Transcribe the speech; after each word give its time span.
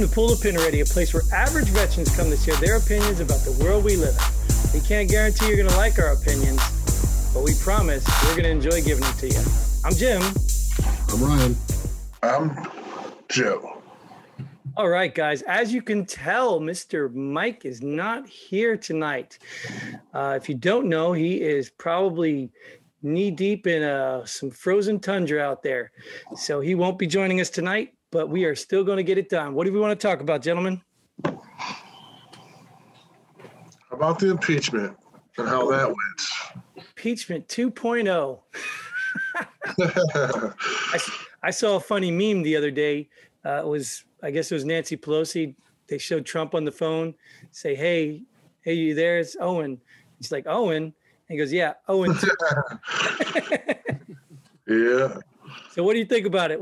Welcome 0.00 0.12
to 0.12 0.14
Pull 0.14 0.28
the 0.34 0.42
Pin 0.42 0.56
Ready, 0.56 0.80
a 0.80 0.84
place 0.86 1.12
where 1.12 1.22
average 1.30 1.68
veterans 1.68 2.16
come 2.16 2.30
to 2.30 2.36
share 2.38 2.56
their 2.56 2.78
opinions 2.78 3.20
about 3.20 3.40
the 3.40 3.52
world 3.62 3.84
we 3.84 3.96
live 3.96 4.16
in. 4.16 4.80
We 4.80 4.80
can't 4.80 5.10
guarantee 5.10 5.48
you're 5.48 5.58
going 5.58 5.68
to 5.68 5.76
like 5.76 5.98
our 5.98 6.12
opinions, 6.12 6.58
but 7.34 7.42
we 7.42 7.52
promise 7.56 8.02
we're 8.24 8.30
going 8.30 8.44
to 8.44 8.50
enjoy 8.50 8.80
giving 8.80 9.04
them 9.04 9.12
to 9.18 9.28
you. 9.28 9.40
I'm 9.84 9.92
Jim. 9.92 10.22
I'm 11.12 11.22
Ryan. 11.22 11.56
I'm 12.22 12.66
Joe. 13.28 13.82
All 14.74 14.88
right, 14.88 15.14
guys. 15.14 15.42
As 15.42 15.70
you 15.70 15.82
can 15.82 16.06
tell, 16.06 16.60
Mr. 16.60 17.12
Mike 17.14 17.66
is 17.66 17.82
not 17.82 18.26
here 18.26 18.78
tonight. 18.78 19.38
Uh, 20.14 20.32
if 20.34 20.48
you 20.48 20.54
don't 20.54 20.88
know, 20.88 21.12
he 21.12 21.42
is 21.42 21.68
probably 21.68 22.50
knee 23.02 23.30
deep 23.30 23.66
in 23.66 23.82
uh, 23.82 24.24
some 24.24 24.50
frozen 24.50 24.98
tundra 24.98 25.42
out 25.42 25.62
there. 25.62 25.92
So 26.36 26.60
he 26.60 26.74
won't 26.74 26.98
be 26.98 27.06
joining 27.06 27.42
us 27.42 27.50
tonight, 27.50 27.92
but 28.10 28.28
we 28.28 28.44
are 28.44 28.54
still 28.54 28.84
going 28.84 28.96
to 28.96 29.02
get 29.02 29.18
it 29.18 29.28
done. 29.28 29.54
What 29.54 29.66
do 29.66 29.72
we 29.72 29.80
want 29.80 29.98
to 29.98 30.06
talk 30.08 30.20
about, 30.20 30.42
gentlemen? 30.42 30.80
About 33.90 34.18
the 34.18 34.30
impeachment 34.30 34.96
and 35.38 35.48
how 35.48 35.70
that 35.70 35.86
went. 35.86 35.98
Impeachment 36.76 37.48
2.0. 37.48 38.40
I, 40.92 40.98
I 41.42 41.50
saw 41.50 41.76
a 41.76 41.80
funny 41.80 42.10
meme 42.10 42.42
the 42.42 42.56
other 42.56 42.70
day. 42.70 43.08
Uh, 43.44 43.60
it 43.60 43.66
was, 43.66 44.04
I 44.22 44.30
guess 44.30 44.50
it 44.50 44.54
was 44.54 44.64
Nancy 44.64 44.96
Pelosi. 44.96 45.54
They 45.88 45.98
showed 45.98 46.24
Trump 46.24 46.54
on 46.54 46.64
the 46.64 46.70
phone, 46.70 47.14
say, 47.50 47.74
"Hey, 47.74 48.22
hey, 48.60 48.74
you 48.74 48.94
there? 48.94 49.18
It's 49.18 49.36
Owen." 49.40 49.80
He's 50.18 50.30
like, 50.30 50.46
"Owen," 50.46 50.84
and 50.84 50.94
he 51.28 51.36
goes, 51.36 51.52
"Yeah, 51.52 51.72
Owen." 51.88 52.12
yeah. 54.68 55.16
so, 55.72 55.82
what 55.82 55.94
do 55.94 55.98
you 55.98 56.04
think 56.04 56.26
about 56.26 56.52
it? 56.52 56.60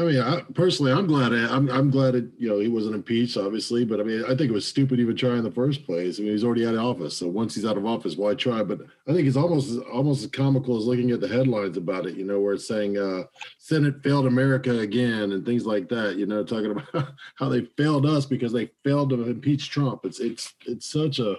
I 0.00 0.04
mean, 0.04 0.18
I, 0.18 0.40
personally, 0.54 0.92
I'm 0.92 1.06
glad. 1.06 1.32
I'm 1.34 1.68
I'm 1.70 1.90
glad 1.90 2.14
it. 2.14 2.24
You 2.38 2.48
know, 2.48 2.58
he 2.58 2.68
wasn't 2.68 2.94
impeached, 2.94 3.36
obviously, 3.36 3.84
but 3.84 4.00
I 4.00 4.02
mean, 4.02 4.24
I 4.24 4.28
think 4.28 4.42
it 4.42 4.52
was 4.52 4.66
stupid 4.66 4.98
even 4.98 5.14
trying 5.14 5.38
in 5.38 5.44
the 5.44 5.50
first 5.50 5.84
place. 5.84 6.18
I 6.18 6.22
mean, 6.22 6.32
he's 6.32 6.42
already 6.42 6.66
out 6.66 6.74
of 6.74 6.80
office, 6.80 7.18
so 7.18 7.28
once 7.28 7.54
he's 7.54 7.66
out 7.66 7.76
of 7.76 7.84
office, 7.84 8.16
why 8.16 8.34
try? 8.34 8.62
But 8.62 8.80
I 9.06 9.12
think 9.12 9.28
it's 9.28 9.36
almost 9.36 9.78
almost 9.92 10.24
as 10.24 10.30
comical 10.30 10.78
as 10.78 10.86
looking 10.86 11.10
at 11.10 11.20
the 11.20 11.28
headlines 11.28 11.76
about 11.76 12.06
it. 12.06 12.16
You 12.16 12.24
know, 12.24 12.40
where 12.40 12.54
it's 12.54 12.66
saying 12.66 12.96
uh, 12.96 13.24
Senate 13.58 14.02
failed 14.02 14.26
America 14.26 14.78
again 14.78 15.32
and 15.32 15.44
things 15.44 15.66
like 15.66 15.90
that. 15.90 16.16
You 16.16 16.24
know, 16.24 16.44
talking 16.44 16.70
about 16.94 17.12
how 17.34 17.50
they 17.50 17.66
failed 17.76 18.06
us 18.06 18.24
because 18.24 18.52
they 18.52 18.70
failed 18.82 19.10
to 19.10 19.22
impeach 19.24 19.68
Trump. 19.68 20.06
It's 20.06 20.18
it's 20.18 20.54
it's 20.64 20.90
such 20.90 21.18
a 21.18 21.36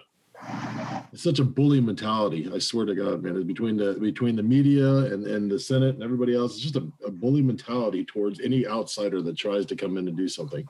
it's 1.11 1.23
such 1.23 1.39
a 1.39 1.43
bully 1.43 1.81
mentality. 1.81 2.49
I 2.53 2.59
swear 2.59 2.85
to 2.85 2.95
God, 2.95 3.23
man. 3.23 3.35
It's 3.35 3.45
between 3.45 3.75
the 3.75 3.93
between 3.95 4.35
the 4.35 4.43
media 4.43 4.87
and, 4.87 5.25
and 5.27 5.51
the 5.51 5.59
Senate 5.59 5.95
and 5.95 6.03
everybody 6.03 6.35
else, 6.35 6.53
it's 6.53 6.61
just 6.61 6.77
a, 6.77 6.87
a 7.05 7.11
bully 7.11 7.41
mentality 7.41 8.05
towards 8.05 8.39
any 8.39 8.65
outsider 8.65 9.21
that 9.21 9.37
tries 9.37 9.65
to 9.67 9.75
come 9.75 9.97
in 9.97 10.07
and 10.07 10.15
do 10.15 10.27
something. 10.27 10.67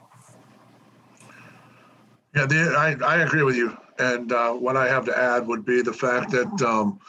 Yeah, 2.36 2.46
the, 2.46 2.74
I, 2.78 2.96
I 3.06 3.24
agree 3.24 3.44
with 3.44 3.56
you. 3.56 3.78
And 4.00 4.32
uh, 4.32 4.54
what 4.54 4.78
I 4.78 4.88
have 4.88 5.06
to 5.06 5.18
add 5.18 5.46
would 5.48 5.66
be 5.66 5.82
the 5.82 5.94
fact 5.94 6.32
that, 6.32 6.62
um, 6.62 7.00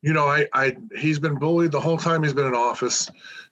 you 0.00 0.12
know, 0.12 0.26
I, 0.26 0.46
I 0.54 0.76
he's 0.96 1.18
been 1.18 1.38
bullied 1.38 1.72
the 1.72 1.80
whole 1.80 1.98
time 1.98 2.22
he's 2.22 2.32
been 2.32 2.46
in 2.46 2.54
office, 2.54 3.08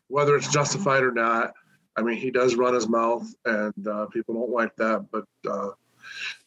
whether 0.09 0.35
it's 0.35 0.51
justified 0.51 1.03
or 1.03 1.13
not. 1.13 1.53
I 1.97 2.03
mean, 2.03 2.17
he 2.17 2.31
does 2.31 2.55
run 2.55 2.75
his 2.75 2.89
mouth, 2.89 3.33
and 3.45 3.87
uh, 3.87 4.07
people 4.07 4.35
don't 4.35 4.51
like 4.51 4.75
that. 4.77 5.07
But 5.13 5.25
uh, 5.49 5.71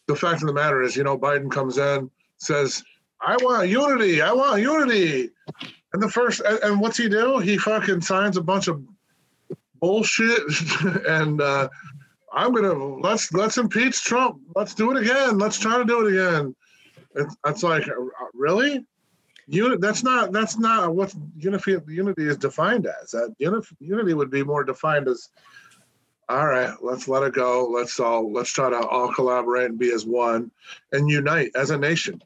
the 0.07 0.15
fact 0.15 0.41
of 0.41 0.47
the 0.47 0.53
matter 0.53 0.81
is, 0.81 0.95
you 0.95 1.03
know, 1.03 1.17
Biden 1.17 1.51
comes 1.51 1.77
in, 1.77 2.09
says, 2.43 2.83
I 3.21 3.37
want 3.41 3.69
unity, 3.69 4.21
I 4.21 4.31
want 4.33 4.61
unity. 4.61 5.29
And 5.93 6.01
the 6.01 6.09
first, 6.09 6.41
and, 6.41 6.59
and 6.59 6.81
what's 6.81 6.97
he 6.97 7.07
do? 7.07 7.39
He 7.39 7.57
fucking 7.57 8.01
signs 8.01 8.37
a 8.37 8.41
bunch 8.41 8.67
of 8.67 8.83
bullshit 9.79 10.41
and 11.09 11.41
uh, 11.41 11.67
I'm 12.31 12.53
gonna 12.53 12.73
let's 12.73 13.31
let's 13.33 13.57
impeach 13.57 14.01
Trump. 14.03 14.39
Let's 14.55 14.73
do 14.73 14.91
it 14.91 15.03
again. 15.03 15.37
Let's 15.37 15.59
try 15.59 15.77
to 15.77 15.85
do 15.85 16.07
it 16.07 16.13
again. 16.13 16.55
It's, 17.45 17.61
like 17.61 17.87
uh, 17.87 17.93
really, 18.33 18.85
unit. 19.45 19.81
That's 19.81 20.03
not 20.03 20.31
that's 20.31 20.57
not 20.57 20.95
what 20.95 21.13
unity 21.37 21.77
unity 21.87 22.27
is 22.27 22.37
defined 22.37 22.87
as. 22.87 23.11
That 23.11 23.35
unity, 23.37 23.67
unity 23.79 24.13
would 24.15 24.31
be 24.31 24.43
more 24.43 24.63
defined 24.63 25.07
as 25.07 25.29
all 26.29 26.47
right. 26.47 26.73
Let's 26.81 27.07
let 27.07 27.23
it 27.23 27.33
go. 27.33 27.67
Let's 27.67 27.99
all 27.99 28.31
let's 28.31 28.51
try 28.51 28.71
to 28.71 28.87
all 28.87 29.13
collaborate 29.13 29.69
and 29.69 29.77
be 29.77 29.91
as 29.91 30.05
one 30.05 30.49
and 30.91 31.09
unite 31.09 31.51
as 31.55 31.69
a 31.69 31.77
nation. 31.77 32.23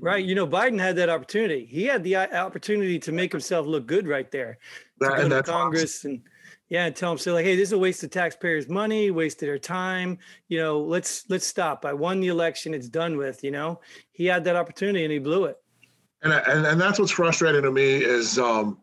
Right. 0.00 0.24
You 0.24 0.34
know, 0.34 0.46
Biden 0.46 0.80
had 0.80 0.96
that 0.96 1.10
opportunity. 1.10 1.66
He 1.66 1.84
had 1.84 2.02
the 2.02 2.16
uh, 2.16 2.44
opportunity 2.44 2.98
to 3.00 3.12
make 3.12 3.32
himself 3.32 3.66
look 3.66 3.86
good 3.86 4.08
right 4.08 4.30
there. 4.30 4.58
To 5.02 5.08
go 5.08 5.28
to 5.28 5.42
Congress 5.42 6.00
awesome. 6.00 6.10
and 6.10 6.22
yeah, 6.70 6.86
and 6.86 6.94
tell 6.94 7.10
them 7.10 7.18
say 7.18 7.32
like, 7.32 7.44
hey, 7.44 7.56
this 7.56 7.70
is 7.70 7.72
a 7.72 7.78
waste 7.78 8.04
of 8.04 8.10
taxpayers' 8.10 8.68
money, 8.68 9.10
wasted 9.10 9.48
their 9.48 9.58
time. 9.58 10.18
You 10.48 10.58
know, 10.58 10.80
let's 10.80 11.28
let's 11.28 11.46
stop. 11.46 11.84
I 11.84 11.92
won 11.92 12.20
the 12.20 12.28
election. 12.28 12.74
It's 12.74 12.88
done 12.88 13.16
with. 13.16 13.42
You 13.42 13.50
know, 13.50 13.80
he 14.12 14.26
had 14.26 14.44
that 14.44 14.54
opportunity 14.56 15.04
and 15.04 15.12
he 15.12 15.18
blew 15.18 15.44
it. 15.46 15.56
And, 16.22 16.32
and 16.32 16.66
and 16.66 16.80
that's 16.80 16.98
what's 16.98 17.10
frustrating 17.10 17.62
to 17.62 17.72
me 17.72 17.96
is, 17.96 18.38
um, 18.38 18.78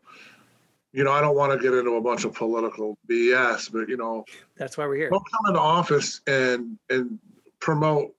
you 0.92 1.06
know, 1.06 1.14
I 1.14 1.22
don't 1.22 1.38
want 1.38 1.54
to 1.54 1.60
get 1.60 1.74
into 1.78 1.92
a 1.92 2.02
bunch 2.02 2.26
of 2.26 2.34
political 2.34 2.98
BS, 3.10 3.72
but 3.72 3.88
you 3.88 3.96
know, 3.96 4.26
That's 4.58 4.78
why 4.78 4.86
we're 4.86 4.98
here. 4.98 5.10
don't 5.10 5.24
come 5.32 5.46
into 5.48 5.62
office 5.62 6.20
and 6.28 6.78
and 6.90 7.18
promote 7.62 8.14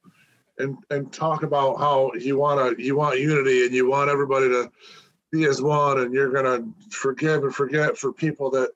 and 0.58 0.76
and 0.90 1.12
talk 1.12 1.42
about 1.42 1.78
how 1.78 2.12
you 2.14 2.38
want 2.38 2.76
to 2.76 2.82
you 2.82 2.96
want 2.96 3.18
unity 3.18 3.64
and 3.64 3.74
you 3.74 3.88
want 3.88 4.10
everybody 4.10 4.48
to 4.48 4.70
be 5.30 5.44
as 5.44 5.60
one 5.60 6.00
and 6.00 6.12
you're 6.12 6.30
gonna 6.30 6.64
forgive 6.90 7.44
and 7.44 7.54
forget 7.54 7.96
for 7.96 8.12
people 8.12 8.50
that 8.50 8.70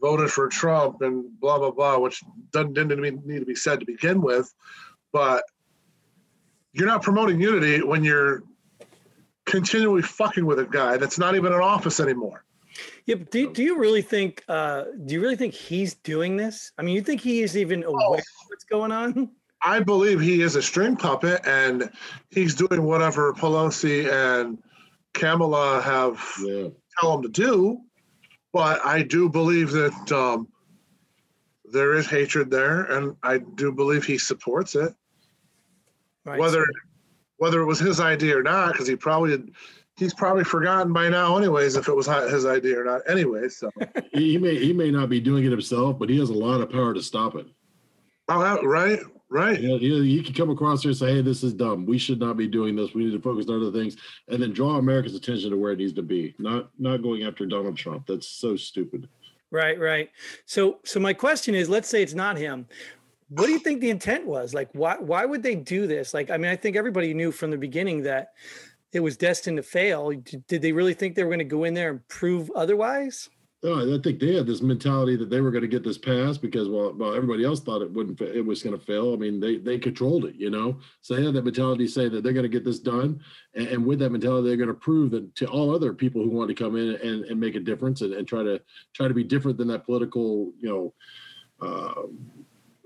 voted 0.00 0.30
for 0.30 0.48
Trump 0.48 1.00
and 1.00 1.24
blah 1.40 1.58
blah 1.58 1.70
blah, 1.70 1.98
which 1.98 2.22
doesn't 2.50 2.74
didn't 2.74 3.26
need 3.26 3.38
to 3.40 3.46
be 3.46 3.54
said 3.54 3.80
to 3.80 3.86
begin 3.86 4.20
with, 4.20 4.52
but 5.12 5.44
you're 6.72 6.88
not 6.88 7.02
promoting 7.02 7.40
unity 7.40 7.82
when 7.82 8.02
you're 8.02 8.42
continually 9.44 10.02
fucking 10.02 10.46
with 10.46 10.58
a 10.58 10.64
guy 10.64 10.96
that's 10.96 11.18
not 11.18 11.34
even 11.34 11.52
in 11.52 11.60
office 11.60 12.00
anymore. 12.00 12.44
Yeah, 13.04 13.16
do, 13.30 13.52
do 13.52 13.62
you 13.62 13.78
really 13.78 14.02
think 14.02 14.44
uh 14.48 14.84
do 15.04 15.14
you 15.14 15.20
really 15.20 15.36
think 15.36 15.54
he's 15.54 15.94
doing 15.94 16.36
this? 16.36 16.72
I 16.78 16.82
mean, 16.82 16.94
you 16.94 17.02
think 17.02 17.20
he 17.20 17.42
is 17.42 17.56
even 17.56 17.84
aware 17.84 18.18
of 18.18 18.24
what's 18.48 18.64
going 18.64 18.92
on? 18.92 19.30
I 19.64 19.80
believe 19.80 20.20
he 20.20 20.42
is 20.42 20.56
a 20.56 20.62
string 20.62 20.96
puppet 20.96 21.40
and 21.46 21.90
he's 22.30 22.54
doing 22.54 22.82
whatever 22.82 23.32
Pelosi 23.32 24.10
and 24.10 24.58
Kamala 25.14 25.80
have 25.82 26.20
Yeah. 26.44 26.68
tell 27.00 27.14
him 27.14 27.22
to 27.22 27.28
do. 27.28 27.80
But 28.52 28.84
I 28.84 29.02
do 29.02 29.28
believe 29.28 29.70
that 29.70 30.12
um, 30.12 30.48
there 31.64 31.94
is 31.94 32.06
hatred 32.06 32.50
there, 32.50 32.82
and 32.82 33.16
I 33.22 33.38
do 33.38 33.72
believe 33.72 34.04
he 34.04 34.18
supports 34.18 34.74
it. 34.74 34.92
Right. 36.26 36.38
Whether 36.38 36.66
whether 37.38 37.60
it 37.60 37.64
was 37.66 37.78
his 37.78 37.98
idea 37.98 38.38
or 38.38 38.42
not, 38.42 38.72
because 38.72 38.86
he 38.86 38.94
probably 38.94 39.42
he's 39.96 40.12
probably 40.12 40.44
forgotten 40.44 40.92
by 40.92 41.08
now, 41.08 41.36
anyways, 41.38 41.76
if 41.76 41.88
it 41.88 41.96
was 41.96 42.06
hi- 42.06 42.28
his 42.28 42.44
idea 42.44 42.78
or 42.78 42.84
not. 42.84 43.00
Anyway, 43.08 43.48
so 43.48 43.70
He, 44.12 44.32
he 44.32 44.38
may 44.38 44.56
he 44.58 44.72
may 44.74 44.90
not 44.90 45.08
be 45.08 45.20
doing 45.20 45.44
it 45.44 45.50
himself, 45.50 45.98
but 45.98 46.10
he 46.10 46.18
has 46.18 46.28
a 46.28 46.34
lot 46.34 46.60
of 46.60 46.70
power 46.70 46.92
to 46.92 47.02
stop 47.02 47.34
it. 47.36 47.46
oh, 48.28 48.62
right, 48.64 49.00
right. 49.32 49.60
You 49.60 49.68
know, 49.68 49.78
he, 49.78 50.16
he 50.16 50.22
can 50.22 50.34
come 50.34 50.50
across 50.50 50.82
there 50.82 50.90
and 50.90 50.98
say, 50.98 51.14
"Hey, 51.14 51.22
this 51.22 51.42
is 51.42 51.52
dumb. 51.52 51.86
We 51.86 51.98
should 51.98 52.20
not 52.20 52.36
be 52.36 52.46
doing 52.46 52.76
this. 52.76 52.94
We 52.94 53.04
need 53.04 53.12
to 53.12 53.20
focus 53.20 53.48
on 53.48 53.60
other 53.60 53.72
things," 53.72 53.96
and 54.28 54.42
then 54.42 54.52
draw 54.52 54.76
America's 54.76 55.14
attention 55.14 55.50
to 55.50 55.56
where 55.56 55.72
it 55.72 55.78
needs 55.78 55.92
to 55.94 56.02
be. 56.02 56.34
Not 56.38 56.70
not 56.78 57.02
going 57.02 57.24
after 57.24 57.46
Donald 57.46 57.76
Trump. 57.76 58.06
That's 58.06 58.28
so 58.28 58.56
stupid. 58.56 59.08
Right, 59.50 59.78
right. 59.78 60.10
So 60.46 60.78
so 60.84 61.00
my 61.00 61.12
question 61.12 61.54
is, 61.54 61.68
let's 61.68 61.88
say 61.88 62.02
it's 62.02 62.14
not 62.14 62.36
him. 62.36 62.66
What 63.28 63.46
do 63.46 63.52
you 63.52 63.58
think 63.58 63.80
the 63.80 63.90
intent 63.90 64.26
was? 64.26 64.54
Like 64.54 64.68
why 64.72 64.96
why 64.98 65.24
would 65.24 65.42
they 65.42 65.54
do 65.54 65.86
this? 65.86 66.14
Like 66.14 66.30
I 66.30 66.36
mean, 66.36 66.50
I 66.50 66.56
think 66.56 66.76
everybody 66.76 67.14
knew 67.14 67.32
from 67.32 67.50
the 67.50 67.58
beginning 67.58 68.02
that 68.02 68.32
it 68.92 69.00
was 69.00 69.16
destined 69.16 69.56
to 69.56 69.62
fail. 69.62 70.10
Did 70.10 70.46
did 70.46 70.62
they 70.62 70.72
really 70.72 70.94
think 70.94 71.14
they 71.14 71.22
were 71.24 71.30
going 71.30 71.38
to 71.38 71.44
go 71.44 71.64
in 71.64 71.74
there 71.74 71.90
and 71.90 72.06
prove 72.08 72.50
otherwise? 72.54 73.28
Oh, 73.64 73.94
I 73.94 74.02
think 74.02 74.18
they 74.18 74.34
had 74.34 74.46
this 74.46 74.60
mentality 74.60 75.14
that 75.14 75.30
they 75.30 75.40
were 75.40 75.52
going 75.52 75.62
to 75.62 75.68
get 75.68 75.84
this 75.84 75.96
passed 75.96 76.42
because 76.42 76.68
while, 76.68 76.92
while 76.94 77.14
everybody 77.14 77.44
else 77.44 77.60
thought 77.60 77.80
it 77.80 77.92
wouldn't, 77.92 78.20
it 78.20 78.44
was 78.44 78.60
going 78.60 78.76
to 78.76 78.84
fail. 78.84 79.12
I 79.12 79.16
mean, 79.16 79.38
they 79.38 79.56
they 79.56 79.78
controlled 79.78 80.24
it, 80.24 80.34
you 80.34 80.50
know. 80.50 80.80
So 81.00 81.14
they 81.14 81.24
had 81.24 81.34
that 81.34 81.44
mentality, 81.44 81.86
say 81.86 82.08
that 82.08 82.24
they're 82.24 82.32
going 82.32 82.42
to 82.42 82.48
get 82.48 82.64
this 82.64 82.80
done, 82.80 83.20
and, 83.54 83.68
and 83.68 83.86
with 83.86 84.00
that 84.00 84.10
mentality, 84.10 84.48
they're 84.48 84.56
going 84.56 84.66
to 84.66 84.74
prove 84.74 85.12
that 85.12 85.32
to 85.36 85.46
all 85.46 85.72
other 85.72 85.92
people 85.94 86.24
who 86.24 86.30
want 86.30 86.48
to 86.48 86.54
come 86.56 86.74
in 86.76 86.96
and, 86.96 87.24
and 87.26 87.38
make 87.38 87.54
a 87.54 87.60
difference 87.60 88.00
and, 88.00 88.14
and 88.14 88.26
try 88.26 88.42
to 88.42 88.60
try 88.94 89.06
to 89.06 89.14
be 89.14 89.22
different 89.22 89.58
than 89.58 89.68
that 89.68 89.84
political, 89.84 90.50
you 90.58 90.68
know. 90.68 90.94
Uh, 91.64 92.02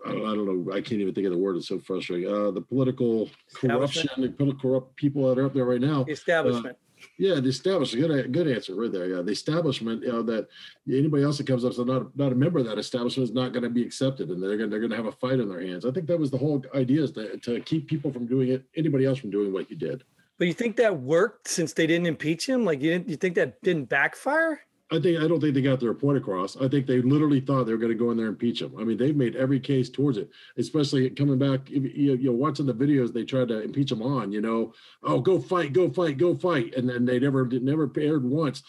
I 0.04 0.12
don't, 0.12 0.26
I 0.26 0.34
don't 0.34 0.66
know. 0.66 0.72
I 0.72 0.82
can't 0.82 1.00
even 1.00 1.14
think 1.14 1.26
of 1.26 1.32
the 1.32 1.38
word. 1.38 1.56
It's 1.56 1.68
so 1.68 1.78
frustrating. 1.78 2.30
Uh, 2.30 2.50
the 2.50 2.60
political 2.60 3.30
corruption, 3.54 4.08
political 4.36 4.54
corrupt 4.54 4.94
people 4.96 5.26
that 5.28 5.40
are 5.40 5.46
up 5.46 5.54
there 5.54 5.64
right 5.64 5.80
now. 5.80 6.04
Establishment. 6.06 6.76
Yeah, 7.18 7.40
the 7.40 7.48
establishment. 7.48 8.08
Good, 8.08 8.32
good 8.32 8.48
answer 8.48 8.74
right 8.74 8.92
there. 8.92 9.06
Yeah, 9.06 9.22
the 9.22 9.32
establishment. 9.32 10.02
You 10.02 10.12
know 10.12 10.22
that 10.22 10.48
anybody 10.88 11.22
else 11.24 11.38
that 11.38 11.46
comes 11.46 11.64
up, 11.64 11.72
so 11.72 11.84
not 11.84 12.16
not 12.16 12.32
a 12.32 12.34
member 12.34 12.58
of 12.58 12.66
that 12.66 12.78
establishment 12.78 13.28
is 13.28 13.34
not 13.34 13.52
going 13.52 13.62
to 13.62 13.70
be 13.70 13.82
accepted, 13.82 14.30
and 14.30 14.42
they're 14.42 14.56
going 14.56 14.70
they're 14.70 14.80
going 14.80 14.90
to 14.90 14.96
have 14.96 15.06
a 15.06 15.12
fight 15.12 15.40
on 15.40 15.48
their 15.48 15.60
hands. 15.60 15.84
I 15.84 15.90
think 15.90 16.06
that 16.06 16.18
was 16.18 16.30
the 16.30 16.38
whole 16.38 16.64
idea 16.74 17.02
is 17.02 17.12
to, 17.12 17.36
to 17.38 17.60
keep 17.60 17.86
people 17.86 18.12
from 18.12 18.26
doing 18.26 18.48
it, 18.48 18.64
anybody 18.76 19.04
else 19.04 19.18
from 19.18 19.30
doing 19.30 19.52
what 19.52 19.70
you 19.70 19.76
did. 19.76 20.04
But 20.38 20.48
you 20.48 20.54
think 20.54 20.76
that 20.76 21.00
worked 21.00 21.48
since 21.48 21.72
they 21.72 21.86
didn't 21.86 22.06
impeach 22.06 22.46
him? 22.46 22.64
Like 22.64 22.82
you 22.82 22.90
didn't 22.90 23.08
you 23.08 23.16
think 23.16 23.36
that 23.36 23.60
didn't 23.62 23.88
backfire? 23.88 24.60
I 24.92 25.00
think 25.00 25.18
I 25.18 25.26
don't 25.26 25.40
think 25.40 25.54
they 25.54 25.62
got 25.62 25.80
their 25.80 25.94
point 25.94 26.16
across. 26.16 26.56
I 26.56 26.68
think 26.68 26.86
they 26.86 27.00
literally 27.00 27.40
thought 27.40 27.64
they 27.64 27.72
were 27.72 27.78
going 27.78 27.92
to 27.92 27.98
go 27.98 28.12
in 28.12 28.16
there 28.16 28.26
and 28.26 28.34
impeach 28.34 28.62
him. 28.62 28.72
I 28.78 28.84
mean, 28.84 28.96
they've 28.96 29.16
made 29.16 29.34
every 29.34 29.58
case 29.58 29.90
towards 29.90 30.16
it, 30.16 30.30
especially 30.58 31.10
coming 31.10 31.38
back. 31.38 31.68
You, 31.68 32.16
know, 32.16 32.32
watching 32.32 32.66
the 32.66 32.74
videos 32.74 33.12
they 33.12 33.24
tried 33.24 33.48
to 33.48 33.62
impeach 33.62 33.90
him 33.90 34.00
on. 34.00 34.30
You 34.30 34.40
know, 34.40 34.74
oh, 35.02 35.20
go 35.20 35.40
fight, 35.40 35.72
go 35.72 35.90
fight, 35.90 36.18
go 36.18 36.36
fight, 36.36 36.74
and 36.76 36.88
then 36.88 37.04
they 37.04 37.18
never 37.18 37.46
never 37.46 37.90
aired 37.98 38.24
once. 38.24 38.62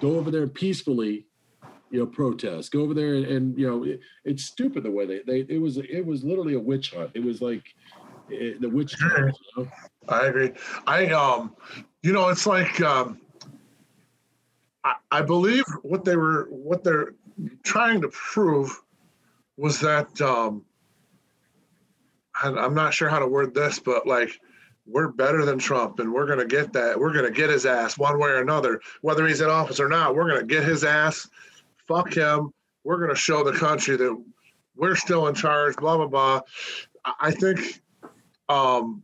Go 0.00 0.16
over 0.16 0.30
there 0.30 0.46
peacefully, 0.46 1.26
you 1.90 1.98
know, 1.98 2.06
protest. 2.06 2.70
Go 2.70 2.82
over 2.82 2.94
there 2.94 3.14
and, 3.14 3.24
and 3.26 3.58
you 3.58 3.68
know, 3.68 3.82
it, 3.82 4.00
it's 4.24 4.44
stupid 4.44 4.84
the 4.84 4.90
way 4.92 5.06
they 5.06 5.22
they 5.26 5.54
it 5.54 5.60
was 5.60 5.78
it 5.78 6.06
was 6.06 6.22
literally 6.22 6.54
a 6.54 6.60
witch 6.60 6.92
hunt. 6.92 7.10
It 7.14 7.24
was 7.24 7.42
like 7.42 7.64
it, 8.28 8.60
the 8.60 8.68
witch 8.68 8.94
hunt. 9.00 9.36
You 9.56 9.64
know? 9.64 9.70
I 10.08 10.26
agree. 10.26 10.52
I 10.86 11.06
um, 11.06 11.56
you 12.04 12.12
know, 12.12 12.28
it's 12.28 12.46
like 12.46 12.80
um 12.80 13.20
I, 15.10 15.22
believe 15.22 15.64
what 15.82 16.04
they 16.04 16.16
were 16.16 16.46
what 16.50 16.84
they're 16.84 17.14
trying 17.62 18.00
to 18.02 18.08
prove 18.08 18.80
was 19.56 19.80
that 19.80 20.20
um, 20.20 20.64
I'm 22.40 22.74
not 22.74 22.94
sure 22.94 23.08
how 23.08 23.18
to 23.18 23.26
word 23.26 23.54
this, 23.54 23.78
but 23.78 24.06
like 24.06 24.30
we're 24.86 25.08
better 25.08 25.44
than 25.44 25.58
Trump 25.58 25.98
and 25.98 26.12
we're 26.12 26.26
going 26.26 26.38
to 26.38 26.46
get 26.46 26.72
that. 26.72 26.98
We're 26.98 27.12
going 27.12 27.24
to 27.24 27.36
get 27.36 27.50
his 27.50 27.66
ass 27.66 27.98
one 27.98 28.18
way 28.18 28.30
or 28.30 28.40
another, 28.40 28.80
whether 29.02 29.26
he's 29.26 29.40
in 29.40 29.50
office 29.50 29.80
or 29.80 29.88
not. 29.88 30.14
We're 30.14 30.28
going 30.28 30.40
to 30.40 30.46
get 30.46 30.64
his 30.64 30.84
ass. 30.84 31.28
Fuck 31.86 32.14
him. 32.14 32.52
We're 32.84 32.98
going 32.98 33.10
to 33.10 33.16
show 33.16 33.42
the 33.42 33.52
country 33.52 33.96
that 33.96 34.24
we're 34.76 34.94
still 34.94 35.26
in 35.26 35.34
charge, 35.34 35.76
blah, 35.76 35.96
blah, 35.96 36.06
blah. 36.06 36.40
I 37.20 37.32
think 37.32 37.82
um, 38.48 39.02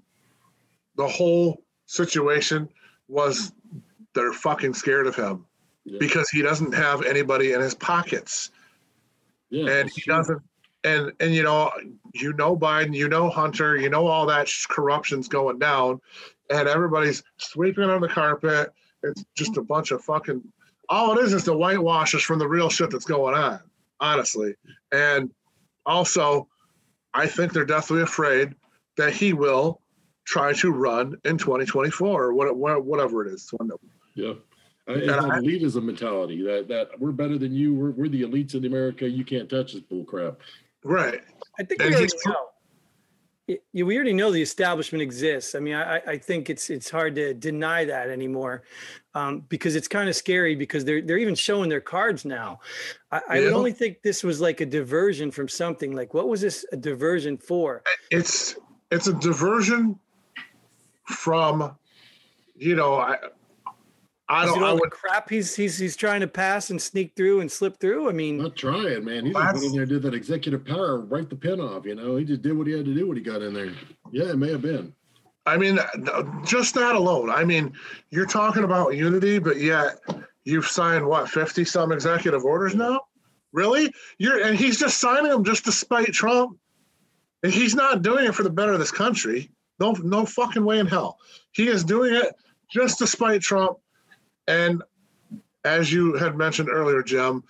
the 0.96 1.08
whole 1.08 1.62
situation 1.86 2.68
was 3.08 3.52
they're 4.14 4.32
fucking 4.32 4.74
scared 4.74 5.06
of 5.06 5.16
him 5.16 5.44
yeah. 5.84 5.98
because 5.98 6.28
he 6.30 6.42
doesn't 6.42 6.74
have 6.74 7.04
anybody 7.04 7.52
in 7.52 7.60
his 7.60 7.74
pockets. 7.74 8.50
Yeah, 9.50 9.70
and 9.70 9.90
he 9.90 10.00
true. 10.02 10.14
doesn't 10.14 10.42
and 10.84 11.12
and 11.18 11.34
you 11.34 11.42
know 11.42 11.70
you 12.12 12.32
know 12.34 12.56
Biden, 12.56 12.94
you 12.94 13.08
know 13.08 13.28
Hunter, 13.28 13.76
you 13.76 13.88
know 13.88 14.06
all 14.06 14.26
that 14.26 14.50
corruption's 14.68 15.28
going 15.28 15.58
down, 15.58 16.00
and 16.50 16.68
everybody's 16.68 17.22
sweeping 17.38 17.84
on 17.84 18.00
the 18.00 18.08
carpet. 18.08 18.72
It's 19.02 19.24
just 19.34 19.56
a 19.56 19.62
bunch 19.62 19.90
of 19.90 20.02
fucking. 20.02 20.42
All 20.90 21.18
it 21.18 21.22
is 21.24 21.32
is 21.32 21.44
the 21.44 21.56
whitewashes 21.56 22.22
from 22.22 22.38
the 22.38 22.46
real 22.46 22.68
shit 22.68 22.90
that's 22.90 23.06
going 23.06 23.34
on, 23.34 23.60
honestly. 24.00 24.54
And 24.92 25.30
also, 25.86 26.46
I 27.14 27.26
think 27.26 27.52
they're 27.52 27.64
definitely 27.64 28.02
afraid 28.02 28.54
that 28.96 29.14
he 29.14 29.32
will 29.32 29.80
try 30.26 30.52
to 30.52 30.70
run 30.70 31.16
in 31.24 31.38
2024 31.38 32.24
or 32.24 32.34
whatever 32.34 33.26
it 33.26 33.32
is. 33.32 33.50
Yeah. 34.14 34.34
It's 34.86 35.08
an 35.08 35.30
elitism 35.30 35.84
mentality 35.84 36.42
that 36.42 36.68
that 36.68 36.88
we're 36.98 37.12
better 37.12 37.38
than 37.38 37.54
you. 37.54 37.74
We're, 37.74 37.90
we're 37.90 38.08
the 38.08 38.22
elites 38.22 38.54
in 38.54 38.64
America. 38.66 39.08
You 39.08 39.24
can't 39.24 39.48
touch 39.48 39.72
this 39.72 39.82
bull 39.82 40.04
crap. 40.04 40.36
Right. 40.82 41.22
I 41.58 41.62
think 41.62 41.82
we 41.82 41.94
already 41.94 42.12
know. 42.26 42.36
Yeah, 43.46 43.84
we 43.84 43.94
already 43.96 44.14
know 44.14 44.30
the 44.30 44.40
establishment 44.40 45.02
exists. 45.02 45.54
I 45.54 45.58
mean, 45.58 45.74
I, 45.74 45.96
I 46.06 46.16
think 46.16 46.48
it's 46.48 46.70
it's 46.70 46.88
hard 46.88 47.14
to 47.16 47.34
deny 47.34 47.84
that 47.84 48.08
anymore, 48.08 48.62
um, 49.14 49.44
because 49.50 49.76
it's 49.76 49.86
kind 49.86 50.08
of 50.08 50.16
scary 50.16 50.54
because 50.54 50.82
they're 50.82 51.02
they're 51.02 51.18
even 51.18 51.34
showing 51.34 51.68
their 51.68 51.82
cards 51.82 52.24
now. 52.24 52.60
I, 53.12 53.20
I 53.28 53.40
would 53.40 53.52
only 53.52 53.72
think 53.72 54.00
this 54.02 54.24
was 54.24 54.40
like 54.40 54.62
a 54.62 54.66
diversion 54.66 55.30
from 55.30 55.48
something. 55.48 55.94
Like, 55.94 56.14
what 56.14 56.28
was 56.28 56.40
this 56.40 56.64
a 56.72 56.76
diversion 56.76 57.36
for? 57.36 57.82
It's 58.10 58.56
it's 58.90 59.08
a 59.08 59.14
diversion 59.14 59.98
from, 61.04 61.76
you 62.56 62.76
know, 62.76 62.94
I 62.94 63.18
I 64.28 64.46
don't. 64.46 64.60
know. 64.60 64.78
crap 64.90 65.28
he's 65.28 65.54
he's 65.54 65.76
he's 65.76 65.96
trying 65.96 66.20
to 66.20 66.26
pass 66.26 66.70
and 66.70 66.80
sneak 66.80 67.14
through 67.14 67.40
and 67.40 67.50
slip 67.50 67.78
through. 67.78 68.08
I 68.08 68.12
mean, 68.12 68.38
not 68.38 68.56
trying, 68.56 69.04
man. 69.04 69.26
He's 69.26 69.34
just 69.34 69.54
went 69.54 69.64
in 69.66 69.72
there, 69.72 69.86
did 69.86 70.02
that 70.02 70.14
executive 70.14 70.64
power, 70.64 71.00
write 71.00 71.28
the 71.28 71.36
pin 71.36 71.60
off. 71.60 71.84
You 71.84 71.94
know, 71.94 72.16
he 72.16 72.24
just 72.24 72.40
did 72.40 72.56
what 72.56 72.66
he 72.66 72.72
had 72.72 72.86
to 72.86 72.94
do 72.94 73.06
when 73.06 73.16
he 73.16 73.22
got 73.22 73.42
in 73.42 73.52
there. 73.52 73.72
Yeah, 74.12 74.30
it 74.30 74.38
may 74.38 74.50
have 74.50 74.62
been. 74.62 74.94
I 75.46 75.58
mean, 75.58 75.78
uh, 75.78 76.44
just 76.44 76.74
that 76.74 76.96
alone. 76.96 77.28
I 77.28 77.44
mean, 77.44 77.74
you're 78.08 78.24
talking 78.24 78.64
about 78.64 78.96
unity, 78.96 79.38
but 79.38 79.58
yet 79.58 80.00
you've 80.44 80.66
signed 80.66 81.06
what 81.06 81.28
fifty 81.28 81.64
some 81.64 81.92
executive 81.92 82.44
orders 82.44 82.74
now. 82.74 83.00
Really? 83.52 83.92
You're 84.16 84.42
and 84.42 84.58
he's 84.58 84.78
just 84.78 85.00
signing 85.00 85.30
them 85.30 85.44
just 85.44 85.66
to 85.66 85.72
spite 85.72 86.12
Trump. 86.12 86.58
And 87.42 87.52
he's 87.52 87.74
not 87.74 88.00
doing 88.00 88.24
it 88.24 88.34
for 88.34 88.42
the 88.42 88.48
better 88.48 88.72
of 88.72 88.78
this 88.78 88.90
country. 88.90 89.50
No, 89.78 89.92
no 90.02 90.24
fucking 90.24 90.64
way 90.64 90.78
in 90.78 90.86
hell. 90.86 91.18
He 91.52 91.68
is 91.68 91.84
doing 91.84 92.14
it 92.14 92.34
just 92.70 92.98
to 92.98 93.06
spite 93.06 93.42
Trump 93.42 93.76
and 94.46 94.82
as 95.64 95.92
you 95.92 96.14
had 96.14 96.36
mentioned 96.36 96.68
earlier, 96.70 97.02
Jim, 97.02 97.42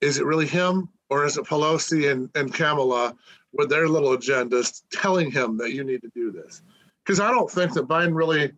is 0.00 0.18
it 0.18 0.24
really 0.24 0.46
him 0.46 0.88
or 1.08 1.24
is 1.24 1.36
it 1.36 1.44
Pelosi 1.44 2.10
and, 2.10 2.30
and 2.34 2.52
Kamala 2.52 3.16
with 3.52 3.68
their 3.68 3.88
little 3.88 4.16
agendas 4.16 4.82
telling 4.92 5.30
him 5.30 5.56
that 5.58 5.72
you 5.72 5.82
need 5.84 6.02
to 6.02 6.10
do 6.14 6.30
this? 6.30 6.62
Because 7.04 7.20
I 7.20 7.30
don't 7.30 7.50
think 7.50 7.72
that 7.72 7.88
Biden 7.88 8.14
really, 8.14 8.52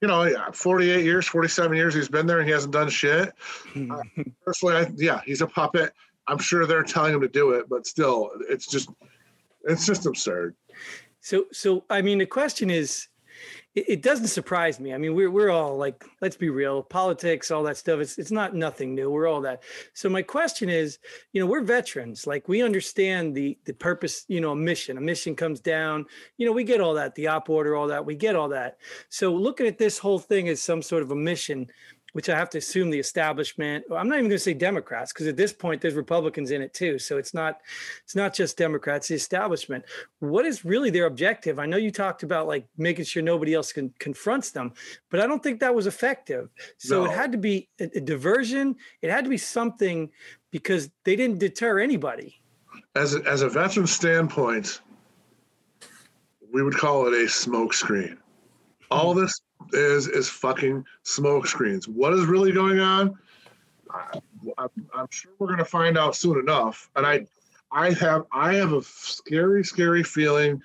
you 0.00 0.08
know, 0.08 0.24
yeah, 0.24 0.50
48 0.52 1.04
years, 1.04 1.26
47 1.26 1.76
years 1.76 1.94
he's 1.94 2.08
been 2.08 2.26
there 2.26 2.38
and 2.38 2.46
he 2.46 2.52
hasn't 2.52 2.72
done 2.72 2.90
shit. 2.90 3.32
uh, 3.90 3.98
personally, 4.44 4.76
I, 4.76 4.92
yeah, 4.96 5.20
he's 5.24 5.40
a 5.40 5.46
puppet. 5.46 5.92
I'm 6.26 6.38
sure 6.38 6.66
they're 6.66 6.82
telling 6.82 7.14
him 7.14 7.20
to 7.20 7.28
do 7.28 7.50
it, 7.50 7.68
but 7.68 7.86
still, 7.86 8.30
it's 8.48 8.66
just, 8.66 8.90
it's 9.64 9.86
just 9.86 10.06
absurd. 10.06 10.54
So, 11.20 11.46
so 11.52 11.84
I 11.88 12.02
mean, 12.02 12.18
the 12.18 12.26
question 12.26 12.70
is, 12.70 13.08
it, 13.74 13.84
it, 13.88 14.02
doesn't 14.02 14.28
surprise 14.28 14.78
me. 14.78 14.94
I 14.94 14.98
mean, 14.98 15.14
we're 15.14 15.30
we're 15.30 15.50
all 15.50 15.76
like, 15.76 16.04
let's 16.20 16.36
be 16.36 16.48
real, 16.48 16.82
politics, 16.82 17.50
all 17.50 17.62
that 17.64 17.76
stuff. 17.76 18.00
It's 18.00 18.18
it's 18.18 18.30
not 18.30 18.54
nothing 18.54 18.94
new. 18.94 19.10
We're 19.10 19.26
all 19.26 19.40
that. 19.42 19.62
So 19.94 20.08
my 20.08 20.22
question 20.22 20.68
is, 20.68 20.98
you 21.32 21.40
know, 21.40 21.46
we're 21.46 21.62
veterans. 21.62 22.26
Like 22.26 22.48
we 22.48 22.62
understand 22.62 23.34
the 23.34 23.58
the 23.64 23.72
purpose. 23.72 24.24
You 24.28 24.40
know, 24.40 24.52
a 24.52 24.56
mission. 24.56 24.96
A 24.96 25.00
mission 25.00 25.34
comes 25.34 25.60
down. 25.60 26.06
You 26.36 26.46
know, 26.46 26.52
we 26.52 26.64
get 26.64 26.80
all 26.80 26.94
that. 26.94 27.14
The 27.14 27.26
op 27.26 27.50
order, 27.50 27.74
all 27.74 27.88
that. 27.88 28.04
We 28.04 28.14
get 28.14 28.36
all 28.36 28.48
that. 28.50 28.78
So 29.08 29.32
looking 29.32 29.66
at 29.66 29.78
this 29.78 29.98
whole 29.98 30.18
thing 30.18 30.48
as 30.48 30.62
some 30.62 30.82
sort 30.82 31.02
of 31.02 31.10
a 31.10 31.16
mission 31.16 31.66
which 32.14 32.28
I 32.28 32.36
have 32.36 32.48
to 32.50 32.58
assume 32.58 32.90
the 32.90 32.98
establishment. 32.98 33.84
I'm 33.90 34.08
not 34.08 34.14
even 34.18 34.28
going 34.28 34.36
to 34.36 34.38
say 34.38 34.54
Democrats 34.54 35.12
because 35.12 35.26
at 35.26 35.36
this 35.36 35.52
point 35.52 35.80
there's 35.80 35.94
Republicans 35.94 36.52
in 36.52 36.62
it 36.62 36.72
too. 36.72 36.96
So 36.96 37.18
it's 37.18 37.34
not 37.34 37.60
it's 38.04 38.14
not 38.14 38.32
just 38.32 38.56
Democrats, 38.56 39.08
the 39.08 39.16
establishment. 39.16 39.84
What 40.20 40.46
is 40.46 40.64
really 40.64 40.90
their 40.90 41.06
objective? 41.06 41.58
I 41.58 41.66
know 41.66 41.76
you 41.76 41.90
talked 41.90 42.22
about 42.22 42.46
like 42.46 42.66
making 42.78 43.04
sure 43.04 43.20
nobody 43.20 43.52
else 43.52 43.72
can 43.72 43.92
confronts 43.98 44.52
them, 44.52 44.72
but 45.10 45.18
I 45.18 45.26
don't 45.26 45.42
think 45.42 45.58
that 45.58 45.74
was 45.74 45.88
effective. 45.88 46.50
So 46.78 47.02
no. 47.02 47.10
it 47.10 47.16
had 47.16 47.32
to 47.32 47.38
be 47.38 47.68
a, 47.80 47.90
a 47.96 48.00
diversion. 48.00 48.76
It 49.02 49.10
had 49.10 49.24
to 49.24 49.30
be 49.30 49.36
something 49.36 50.08
because 50.52 50.90
they 51.02 51.16
didn't 51.16 51.40
deter 51.40 51.80
anybody. 51.80 52.40
As 52.94 53.16
a, 53.16 53.24
as 53.28 53.42
a 53.42 53.48
veteran 53.48 53.88
standpoint, 53.88 54.80
we 56.52 56.62
would 56.62 56.76
call 56.76 57.08
it 57.08 57.12
a 57.12 57.26
smokescreen. 57.26 58.18
All 58.88 59.14
this 59.14 59.40
is 59.72 60.08
is 60.08 60.28
fucking 60.28 60.84
smoke 61.02 61.46
screens. 61.46 61.88
What 61.88 62.12
is 62.12 62.26
really 62.26 62.52
going 62.52 62.80
on? 62.80 63.16
I, 63.90 64.18
am 64.96 65.06
sure 65.10 65.32
we're 65.38 65.46
going 65.46 65.58
to 65.58 65.64
find 65.64 65.96
out 65.96 66.16
soon 66.16 66.38
enough. 66.38 66.90
And 66.96 67.06
I, 67.06 67.26
I 67.70 67.92
have 67.94 68.24
I 68.32 68.54
have 68.54 68.72
a 68.72 68.82
scary, 68.82 69.64
scary 69.64 70.02
feeling. 70.02 70.62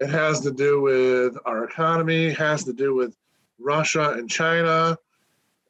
It 0.00 0.10
has 0.10 0.40
to 0.40 0.50
do 0.50 0.80
with 0.80 1.36
our 1.44 1.64
economy. 1.64 2.30
Has 2.32 2.64
to 2.64 2.72
do 2.72 2.94
with 2.94 3.16
Russia 3.58 4.14
and 4.16 4.28
China, 4.28 4.98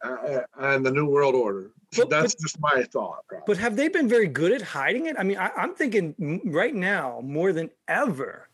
uh, 0.03 0.41
and 0.59 0.85
the 0.85 0.91
New 0.91 1.07
World 1.07 1.35
Order. 1.35 1.71
But, 1.97 2.09
That's 2.09 2.35
but, 2.35 2.43
just 2.43 2.61
my 2.61 2.85
thought. 2.85 3.27
Probably. 3.29 3.45
But 3.47 3.59
have 3.59 3.77
they 3.77 3.89
been 3.89 4.09
very 4.09 4.29
good 4.29 4.53
at 4.53 4.63
hiding 4.63 5.07
it? 5.07 5.17
I 5.19 5.23
mean, 5.23 5.37
I, 5.37 5.51
I'm 5.51 5.75
thinking 5.75 6.41
right 6.47 6.75
now 6.75 7.21
more 7.23 7.53
than 7.53 7.71
ever 7.87 8.49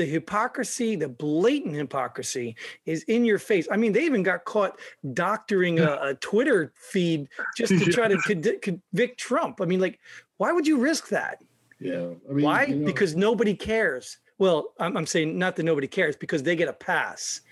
the 0.00 0.06
hypocrisy, 0.06 0.96
the 0.96 1.10
blatant 1.10 1.74
hypocrisy 1.74 2.56
is 2.86 3.02
in 3.02 3.22
your 3.22 3.38
face. 3.38 3.68
I 3.70 3.76
mean, 3.76 3.92
they 3.92 4.06
even 4.06 4.22
got 4.22 4.46
caught 4.46 4.80
doctoring 5.12 5.78
a, 5.78 5.98
a 6.00 6.14
Twitter 6.14 6.72
feed 6.74 7.28
just 7.54 7.70
to 7.78 7.84
try 7.92 8.08
to 8.08 8.16
convict 8.62 9.20
Trump. 9.20 9.60
I 9.60 9.66
mean, 9.66 9.78
like, 9.78 10.00
why 10.38 10.52
would 10.52 10.66
you 10.66 10.78
risk 10.78 11.08
that? 11.08 11.44
Yeah. 11.80 12.12
I 12.30 12.32
mean, 12.32 12.44
why? 12.46 12.64
You 12.64 12.76
know, 12.76 12.86
because 12.86 13.14
nobody 13.14 13.54
cares. 13.54 14.16
Well, 14.38 14.72
I'm, 14.78 14.96
I'm, 14.96 15.04
saying 15.04 15.36
not 15.36 15.54
that 15.56 15.64
nobody 15.64 15.86
cares 15.86 16.16
because 16.16 16.42
they 16.42 16.56
get 16.56 16.68
a 16.68 16.72
pass. 16.72 17.42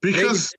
Because 0.00 0.54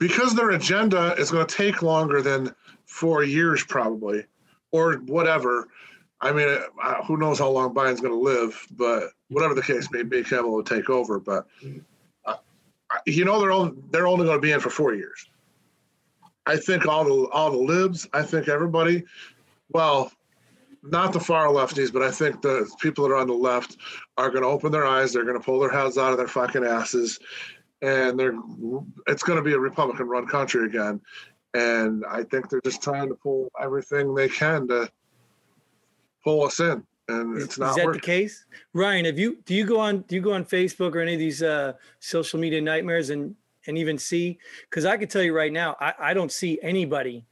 they, 0.00 0.08
because 0.08 0.34
their 0.34 0.50
agenda 0.50 1.14
is 1.16 1.30
going 1.30 1.46
to 1.46 1.54
take 1.54 1.80
longer 1.80 2.22
than 2.22 2.52
four 2.86 3.22
years, 3.22 3.62
probably, 3.62 4.24
or 4.72 4.94
whatever. 4.94 5.68
I 6.20 6.32
mean, 6.32 6.58
who 7.06 7.16
knows 7.16 7.38
how 7.38 7.50
long 7.50 7.74
Biden's 7.74 8.00
going 8.00 8.12
to 8.12 8.18
live, 8.18 8.66
but 8.72 9.10
whatever 9.28 9.54
the 9.54 9.62
case 9.62 9.88
may 9.92 10.02
be, 10.02 10.24
Kamala 10.24 10.50
will 10.50 10.64
take 10.64 10.90
over. 10.90 11.20
But 11.20 11.46
uh, 12.24 12.34
you 13.06 13.24
know, 13.24 13.40
they're 13.40 13.52
only 13.52 13.76
they're 13.90 14.08
only 14.08 14.24
going 14.24 14.36
to 14.36 14.42
be 14.42 14.50
in 14.52 14.60
for 14.60 14.70
four 14.70 14.94
years. 14.94 15.28
I 16.46 16.56
think 16.56 16.86
all 16.86 17.04
the 17.04 17.28
all 17.30 17.50
the 17.50 17.58
libs, 17.58 18.08
I 18.12 18.22
think 18.22 18.48
everybody, 18.48 19.04
well, 19.68 20.10
not 20.82 21.12
the 21.12 21.20
far 21.20 21.48
lefties, 21.48 21.92
but 21.92 22.02
I 22.02 22.10
think 22.10 22.42
the 22.42 22.68
people 22.80 23.06
that 23.06 23.14
are 23.14 23.18
on 23.18 23.26
the 23.28 23.34
left 23.34 23.76
are 24.16 24.30
going 24.30 24.42
to 24.42 24.48
open 24.48 24.72
their 24.72 24.86
eyes. 24.86 25.12
They're 25.12 25.24
going 25.24 25.38
to 25.38 25.44
pull 25.44 25.60
their 25.60 25.70
heads 25.70 25.98
out 25.98 26.12
of 26.12 26.18
their 26.18 26.26
fucking 26.26 26.64
asses, 26.64 27.20
and 27.82 28.18
they're 28.18 28.34
it's 29.06 29.22
going 29.22 29.36
to 29.36 29.44
be 29.44 29.52
a 29.52 29.58
Republican-run 29.58 30.26
country 30.26 30.66
again. 30.66 31.00
and 31.54 32.04
I 32.06 32.24
think 32.24 32.48
they're 32.48 32.60
just 32.64 32.82
trying 32.82 33.08
to 33.08 33.14
pull 33.14 33.50
everything 33.60 34.14
they 34.14 34.28
can 34.28 34.68
to 34.68 34.90
pull 36.28 36.44
us 36.44 36.60
in, 36.60 36.84
and 37.08 37.40
it's 37.40 37.58
not 37.58 37.70
is 37.70 37.76
that 37.76 37.86
working. 37.86 38.00
the 38.00 38.06
case? 38.06 38.44
Ryan, 38.74 39.04
have 39.06 39.18
you 39.18 39.38
do 39.44 39.54
you 39.54 39.64
go 39.64 39.80
on 39.80 40.02
do 40.02 40.14
you 40.14 40.22
go 40.22 40.32
on 40.32 40.44
Facebook 40.44 40.94
or 40.94 41.00
any 41.00 41.14
of 41.14 41.18
these 41.18 41.42
uh, 41.42 41.72
social 42.00 42.38
media 42.38 42.60
nightmares 42.60 43.10
and 43.10 43.34
and 43.66 43.78
even 43.78 43.98
see? 43.98 44.38
Because 44.68 44.84
I 44.84 44.96
can 44.96 45.08
tell 45.08 45.22
you 45.22 45.34
right 45.34 45.52
now, 45.52 45.76
I, 45.80 45.94
I 45.98 46.14
don't 46.14 46.32
see 46.32 46.58
anybody 46.62 47.24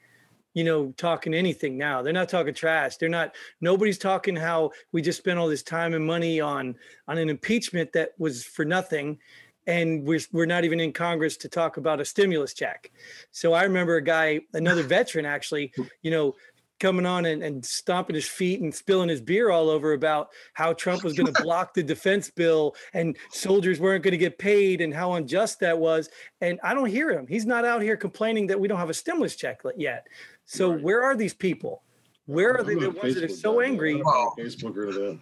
you 0.57 0.65
know, 0.65 0.91
talking 0.97 1.35
anything 1.35 1.77
now. 1.77 2.01
They're 2.01 2.15
not 2.15 2.31
talking 2.31 2.55
trash. 2.55 2.97
They're 2.97 3.11
not. 3.11 3.35
Nobody's 3.61 3.99
talking 3.99 4.35
how 4.35 4.71
we 4.91 5.03
just 5.03 5.19
spent 5.19 5.39
all 5.39 5.49
this 5.49 5.63
time 5.63 5.93
and 5.93 6.05
money 6.05 6.41
on 6.41 6.77
on 7.09 7.19
an 7.19 7.29
impeachment 7.29 7.93
that 7.93 8.13
was 8.19 8.43
for 8.43 8.65
nothing, 8.65 9.19
and 9.67 10.03
we're 10.05 10.21
we're 10.33 10.47
not 10.47 10.65
even 10.65 10.81
in 10.81 10.95
Congress 10.95 11.37
to 11.37 11.51
talk 11.51 11.77
about 11.77 12.01
a 12.01 12.07
stimulus 12.07 12.55
check. 12.55 12.91
So 13.33 13.53
I 13.53 13.65
remember 13.65 13.97
a 13.97 14.03
guy, 14.03 14.41
another 14.55 14.83
veteran, 14.97 15.27
actually, 15.27 15.75
you 16.01 16.11
know. 16.11 16.35
Coming 16.79 17.07
on 17.07 17.25
and, 17.25 17.43
and 17.43 17.65
stomping 17.65 18.15
his 18.15 18.29
feet 18.29 18.61
and 18.61 18.75
spilling 18.75 19.09
his 19.09 19.23
beer 19.23 19.51
all 19.51 19.71
over 19.71 19.95
about 19.95 20.29
how 20.53 20.75
Trump 20.75 21.05
was 21.05 21.15
going 21.15 21.27
to 21.33 21.43
block 21.43 21.73
the 21.73 21.83
defense 21.83 22.31
bill 22.31 22.75
and 22.93 23.17
soldiers 23.31 23.81
weren't 23.81 24.05
going 24.05 24.13
to 24.13 24.19
get 24.19 24.39
paid 24.39 24.81
and 24.83 24.93
how 24.93 25.15
unjust 25.15 25.59
that 25.61 25.79
was. 25.79 26.11
And 26.41 26.61
I 26.63 26.75
don't 26.75 26.91
hear 26.91 27.11
him. 27.11 27.27
He's 27.27 27.47
not 27.47 27.65
out 27.65 27.81
here 27.81 27.97
complaining 27.97 28.47
that 28.49 28.61
we 28.61 28.69
don't 28.69 28.79
have 28.79 28.91
a 28.91 28.95
stimulus 28.95 29.37
check 29.37 29.63
yet. 29.77 30.07
So 30.45 30.73
Right. 30.73 30.83
where 30.83 31.03
are 31.03 31.17
these 31.17 31.35
people? 31.35 31.83
Where 32.27 32.57
are 32.57 32.63
they 32.63 32.75
the 32.75 32.89
not 32.89 33.03
ones 33.03 33.15
that 33.15 33.25
are 33.25 33.29
so 33.29 33.61
guy, 33.61 33.67
angry? 33.67 33.95
I'm 33.95 34.03
Facebook 34.39 34.77
or 34.77 34.93
that. 34.93 35.19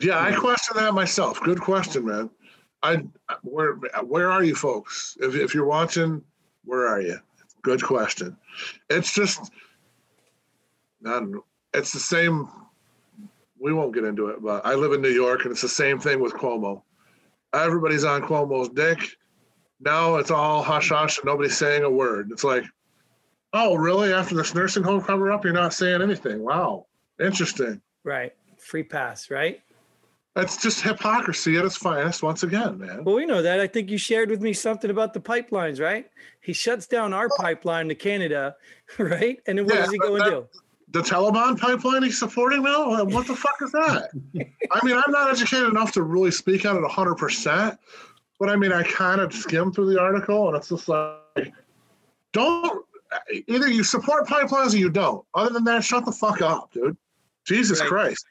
Yeah, 0.00 0.18
I 0.20 0.34
question 0.34 0.76
that 0.76 0.92
myself. 0.94 1.40
Good 1.42 1.60
question, 1.60 2.04
man. 2.06 2.30
I 2.82 3.02
where 3.42 3.74
where 4.04 4.30
are 4.30 4.44
you 4.44 4.54
folks? 4.54 5.16
If 5.20 5.34
if 5.34 5.54
you're 5.54 5.64
watching, 5.66 6.22
where 6.64 6.86
are 6.86 7.00
you? 7.00 7.18
Good 7.66 7.82
question. 7.82 8.36
It's 8.88 9.12
just 9.12 9.50
I 11.04 11.10
don't 11.10 11.32
know. 11.32 11.44
It's 11.74 11.92
the 11.92 11.98
same. 11.98 12.48
We 13.58 13.72
won't 13.72 13.92
get 13.92 14.04
into 14.04 14.28
it, 14.28 14.40
but 14.40 14.64
I 14.64 14.74
live 14.74 14.92
in 14.92 15.02
New 15.02 15.10
York, 15.10 15.42
and 15.42 15.50
it's 15.50 15.62
the 15.62 15.68
same 15.68 15.98
thing 15.98 16.20
with 16.20 16.32
Cuomo. 16.34 16.82
Everybody's 17.52 18.04
on 18.04 18.22
Cuomo's 18.22 18.68
dick. 18.68 19.00
Now 19.80 20.14
it's 20.14 20.30
all 20.30 20.62
hush 20.62 20.90
hush, 20.90 21.18
and 21.18 21.26
nobody's 21.26 21.56
saying 21.56 21.82
a 21.82 21.90
word. 21.90 22.30
It's 22.30 22.44
like, 22.44 22.62
oh, 23.52 23.74
really? 23.74 24.12
After 24.12 24.36
this 24.36 24.54
nursing 24.54 24.84
home 24.84 25.00
cover 25.00 25.32
up, 25.32 25.42
you're 25.42 25.52
not 25.52 25.74
saying 25.74 26.02
anything. 26.02 26.44
Wow, 26.44 26.86
interesting. 27.18 27.82
Right. 28.04 28.32
Free 28.58 28.84
pass, 28.84 29.28
right? 29.28 29.60
That's 30.36 30.58
just 30.58 30.82
hypocrisy 30.82 31.56
at 31.56 31.64
its 31.64 31.78
finest 31.78 32.22
once 32.22 32.42
again, 32.42 32.76
man. 32.78 33.04
Well, 33.04 33.14
we 33.14 33.24
know 33.24 33.40
that. 33.40 33.58
I 33.58 33.66
think 33.66 33.90
you 33.90 33.96
shared 33.96 34.28
with 34.28 34.42
me 34.42 34.52
something 34.52 34.90
about 34.90 35.14
the 35.14 35.20
pipelines, 35.20 35.80
right? 35.80 36.10
He 36.42 36.52
shuts 36.52 36.86
down 36.86 37.14
our 37.14 37.30
pipeline 37.30 37.88
to 37.88 37.94
Canada, 37.94 38.54
right? 38.98 39.40
And 39.46 39.58
then 39.58 39.64
what 39.64 39.76
Yeah, 39.76 39.80
does 39.80 39.92
he 39.92 39.98
go 39.98 40.18
but 40.18 40.26
and 40.26 40.34
do? 40.34 40.46
The 40.90 41.00
Taliban 41.00 41.58
pipeline 41.58 42.02
he's 42.02 42.18
supporting 42.18 42.62
now? 42.62 43.02
What 43.04 43.26
the 43.26 43.34
fuck 43.44 43.56
is 43.62 43.72
that? 43.72 44.10
I 44.72 44.84
mean, 44.86 44.96
I'm 44.96 45.10
not 45.10 45.30
educated 45.30 45.70
enough 45.70 45.92
to 45.92 46.02
really 46.02 46.30
speak 46.30 46.66
on 46.66 46.76
it 46.76 46.82
100%, 46.86 47.78
but 48.38 48.50
I 48.50 48.56
mean, 48.56 48.72
I 48.72 48.82
kind 48.82 49.22
of 49.22 49.32
skimmed 49.32 49.74
through 49.74 49.94
the 49.94 49.98
article 49.98 50.48
and 50.48 50.56
it's 50.56 50.68
just 50.68 50.86
like, 50.86 51.50
don't, 52.34 52.84
either 53.48 53.68
you 53.68 53.82
support 53.82 54.26
pipelines 54.28 54.74
or 54.74 54.76
you 54.76 54.90
don't. 54.90 55.24
Other 55.34 55.54
than 55.54 55.64
that, 55.64 55.82
shut 55.82 56.04
the 56.04 56.12
fuck 56.12 56.42
up, 56.42 56.72
dude. 56.74 56.94
Jesus 57.46 57.80
Right. 57.80 57.88
Christ. 57.88 58.26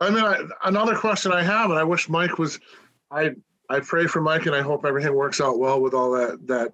I 0.00 0.10
mean, 0.10 0.24
I, 0.24 0.42
another 0.64 0.96
question 0.96 1.32
I 1.32 1.42
have, 1.42 1.70
and 1.70 1.78
I 1.78 1.84
wish 1.84 2.08
Mike 2.08 2.38
was, 2.38 2.58
I 3.10 3.30
I 3.68 3.80
pray 3.80 4.06
for 4.06 4.20
Mike, 4.20 4.46
and 4.46 4.54
I 4.54 4.62
hope 4.62 4.84
everything 4.84 5.14
works 5.14 5.40
out 5.40 5.58
well 5.58 5.80
with 5.80 5.94
all 5.94 6.12
that 6.12 6.46
that 6.48 6.72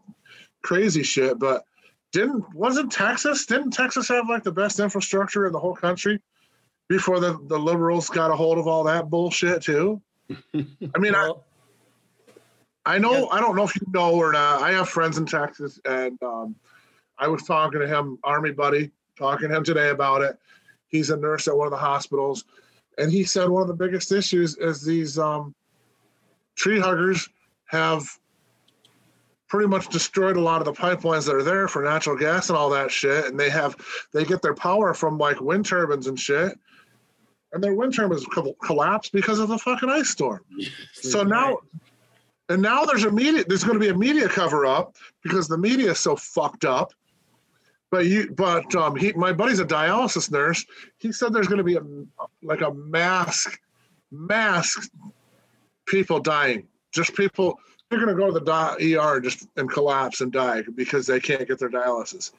crazy 0.62 1.02
shit. 1.02 1.38
But 1.38 1.64
didn't 2.12 2.54
wasn't 2.54 2.92
Texas? 2.92 3.46
Didn't 3.46 3.70
Texas 3.70 4.08
have 4.08 4.28
like 4.28 4.42
the 4.42 4.52
best 4.52 4.80
infrastructure 4.80 5.46
in 5.46 5.52
the 5.52 5.60
whole 5.60 5.76
country 5.76 6.20
before 6.88 7.20
the 7.20 7.38
the 7.46 7.58
liberals 7.58 8.08
got 8.08 8.30
a 8.30 8.36
hold 8.36 8.58
of 8.58 8.66
all 8.66 8.84
that 8.84 9.10
bullshit 9.10 9.62
too? 9.62 10.00
I 10.54 10.98
mean, 10.98 11.14
I 11.14 11.32
I 12.86 12.98
know 12.98 13.12
Yeah. 13.12 13.26
I 13.30 13.40
don't 13.40 13.54
know 13.54 13.64
if 13.64 13.76
you 13.76 13.86
know 13.92 14.14
or 14.14 14.32
not. 14.32 14.62
I 14.62 14.72
have 14.72 14.88
friends 14.88 15.18
in 15.18 15.26
Texas, 15.26 15.78
and 15.84 16.20
um, 16.22 16.56
I 17.18 17.28
was 17.28 17.42
talking 17.42 17.80
to 17.80 17.86
him, 17.86 18.18
Army 18.24 18.52
buddy, 18.52 18.90
talking 19.16 19.48
to 19.48 19.54
him 19.54 19.64
today 19.64 19.90
about 19.90 20.22
it. 20.22 20.38
He's 20.88 21.10
a 21.10 21.16
nurse 21.16 21.46
at 21.46 21.56
one 21.56 21.66
of 21.66 21.70
the 21.70 21.76
hospitals, 21.76 22.44
and 23.00 23.10
he 23.10 23.24
said 23.24 23.48
one 23.48 23.62
of 23.62 23.68
the 23.68 23.74
biggest 23.74 24.12
issues 24.12 24.56
is 24.58 24.82
these 24.82 25.18
um, 25.18 25.54
tree 26.54 26.78
huggers 26.78 27.28
have 27.64 28.06
pretty 29.48 29.66
much 29.66 29.88
destroyed 29.88 30.36
a 30.36 30.40
lot 30.40 30.60
of 30.60 30.66
the 30.66 30.80
pipelines 30.80 31.26
that 31.26 31.34
are 31.34 31.42
there 31.42 31.66
for 31.66 31.82
natural 31.82 32.16
gas 32.16 32.50
and 32.50 32.58
all 32.58 32.68
that 32.68 32.90
shit. 32.90 33.24
And 33.24 33.40
they 33.40 33.48
have 33.48 33.74
they 34.12 34.24
get 34.24 34.42
their 34.42 34.54
power 34.54 34.92
from 34.92 35.16
like 35.16 35.40
wind 35.40 35.64
turbines 35.64 36.08
and 36.08 36.20
shit, 36.20 36.58
and 37.52 37.64
their 37.64 37.74
wind 37.74 37.94
turbines 37.94 38.26
co- 38.26 38.54
collapsed 38.62 39.12
because 39.12 39.38
of 39.38 39.48
the 39.48 39.58
fucking 39.58 39.88
ice 39.88 40.10
storm. 40.10 40.44
So 40.92 41.22
now, 41.22 41.58
and 42.50 42.60
now 42.60 42.84
there's 42.84 43.04
a 43.04 43.10
media. 43.10 43.44
There's 43.48 43.64
going 43.64 43.80
to 43.80 43.84
be 43.84 43.88
a 43.88 43.96
media 43.96 44.28
cover 44.28 44.66
up 44.66 44.96
because 45.22 45.48
the 45.48 45.58
media 45.58 45.92
is 45.92 46.00
so 46.00 46.16
fucked 46.16 46.66
up. 46.66 46.92
But 47.90 48.06
you, 48.06 48.30
but 48.30 48.72
um, 48.76 48.94
he, 48.94 49.12
my 49.14 49.32
buddy's 49.32 49.58
a 49.58 49.64
dialysis 49.64 50.30
nurse. 50.30 50.64
He 50.98 51.10
said 51.12 51.32
there's 51.32 51.48
going 51.48 51.58
to 51.58 51.64
be 51.64 51.76
a 51.76 51.82
like 52.42 52.60
a 52.60 52.72
mass, 52.72 53.48
mass 54.12 54.88
people 55.86 56.20
dying. 56.20 56.68
Just 56.92 57.14
people. 57.14 57.58
They're 57.88 57.98
going 57.98 58.16
to 58.16 58.20
go 58.20 58.32
to 58.32 58.38
the 58.38 58.96
ER 58.96 59.20
just 59.20 59.48
and 59.56 59.68
collapse 59.68 60.20
and 60.20 60.30
die 60.30 60.62
because 60.76 61.08
they 61.08 61.18
can't 61.18 61.48
get 61.48 61.58
their 61.58 61.70
dialysis 61.70 62.30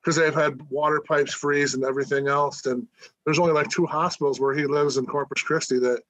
because 0.00 0.16
they've 0.16 0.34
had 0.34 0.60
water 0.70 1.00
pipes 1.00 1.34
freeze 1.34 1.74
and 1.74 1.84
everything 1.84 2.28
else. 2.28 2.66
And 2.66 2.86
there's 3.24 3.38
only 3.38 3.52
like 3.52 3.68
two 3.68 3.86
hospitals 3.86 4.40
where 4.40 4.54
he 4.54 4.64
lives 4.64 4.96
in 4.96 5.06
Corpus 5.06 5.42
Christi 5.42 5.78
that 5.80 6.02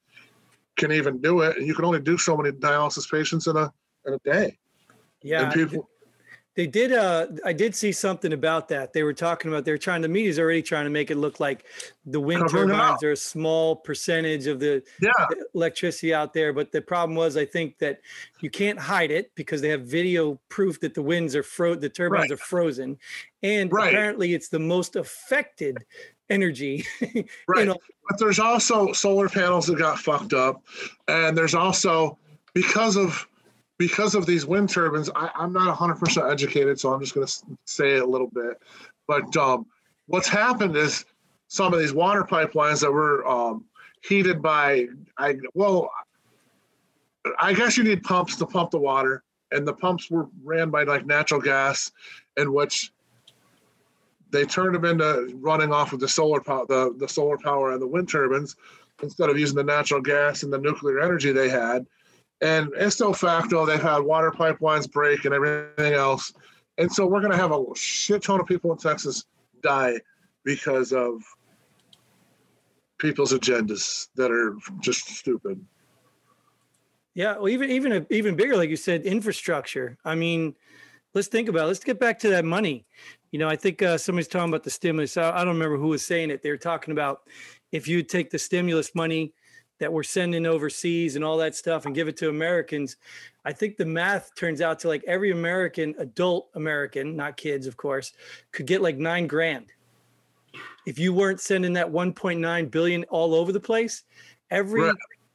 can 0.77 0.93
even 0.93 1.21
do 1.21 1.41
it, 1.41 1.57
and 1.57 1.67
you 1.67 1.75
can 1.75 1.85
only 1.85 2.01
do 2.01 2.17
so 2.17 2.37
many 2.37 2.51
dialysis 2.53 3.11
patients 3.11 3.47
in 3.47 3.57
a 3.57 3.73
in 4.07 4.15
a 4.15 4.19
day. 4.21 4.57
yeah. 5.23 5.45
and 5.45 5.53
people, 5.53 5.89
They 6.59 6.67
did. 6.67 6.93
Uh, 6.93 7.29
I 7.45 7.53
did 7.53 7.77
see 7.77 7.93
something 7.93 8.33
about 8.33 8.67
that. 8.71 8.93
They 8.93 9.05
were 9.05 9.13
talking 9.13 9.49
about. 9.49 9.65
They're 9.65 9.79
trying. 9.79 10.03
The 10.03 10.09
media's 10.09 10.41
already 10.41 10.61
trying 10.61 10.87
to 10.87 10.91
make 10.91 11.13
it 11.13 11.17
look 11.17 11.39
like 11.39 11.65
the 12.05 12.19
wind 12.19 12.49
turbines 12.51 13.01
are 13.05 13.13
a 13.13 13.17
small 13.17 13.77
percentage 13.77 14.49
of 14.49 14.59
the 14.59 14.83
yeah, 15.01 15.13
electricity 15.55 16.13
out 16.13 16.33
there. 16.33 16.53
But 16.53 16.73
the 16.73 16.83
problem 16.83 17.15
was, 17.15 17.37
I 17.37 17.45
think 17.45 17.79
that 17.79 18.01
you 18.41 18.51
can't 18.51 18.77
hide 18.77 19.13
it 19.13 19.31
because 19.37 19.61
they 19.61 19.69
have 19.69 19.83
video 19.83 20.41
proof 20.49 20.81
that 20.81 20.95
the 20.95 21.03
winds 21.03 21.37
are 21.37 21.45
fro, 21.45 21.77
the 21.77 21.89
turbines 21.89 22.23
Right. 22.23 22.33
are 22.33 22.37
frozen, 22.37 22.99
and 23.45 23.73
Right. 23.73 23.91
apparently 23.95 24.35
it's 24.35 24.49
the 24.49 24.59
most 24.59 24.97
affected 24.97 25.79
energy. 26.29 26.85
right. 27.47 27.69
know- 27.69 27.79
but 28.09 28.19
there's 28.19 28.41
also 28.41 28.93
solar 28.93 29.29
panels 29.29 29.69
that 29.69 29.79
got 29.79 30.01
fucked 30.01 30.33
up, 30.33 30.65
and 31.07 31.39
there's 31.39 31.55
also 31.55 32.19
because 32.53 32.97
of 32.97 33.29
because 33.79 34.15
of 34.15 34.27
these 34.27 34.45
wind 34.45 34.69
turbines. 34.69 35.09
I, 35.15 35.31
I'm 35.35 35.53
not 35.53 35.69
100 35.69 35.95
percent 35.97 36.31
educated, 36.31 36.79
so 36.79 36.93
I'm 36.93 37.01
just 37.01 37.15
going 37.15 37.27
to 37.27 37.43
say 37.65 37.95
it 37.95 38.03
a 38.03 38.07
little 38.07 38.27
bit. 38.27 38.61
But 39.07 39.35
um, 39.37 39.67
what's 40.07 40.29
happened 40.29 40.77
is 40.77 41.05
some 41.47 41.73
of 41.73 41.79
these 41.79 41.95
water 41.95 42.25
pipelines 42.25 42.81
that 42.81 42.93
were 42.93 43.27
um, 43.27 43.65
heated 44.03 44.43
by 44.43 44.87
I 45.17 45.37
well, 45.55 45.91
I 47.41 47.55
guess 47.55 47.77
you 47.77 47.85
need 47.85 48.03
pumps 48.03 48.37
to 48.37 48.47
pump 48.47 48.71
the 48.71 48.79
water, 48.79 49.23
and 49.53 49.67
the 49.67 49.73
pumps 49.73 50.11
were 50.11 50.29
ran 50.45 50.71
by 50.71 50.83
like 50.83 51.07
natural 51.07 51.41
gas, 51.41 51.91
in 52.37 52.53
which 52.53 52.93
they 54.31 54.45
turned 54.45 54.75
them 54.75 54.85
into 54.85 55.35
running 55.37 55.73
off 55.73 55.93
of 55.93 56.01
the 56.01 56.09
solar 56.09 56.41
power, 56.41 56.67
the, 56.67 56.95
the 56.99 57.09
solar 57.09 57.39
power 57.39 57.73
and 57.73 57.81
the 57.81 57.87
wind 57.87 58.09
turbines 58.09 58.57
instead 59.03 59.31
of 59.31 59.39
using 59.39 59.57
the 59.57 59.65
natural 59.65 60.03
gas 60.03 60.43
and 60.43 60.53
the 60.53 60.59
nuclear 60.59 61.01
energy 61.01 61.33
they 61.33 61.49
had. 61.49 61.87
And 62.41 62.73
ipso 62.79 63.13
facto, 63.13 63.67
they've 63.67 63.83
had 63.83 63.99
water 63.99 64.31
pipelines 64.31 64.91
break 64.91 65.25
and 65.25 65.35
everything 65.35 65.95
else. 65.95 66.33
And 66.79 66.91
so 66.91 67.07
we're 67.07 67.21
going 67.21 67.33
to 67.33 67.39
have 67.39 67.53
a 67.53 67.65
shit 67.75 68.23
ton 68.23 68.41
of 68.41 68.47
people 68.47 68.71
in 68.71 68.79
Texas 68.79 69.25
die 69.63 70.01
because 70.45 70.93
of 70.93 71.21
people's 72.99 73.33
agendas 73.33 74.09
that 74.15 74.31
are 74.31 74.57
just 74.81 75.09
stupid. 75.09 75.65
Yeah, 77.15 77.37
well, 77.37 77.49
even 77.49 77.71
even 77.71 78.07
even 78.11 78.37
bigger, 78.37 78.57
like 78.57 78.71
you 78.71 78.77
said, 78.77 79.03
infrastructure. 79.03 79.99
I 80.05 80.15
mean, 80.15 80.55
let's 81.15 81.27
think 81.27 81.49
about. 81.49 81.65
It. 81.65 81.67
Let's 81.67 81.83
get 81.83 81.99
back 81.99 82.21
to 82.21 82.29
that 82.31 82.45
money. 82.45 82.87
You 83.33 83.41
know, 83.41 83.49
I 83.49 83.57
think 83.57 83.83
uh, 83.83 83.99
somebody's 83.99 84.29
talking 84.29 84.49
about 84.49 84.63
the 84.63 84.71
stimulus. 84.71 85.17
I, 85.17 85.31
I 85.31 85.39
don't 85.39 85.55
remember 85.55 85.77
who 85.77 85.89
was 85.89 86.07
saying 86.07 86.31
it. 86.31 86.43
They 86.43 86.51
were 86.51 86.57
talking 86.57 86.93
about 86.93 87.23
if 87.73 87.89
you 87.89 88.05
take 88.05 88.31
the 88.31 88.39
stimulus 88.39 88.95
money 88.95 89.35
that 89.79 89.93
we're 89.93 90.03
sending 90.03 90.47
overseas 90.47 91.17
and 91.17 91.25
all 91.25 91.37
that 91.39 91.55
stuff 91.55 91.87
and 91.87 91.95
give 91.95 92.09
it 92.09 92.17
to 92.19 92.29
Americans. 92.29 92.97
I 93.45 93.53
think 93.53 93.77
the 93.77 93.85
math 93.85 94.35
turns 94.35 94.61
out 94.61 94.79
to 94.81 94.89
like 94.89 95.05
every 95.07 95.31
American, 95.31 95.95
adult 95.99 96.49
American, 96.55 97.17
not 97.17 97.37
kids, 97.37 97.67
of 97.67 97.77
course, 97.77 98.13
could 98.53 98.67
get 98.67 98.83
like 98.83 98.97
nine 98.97 99.27
grand. 99.27 99.67
If 100.87 100.99
you 100.99 101.13
weren't 101.13 101.41
sending 101.41 101.73
that 101.75 101.91
1.9 101.91 102.71
billion 102.71 103.05
all 103.05 103.35
over 103.35 103.53
the 103.53 103.61
place, 103.61 104.05
every 104.51 104.83
Right. 104.83 104.95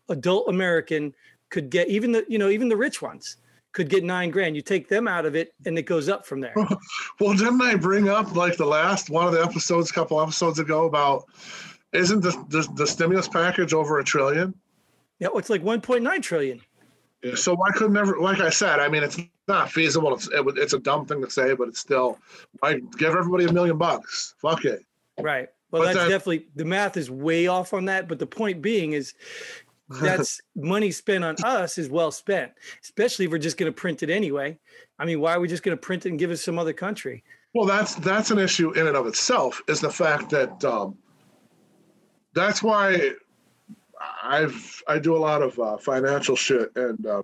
adult 0.10 0.50
American 0.50 1.14
could 1.50 1.70
get 1.70 1.88
even 1.88 2.12
the 2.12 2.26
you 2.28 2.40
know 2.40 2.50
even 2.50 2.68
the 2.68 2.76
rich 2.76 3.02
ones 3.02 3.38
could 3.72 3.90
get 3.90 4.04
nine 4.04 4.30
grand. 4.32 4.56
You 4.56 4.62
take 4.62 4.88
them 4.88 5.08
out 5.08 5.26
of 5.26 5.36
it, 5.36 5.54
and 5.66 5.78
it 5.78 5.84
goes 5.84 6.08
up 6.10 6.26
from 6.26 6.40
there. 6.40 6.54
Well, 7.20 7.34
didn't 7.34 7.62
I 7.62 7.76
bring 7.76 8.10
up 8.10 8.36
like 8.36 8.58
the 8.58 8.66
last 8.66 9.10
one 9.10 9.28
of 9.28 9.34
the 9.34 9.42
episodes, 9.42 9.92
a 9.92 9.94
couple 9.94 10.20
episodes 10.20 10.60
ago, 10.60 10.86
about 10.86 11.26
isn't 11.94 12.22
the 12.22 12.32
the, 12.50 12.68
the 12.76 12.88
stimulus 12.88 13.28
package 13.28 13.74
over 13.74 14.00
a 14.00 14.04
trillion? 14.04 14.54
Yeah, 15.20 15.30
it's 15.36 15.50
like 15.50 15.64
1.9 15.64 16.22
trillion. 16.22 16.62
Yeah. 17.24 17.36
So 17.36 17.56
why 17.56 17.72
couldn't 17.72 17.96
ever? 17.96 18.20
Like 18.20 18.40
I 18.40 18.50
said, 18.50 18.80
I 18.80 18.90
mean, 18.90 19.04
it's 19.04 19.18
not 19.48 19.72
feasible. 19.72 20.14
It's 20.14 20.28
it, 20.28 20.46
it's 20.58 20.74
a 20.74 20.80
dumb 20.80 21.06
thing 21.06 21.22
to 21.22 21.30
say, 21.30 21.54
but 21.56 21.70
it's 21.70 21.80
still. 21.80 22.20
Why 22.60 22.80
give 22.98 23.16
everybody 23.16 23.46
a 23.46 23.54
million 23.54 23.78
bucks? 23.78 24.36
Fuck 24.42 24.66
it. 24.66 24.84
Right. 25.20 25.48
Well, 25.72 25.84
But 25.84 25.94
that's 25.94 26.10
definitely 26.10 26.48
the 26.56 26.66
math 26.66 26.98
is 26.98 27.10
way 27.10 27.48
off 27.48 27.74
on 27.74 27.86
that. 27.86 28.08
But 28.08 28.20
the 28.20 28.28
point 28.28 28.62
being 28.62 28.94
is 28.94 29.14
that's 30.02 30.42
money 30.56 30.92
spent 30.92 31.24
on 31.24 31.36
us 31.44 31.78
is 31.78 31.90
well 31.90 32.12
spent, 32.12 32.52
especially 32.84 33.26
if 33.26 33.32
we're 33.32 33.38
just 33.38 33.58
going 33.58 33.72
to 33.72 33.76
print 33.76 34.04
it 34.04 34.10
anyway. 34.10 34.58
I 35.00 35.06
mean, 35.06 35.20
why 35.20 35.34
are 35.34 35.40
we 35.40 35.48
just 35.48 35.64
going 35.64 35.78
to 35.78 35.82
print 35.82 36.06
it 36.06 36.10
and 36.10 36.20
give 36.20 36.32
it 36.32 36.36
to 36.36 36.42
some 36.42 36.60
other 36.60 36.74
country? 36.74 37.24
Well, 37.54 37.66
that's 37.66 37.96
that's 37.96 38.32
an 38.32 38.40
issue 38.40 38.72
in 38.72 38.88
and 38.88 38.98
of 38.98 39.08
itself. 39.08 39.62
Is 39.68 39.80
the 39.80 39.90
fact 39.90 40.30
that 40.32 40.64
um, 40.66 40.98
that's 42.34 42.62
why 42.64 43.12
I've 44.24 44.84
I 44.88 45.00
do 45.00 45.16
a 45.16 45.18
lot 45.20 45.42
of 45.42 45.58
uh, 45.60 45.78
financial 45.78 46.36
shit, 46.36 46.72
and 46.76 47.06
um, 47.08 47.24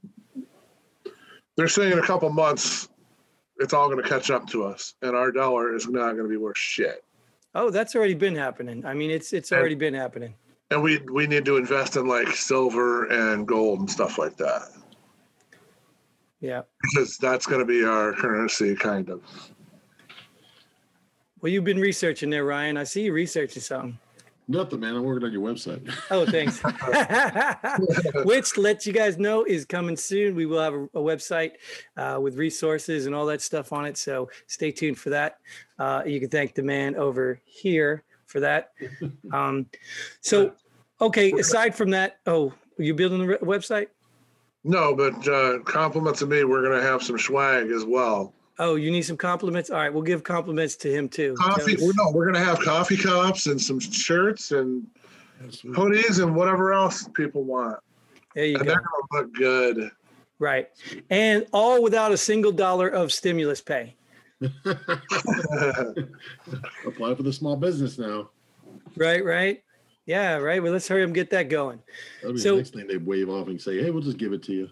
they're 1.56 1.68
saying 1.68 1.94
in 1.94 2.00
a 2.00 2.06
couple 2.06 2.30
months 2.30 2.90
it's 3.58 3.74
all 3.74 3.90
going 3.90 4.02
to 4.02 4.08
catch 4.08 4.32
up 4.32 4.48
to 4.48 4.64
us, 4.64 4.96
and 5.02 5.16
our 5.16 5.32
dollar 5.32 5.76
is 5.76 5.88
not 5.88 6.12
going 6.14 6.24
to 6.24 6.30
be 6.30 6.38
worth 6.38 6.58
shit. 6.58 7.04
Oh, 7.56 7.70
that's 7.70 7.96
already 7.96 8.14
been 8.14 8.36
happening. 8.36 8.86
I 8.86 8.94
mean, 8.94 9.12
it's 9.12 9.34
it's 9.34 9.52
And- 9.52 9.60
already 9.60 9.76
been 9.76 9.94
happening. 9.94 10.34
And 10.72 10.84
we 10.84 11.00
we 11.12 11.26
need 11.26 11.46
to 11.46 11.58
invest 11.58 11.96
in 11.98 12.08
like 12.08 12.28
silver 12.30 13.06
and 13.06 13.48
gold 13.48 13.80
and 13.80 13.90
stuff 13.90 14.20
like 14.20 14.38
that 14.38 14.70
Yeah. 16.42 16.62
because 16.84 17.18
that's 17.18 17.48
going 17.48 17.58
to 17.60 17.66
be 17.66 17.84
our 17.84 18.14
currency, 18.14 18.76
kind 18.76 19.10
of. 19.10 19.24
Well, 21.42 21.52
you've 21.52 21.64
been 21.64 21.80
researching 21.80 22.30
there, 22.30 22.46
Ryan. 22.46 22.78
I 22.78 22.84
see 22.84 23.02
you 23.06 23.14
researching 23.14 23.64
something. 23.64 23.98
Nothing, 24.52 24.80
man. 24.80 24.96
I'm 24.96 25.04
working 25.04 25.28
on 25.28 25.32
your 25.32 25.48
website. 25.48 25.88
Oh, 26.12 26.26
thanks. 26.26 26.60
Which 28.26 28.58
let 28.58 28.84
you 28.84 28.92
guys 28.92 29.20
know 29.20 29.44
is 29.44 29.64
coming 29.64 29.96
soon. 29.96 30.36
We 30.36 30.48
will 30.48 30.60
have 30.60 30.74
a, 30.74 30.84
a 30.86 31.00
website 31.00 31.52
uh, 31.96 32.18
with 32.20 32.36
resources 32.36 33.06
and 33.06 33.14
all 33.14 33.28
that 33.28 33.42
stuff 33.42 33.72
on 33.72 33.86
it. 33.86 33.96
So 33.96 34.28
stay 34.48 34.72
tuned 34.72 34.98
for 34.98 35.12
that. 35.12 35.38
Uh, 35.78 36.02
you 36.04 36.20
can 36.20 36.30
thank 36.30 36.56
the 36.56 36.64
man 36.64 36.96
over 36.96 37.40
here 37.46 38.04
for 38.26 38.40
that. 38.40 38.72
Um, 39.32 39.68
so, 40.22 40.54
okay. 41.00 41.32
Aside 41.34 41.76
from 41.76 41.92
that, 41.92 42.18
oh, 42.26 42.52
are 42.80 42.84
you 42.84 42.96
building 42.96 43.20
the 43.20 43.28
re- 43.28 43.38
website? 43.38 43.88
No, 44.64 44.96
but 44.96 45.28
uh, 45.28 45.60
compliments 45.60 46.20
to 46.20 46.26
me. 46.26 46.44
We're 46.44 46.64
going 46.64 46.80
to 46.80 46.86
have 46.86 47.04
some 47.04 47.20
swag 47.20 47.70
as 47.70 47.86
well. 47.86 48.34
Oh, 48.62 48.76
you 48.76 48.92
need 48.92 49.04
some 49.04 49.16
compliments. 49.18 49.70
All 49.70 49.78
right, 49.78 49.92
we'll 49.94 50.04
give 50.04 50.24
compliments 50.24 50.76
to 50.78 50.92
him 50.92 51.08
too. 51.10 51.34
coffee. 51.40 51.78
Well, 51.80 51.94
no, 51.98 52.12
we're 52.12 52.26
gonna 52.26 52.44
have 52.44 52.60
coffee 52.60 52.98
cups 52.98 53.48
and 53.48 53.60
some 53.60 53.80
shirts 53.80 54.52
and 54.52 54.86
hoodies 55.64 56.22
and 56.22 56.36
whatever 56.36 56.74
else 56.74 57.08
people 57.16 57.44
want, 57.44 57.80
There 58.36 58.46
you 58.46 58.56
and 58.58 58.66
go. 58.66 58.72
they're 58.72 58.82
gonna 58.82 59.24
look 59.24 59.34
good. 59.34 59.92
Right, 60.40 60.68
and 61.10 61.46
all 61.54 61.82
without 61.82 62.12
a 62.12 62.18
single 62.18 62.52
dollar 62.52 62.90
of 62.90 63.12
stimulus 63.14 63.62
pay. 63.62 63.96
Apply 66.86 67.16
for 67.16 67.24
the 67.24 67.34
small 67.34 67.56
business 67.56 67.98
now. 67.98 68.30
Right, 68.96 69.24
right. 69.24 69.64
Yeah, 70.06 70.36
right. 70.38 70.62
Well, 70.64 70.72
let's 70.72 70.88
hurry 70.88 71.04
up 71.04 71.08
and 71.08 71.16
get 71.16 71.30
that 71.32 71.50
going. 71.50 71.80
That'll 72.22 72.34
be 72.36 72.40
So- 72.40 72.52
the 72.52 72.58
next 72.58 72.74
thing 72.74 72.88
they 72.88 72.98
wave 72.98 73.30
off 73.30 73.48
and 73.48 73.62
say, 73.62 73.82
"Hey, 73.82 73.90
we'll 73.92 74.02
just 74.02 74.18
give 74.18 74.34
it 74.34 74.42
to 74.44 74.54
you." 74.54 74.70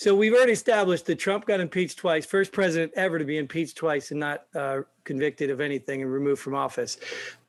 So 0.00 0.14
we've 0.14 0.32
already 0.32 0.52
established 0.52 1.04
that 1.06 1.18
Trump 1.18 1.44
got 1.44 1.58
impeached 1.60 1.98
twice, 1.98 2.24
first 2.24 2.52
president 2.52 2.90
ever 2.96 3.18
to 3.18 3.24
be 3.26 3.36
impeached 3.36 3.76
twice 3.76 4.12
and 4.12 4.18
not 4.18 4.46
uh, 4.54 4.80
convicted 5.04 5.50
of 5.50 5.60
anything 5.60 6.00
and 6.00 6.10
removed 6.10 6.40
from 6.40 6.54
office. 6.54 6.96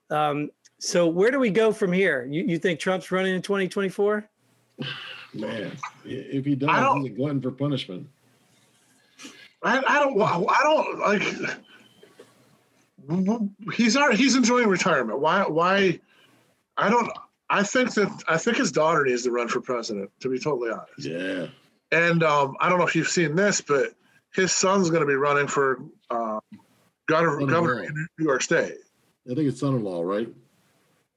Um, 0.09 0.49
so 0.77 1.07
where 1.07 1.31
do 1.31 1.39
we 1.39 1.49
go 1.49 1.71
from 1.71 1.93
here? 1.93 2.27
You, 2.29 2.43
you 2.43 2.59
think 2.59 2.81
Trump's 2.81 3.09
running 3.09 3.35
in 3.35 3.41
2024? 3.41 4.29
Man, 5.33 5.77
if 6.03 6.43
he 6.43 6.55
does, 6.55 6.67
I 6.69 6.81
don't- 6.81 7.03
he's 7.03 7.11
a 7.11 7.13
glutton 7.15 7.41
for 7.41 7.51
punishment. 7.51 8.05
I, 9.63 9.81
I 9.87 9.99
don't. 9.99 10.21
I 10.21 10.59
don't 10.63 10.99
like. 10.99 11.23
He's 13.75 13.95
already, 13.95 14.17
he's 14.17 14.35
enjoying 14.35 14.67
retirement. 14.67 15.19
Why? 15.19 15.43
Why? 15.43 16.01
I 16.75 16.89
don't. 16.89 17.09
I 17.49 17.63
think 17.63 17.93
that 17.93 18.23
I 18.27 18.37
think 18.37 18.57
his 18.57 18.73
daughter 18.73 19.05
needs 19.05 19.23
to 19.23 19.31
run 19.31 19.47
for 19.47 19.61
president. 19.61 20.11
To 20.19 20.27
be 20.29 20.37
totally 20.37 20.71
honest. 20.71 21.07
Yeah. 21.07 21.47
And 21.91 22.23
um, 22.23 22.55
I 22.59 22.69
don't 22.69 22.79
know 22.79 22.87
if 22.87 22.95
you've 22.95 23.07
seen 23.09 23.35
this, 23.35 23.59
but 23.61 23.93
his 24.33 24.51
son's 24.53 24.89
going 24.89 25.01
to 25.01 25.07
be 25.07 25.15
running 25.15 25.47
for 25.47 25.79
uh, 26.09 26.39
governor, 27.07 27.45
governor 27.45 27.83
in 27.83 28.07
New 28.17 28.25
York 28.25 28.41
State. 28.41 28.75
I 29.29 29.35
think 29.35 29.47
it's 29.49 29.59
son-in-law, 29.59 30.01
right? 30.03 30.29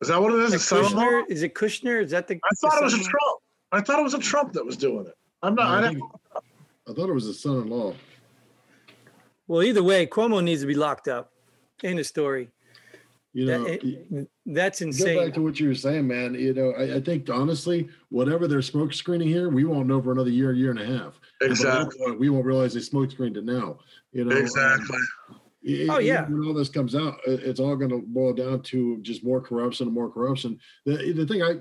Is 0.00 0.08
that 0.08 0.20
what 0.20 0.32
it 0.34 0.40
is? 0.40 0.50
Like 0.50 0.60
His? 0.82 0.92
Kushner? 0.92 1.22
Is 1.28 1.42
it 1.42 1.54
Kushner? 1.54 2.02
Is 2.02 2.10
that 2.10 2.26
the? 2.26 2.34
I 2.34 2.48
thought 2.60 2.72
the 2.72 2.80
it 2.80 2.84
was 2.84 2.94
a? 2.94 2.98
Trump. 2.98 3.40
I 3.72 3.80
thought 3.80 3.98
it 3.98 4.02
was 4.02 4.14
a 4.14 4.18
Trump 4.18 4.52
that 4.52 4.64
was 4.66 4.76
doing 4.76 5.06
it. 5.06 5.14
I'm 5.42 5.54
No, 5.54 5.62
not. 5.62 5.84
I, 5.84 5.86
I, 5.86 5.90
think- 5.90 6.02
I 6.88 6.92
thought 6.92 7.08
it 7.08 7.14
was 7.14 7.24
his 7.24 7.40
son-in-law. 7.40 7.94
Well, 9.46 9.62
either 9.62 9.82
way, 9.82 10.06
Cuomo 10.06 10.42
needs 10.42 10.62
to 10.62 10.66
be 10.66 10.74
locked 10.74 11.06
up. 11.08 11.32
End 11.82 11.98
of 11.98 12.06
story. 12.06 12.50
You 13.34 13.46
know, 13.46 13.64
That- 13.64 13.84
you- 13.84 14.28
That's 14.46 14.80
go 14.80 15.24
back 15.24 15.34
to 15.34 15.42
what 15.42 15.58
you 15.58 15.68
were 15.68 15.74
saying, 15.74 16.06
man. 16.06 16.34
You 16.34 16.54
know, 16.54 16.70
I, 16.70 16.96
I 16.96 17.00
think 17.00 17.28
honestly, 17.28 17.88
whatever 18.08 18.46
they're 18.46 18.62
smoke 18.62 18.94
screening 18.94 19.26
here, 19.28 19.48
we 19.50 19.64
won't 19.64 19.88
know 19.88 20.00
for 20.00 20.12
another 20.12 20.30
year, 20.30 20.52
year 20.52 20.70
and 20.70 20.78
a 20.80 20.86
half. 20.86 21.18
And 21.40 21.50
by 21.50 21.64
that 21.64 21.82
exactly. 21.82 21.98
point, 21.98 22.20
we 22.20 22.28
won't 22.28 22.46
realize 22.46 22.74
they 22.74 22.80
smoke 22.80 23.10
screened 23.10 23.36
it 23.36 23.44
now. 23.44 23.78
You 24.12 24.24
know, 24.24 24.36
um, 24.36 24.42
Exactly. 24.42 24.98
E- 25.66 25.88
Oh, 25.88 25.98
yeah. 25.98 26.28
When 26.28 26.46
all 26.46 26.54
this 26.54 26.68
comes 26.68 26.94
out, 26.94 27.18
it's 27.26 27.58
all 27.58 27.74
going 27.74 27.90
to 27.90 28.02
boil 28.06 28.34
down 28.34 28.62
to 28.62 28.98
just 28.98 29.24
more 29.24 29.40
corruption 29.40 29.86
and 29.88 29.94
more 29.94 30.10
corruption. 30.10 30.60
The, 30.84 31.12
the 31.12 31.26
thing 31.26 31.42
I, 31.42 31.54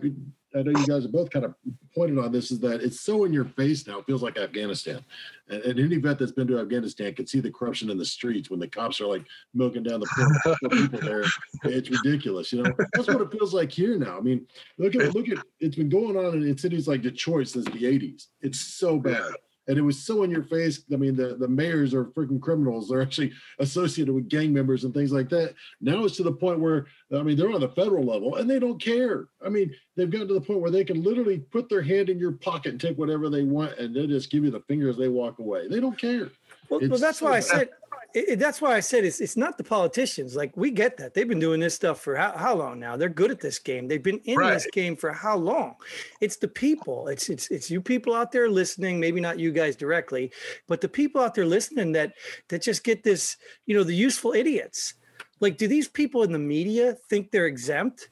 I 0.56 0.62
know 0.62 0.72
you 0.80 0.88
guys 0.88 1.04
have 1.04 1.12
both 1.12 1.30
kind 1.30 1.46
of 1.46 1.56
pointed 1.96 2.18
on 2.20 2.32
this 2.32 2.52
is 2.52 2.60
that 2.60 2.82
it's 2.82 3.00
so 3.00 3.24
in 3.24 3.34
your 3.34 3.46
face 3.46 3.88
now. 3.88 4.00
It 4.00 4.06
feels 4.06 4.22
like 4.22 4.38
Afghanistan, 4.38 5.04
and, 5.50 5.62
and 5.64 5.80
any 5.80 5.98
vet 5.98 6.20
that's 6.20 6.32
been 6.32 6.48
to 6.48 6.60
Afghanistan 6.60 7.14
can 7.14 7.28
see 7.28 7.40
the 7.40 7.52
corruption 7.52 7.90
in 7.90 7.98
the 7.98 8.06
streets 8.06 8.50
when 8.50 8.60
the 8.60 8.68
cops 8.68 9.02
are 9.02 9.08
like 9.08 9.26
milking 9.54 9.84
down 9.84 10.00
the 10.00 10.08
poor, 10.44 10.70
people 10.70 11.00
there. 11.00 11.24
It's 11.64 11.90
ridiculous. 11.90 12.54
You 12.54 12.64
know, 12.64 12.74
that's 12.94 13.08
what 13.08 13.22
it 13.22 13.32
feels 13.32 13.54
like 13.54 13.72
here 13.72 13.98
now. 13.98 14.18
I 14.18 14.22
mean, 14.22 14.48
look 14.78 14.96
at 14.96 15.16
look 15.16 15.30
at 15.30 15.40
it's 15.60 15.76
been 15.76 15.90
going 15.90 16.18
on 16.18 16.34
in 16.44 16.58
cities 16.58 16.88
like 16.88 17.02
Detroit 17.02 17.48
since 17.48 17.66
the 17.66 17.84
'80s. 17.84 18.28
It's 18.42 18.60
so 18.60 19.00
bad 19.00 19.34
and 19.68 19.78
it 19.78 19.82
was 19.82 20.00
so 20.00 20.24
in 20.24 20.32
your 20.32 20.44
face. 20.44 20.84
I 20.92 20.98
mean, 20.98 21.16
the, 21.16 21.36
the 21.36 21.48
mayors 21.48 21.94
are 21.94 22.06
freaking 22.06 22.42
criminals. 22.42 22.90
They're 22.90 23.02
actually 23.02 23.32
associated 23.60 24.14
with 24.14 24.30
gang 24.30 24.54
members 24.54 24.84
and 24.84 24.94
things 24.94 25.12
like 25.12 25.30
that. 25.30 25.56
Now 25.82 26.04
it's 26.04 26.18
to 26.18 26.24
the 26.24 26.32
point 26.32 26.60
where, 26.60 26.88
I 27.16 27.22
mean, 27.24 27.38
they're 27.38 27.54
on 27.54 27.62
the 27.62 27.70
federal 27.70 28.04
level 28.04 28.36
and 28.36 28.50
they 28.50 28.60
don't 28.60 28.82
care. 28.82 29.28
I 29.46 29.50
mean, 29.50 29.74
they've 29.96 30.10
gotten 30.10 30.28
to 30.28 30.34
the 30.34 30.42
point 30.42 30.60
where 30.60 30.72
they 30.72 30.84
can 30.84 31.02
literally 31.04 31.40
put 31.40 31.70
their 31.70 31.82
hand 31.82 32.10
in 32.10 32.20
your 32.20 32.34
pocket 32.34 32.72
and 32.72 32.82
take 32.82 32.98
whatever 32.98 33.30
they 33.30 33.44
want 33.44 33.78
and 33.78 33.96
they 33.96 34.08
just 34.08 34.30
give 34.30 34.44
you 34.44 34.52
the 34.52 34.62
finger 34.62 34.90
as 34.90 34.98
they 34.98 35.08
walk 35.08 35.40
away. 35.40 35.68
They 35.68 35.80
don't 35.80 35.98
care. 35.98 36.30
Well, 36.70 36.82
well 36.82 37.00
that's 37.00 37.20
so 37.20 37.26
why 37.26 37.38
I 37.38 37.40
said. 37.40 37.70
It, 38.14 38.38
that's 38.38 38.62
why 38.62 38.76
I 38.76 38.80
said 38.80 39.06
it's 39.06 39.20
it's 39.20 39.36
not 39.36 39.58
the 39.58 39.64
politicians. 39.64 40.36
Like 40.36 40.56
we 40.56 40.70
get 40.70 40.98
that 40.98 41.14
they've 41.14 41.28
been 41.28 41.40
doing 41.40 41.60
this 41.60 41.74
stuff 41.74 42.00
for 42.00 42.16
how, 42.16 42.38
how 42.38 42.54
long 42.54 42.80
now? 42.80 42.96
They're 42.96 43.10
good 43.10 43.32
at 43.32 43.40
this 43.40 43.58
game. 43.58 43.88
They've 43.88 44.04
been 44.04 44.20
in 44.26 44.40
this 44.40 44.68
game 44.72 44.96
for 44.96 45.12
how 45.12 45.36
long? 45.36 45.76
It's 46.22 46.38
the 46.38 46.48
people. 46.48 47.08
It's 47.08 47.30
it's 47.30 47.50
it's 47.50 47.72
you 47.72 47.82
people 47.82 48.14
out 48.14 48.32
there 48.32 48.50
listening. 48.50 49.00
Maybe 49.00 49.20
not 49.20 49.40
you 49.40 49.52
guys 49.52 49.76
directly, 49.76 50.32
but 50.68 50.80
the 50.80 50.90
people 50.90 51.22
out 51.22 51.34
there 51.34 51.46
listening 51.46 51.92
that 51.94 52.14
that 52.50 52.62
just 52.62 52.84
get 52.84 53.04
this. 53.04 53.38
You 53.66 53.76
know, 53.76 53.84
the 53.84 53.96
useful 53.96 54.34
idiots. 54.34 54.94
Like, 55.40 55.58
do 55.58 55.68
these 55.68 55.88
people 55.88 56.24
in 56.24 56.32
the 56.32 56.40
media 56.40 56.96
think 57.10 57.32
they're 57.32 57.48
exempt? 57.48 58.10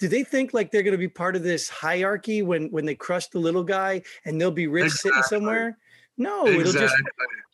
Do 0.00 0.08
they 0.08 0.24
think 0.24 0.52
like 0.52 0.70
they're 0.70 0.82
going 0.82 0.92
to 0.92 0.98
be 0.98 1.08
part 1.08 1.36
of 1.36 1.44
this 1.44 1.68
hierarchy 1.68 2.42
when 2.42 2.70
when 2.72 2.84
they 2.84 2.96
crush 2.96 3.28
the 3.28 3.38
little 3.38 3.62
guy 3.62 4.02
and 4.24 4.40
they'll 4.40 4.50
be 4.50 4.66
rich 4.66 4.92
sitting 4.92 5.22
somewhere? 5.22 5.78
No, 6.18 6.46
it'll 6.46 6.72
just 6.72 6.76
exactly. 6.76 7.04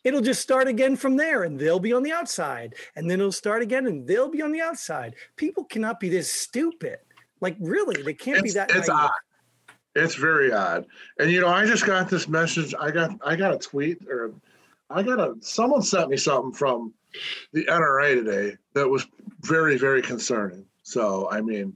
It'll 0.03 0.21
just 0.21 0.41
start 0.41 0.67
again 0.67 0.95
from 0.95 1.17
there 1.17 1.43
and 1.43 1.59
they'll 1.59 1.79
be 1.79 1.93
on 1.93 2.03
the 2.03 2.11
outside 2.11 2.75
and 2.95 3.09
then 3.09 3.19
it'll 3.19 3.31
start 3.31 3.61
again 3.61 3.85
and 3.85 4.07
they'll 4.07 4.29
be 4.29 4.41
on 4.41 4.51
the 4.51 4.61
outside 4.61 5.15
people 5.35 5.63
cannot 5.63 5.99
be 5.99 6.09
this 6.09 6.31
stupid 6.31 6.97
like 7.41 7.55
really 7.59 8.01
they 8.03 8.13
can't 8.13 8.43
be 8.43 8.51
that 8.51 8.69
it's 8.69 8.87
naive. 8.87 8.99
odd. 9.05 9.11
It's 9.95 10.15
very 10.15 10.51
odd. 10.53 10.85
And 11.19 11.29
you 11.29 11.41
know, 11.41 11.49
I 11.49 11.65
just 11.65 11.85
got 11.85 12.09
this 12.09 12.27
message. 12.27 12.73
I 12.79 12.91
got 12.91 13.11
I 13.25 13.35
got 13.35 13.53
a 13.53 13.57
tweet 13.57 14.07
or 14.07 14.33
I 14.89 15.03
got 15.03 15.19
a 15.19 15.35
someone 15.41 15.81
sent 15.81 16.09
me 16.09 16.17
something 16.17 16.53
from 16.53 16.93
the 17.51 17.65
NRA 17.65 18.15
today 18.15 18.57
that 18.73 18.87
was 18.87 19.07
very 19.41 19.77
very 19.77 20.01
concerning. 20.01 20.65
So 20.83 21.29
I 21.29 21.41
mean, 21.41 21.75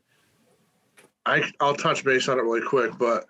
I 1.25 1.51
I'll 1.59 1.75
touch 1.75 2.03
base 2.05 2.29
on 2.29 2.39
it 2.39 2.43
really 2.43 2.65
quick, 2.65 2.97
but 2.97 3.25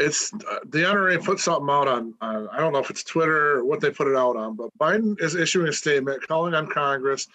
it's 0.00 0.32
uh, 0.32 0.58
the 0.64 0.78
NRA 0.78 1.22
put 1.22 1.38
something 1.38 1.68
out 1.70 1.86
on, 1.86 2.14
on 2.22 2.48
I 2.48 2.58
don't 2.58 2.72
know 2.72 2.78
if 2.78 2.88
it's 2.88 3.04
Twitter 3.04 3.58
or 3.58 3.64
what 3.64 3.80
they 3.80 3.90
put 3.90 4.08
it 4.08 4.16
out 4.16 4.34
on, 4.34 4.56
but 4.56 4.70
Biden 4.78 5.20
is 5.20 5.34
issuing 5.34 5.68
a 5.68 5.72
statement 5.72 6.26
calling 6.26 6.54
on 6.54 6.66
Congress 6.68 7.28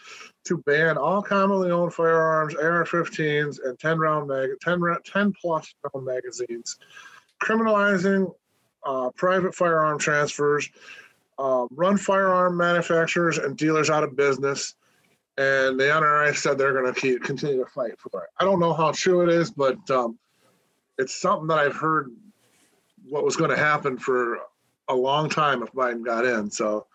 to 0.45 0.57
ban 0.57 0.97
all 0.97 1.21
commonly 1.21 1.69
owned 1.69 1.93
firearms, 1.93 2.55
AR-15s, 2.55 3.59
and 3.63 3.77
10 3.77 3.99
round 3.99 4.27
mag 4.27 4.49
10, 4.61 4.81
10 5.05 5.33
plus 5.39 5.75
round 5.93 6.05
magazines, 6.05 6.77
criminalizing 7.41 8.33
uh, 8.83 9.11
private 9.15 9.53
firearm 9.53 9.99
transfers, 9.99 10.67
um, 11.37 11.67
run 11.71 11.97
firearm 11.97 12.57
manufacturers 12.57 13.37
and 13.37 13.57
dealers 13.57 13.91
out 13.91 14.03
of 14.03 14.15
business. 14.15 14.73
And 15.37 15.79
the 15.79 15.83
NRA 15.83 16.35
said 16.35 16.57
they're 16.57 16.73
going 16.73 16.91
to 16.91 16.99
keep 16.99 17.21
continue 17.21 17.63
to 17.63 17.69
fight 17.69 17.99
for 17.99 18.23
it. 18.23 18.29
I 18.39 18.45
don't 18.45 18.59
know 18.59 18.73
how 18.73 18.91
true 18.91 19.21
it 19.21 19.29
is, 19.29 19.51
but 19.51 19.77
um, 19.91 20.17
it's 20.97 21.19
something 21.19 21.47
that 21.47 21.59
I've 21.59 21.75
heard 21.75 22.09
what 23.09 23.23
was 23.23 23.35
going 23.35 23.49
to 23.49 23.57
happen 23.57 23.97
for 23.97 24.39
a 24.87 24.95
long 24.95 25.29
time 25.29 25.63
if 25.63 25.71
Biden 25.71 26.03
got 26.03 26.25
in. 26.25 26.49
So 26.49 26.87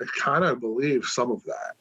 I 0.00 0.06
kind 0.18 0.44
of 0.44 0.60
believe 0.60 1.04
some 1.04 1.30
of 1.30 1.44
that. 1.44 1.74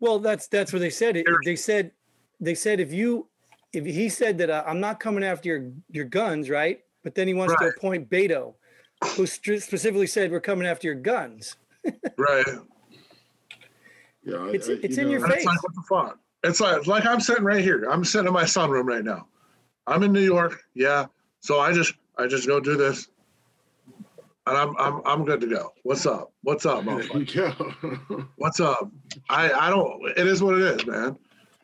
Well, 0.00 0.18
that's 0.18 0.48
that's 0.48 0.72
what 0.72 0.80
they 0.80 0.90
said. 0.90 1.16
It, 1.16 1.26
they 1.44 1.56
said 1.56 1.92
they 2.40 2.54
said 2.54 2.80
if 2.80 2.92
you 2.92 3.28
if 3.72 3.84
he 3.84 4.08
said 4.08 4.36
that 4.38 4.50
uh, 4.50 4.64
I'm 4.66 4.80
not 4.80 5.00
coming 5.00 5.24
after 5.24 5.48
your 5.48 5.72
your 5.90 6.04
guns, 6.04 6.50
right? 6.50 6.80
But 7.04 7.14
then 7.14 7.28
he 7.28 7.34
wants 7.34 7.54
right. 7.60 7.70
to 7.70 7.76
appoint 7.76 8.10
Beto, 8.10 8.54
who 9.16 9.26
st- 9.26 9.62
specifically 9.62 10.06
said 10.06 10.30
we're 10.30 10.40
coming 10.40 10.66
after 10.66 10.86
your 10.86 10.96
guns. 10.96 11.56
right. 12.16 12.44
Yeah, 14.24 14.46
it's 14.46 14.68
I, 14.68 14.72
it's 14.82 14.98
in 14.98 15.04
know, 15.04 15.12
your 15.12 15.28
face. 15.28 15.44
Like, 15.44 15.62
what 15.62 15.74
the 15.74 15.82
fuck? 15.88 16.18
It's 16.44 16.60
like 16.60 16.86
like 16.86 17.06
I'm 17.06 17.20
sitting 17.20 17.44
right 17.44 17.62
here. 17.62 17.84
I'm 17.90 18.04
sitting 18.04 18.26
in 18.26 18.32
my 18.32 18.44
sunroom 18.44 18.84
right 18.84 19.04
now. 19.04 19.28
I'm 19.86 20.02
in 20.02 20.12
New 20.12 20.20
York. 20.24 20.62
Yeah. 20.74 21.06
So 21.40 21.58
I 21.60 21.72
just 21.72 21.94
I 22.18 22.26
just 22.26 22.46
go 22.46 22.60
do 22.60 22.76
this. 22.76 23.08
And 24.46 24.56
I'm 24.56 24.76
I'm 24.76 25.02
I'm 25.04 25.24
good 25.24 25.40
to 25.42 25.46
go. 25.46 25.72
What's 25.84 26.04
up? 26.04 26.32
What's 26.42 26.66
up, 26.66 26.82
motherfucker? 26.82 28.26
What's 28.36 28.58
up? 28.58 28.90
I 29.28 29.52
I 29.52 29.70
don't. 29.70 30.02
It 30.16 30.26
is 30.26 30.42
what 30.42 30.54
it 30.54 30.62
is, 30.62 30.86
man. 30.86 31.16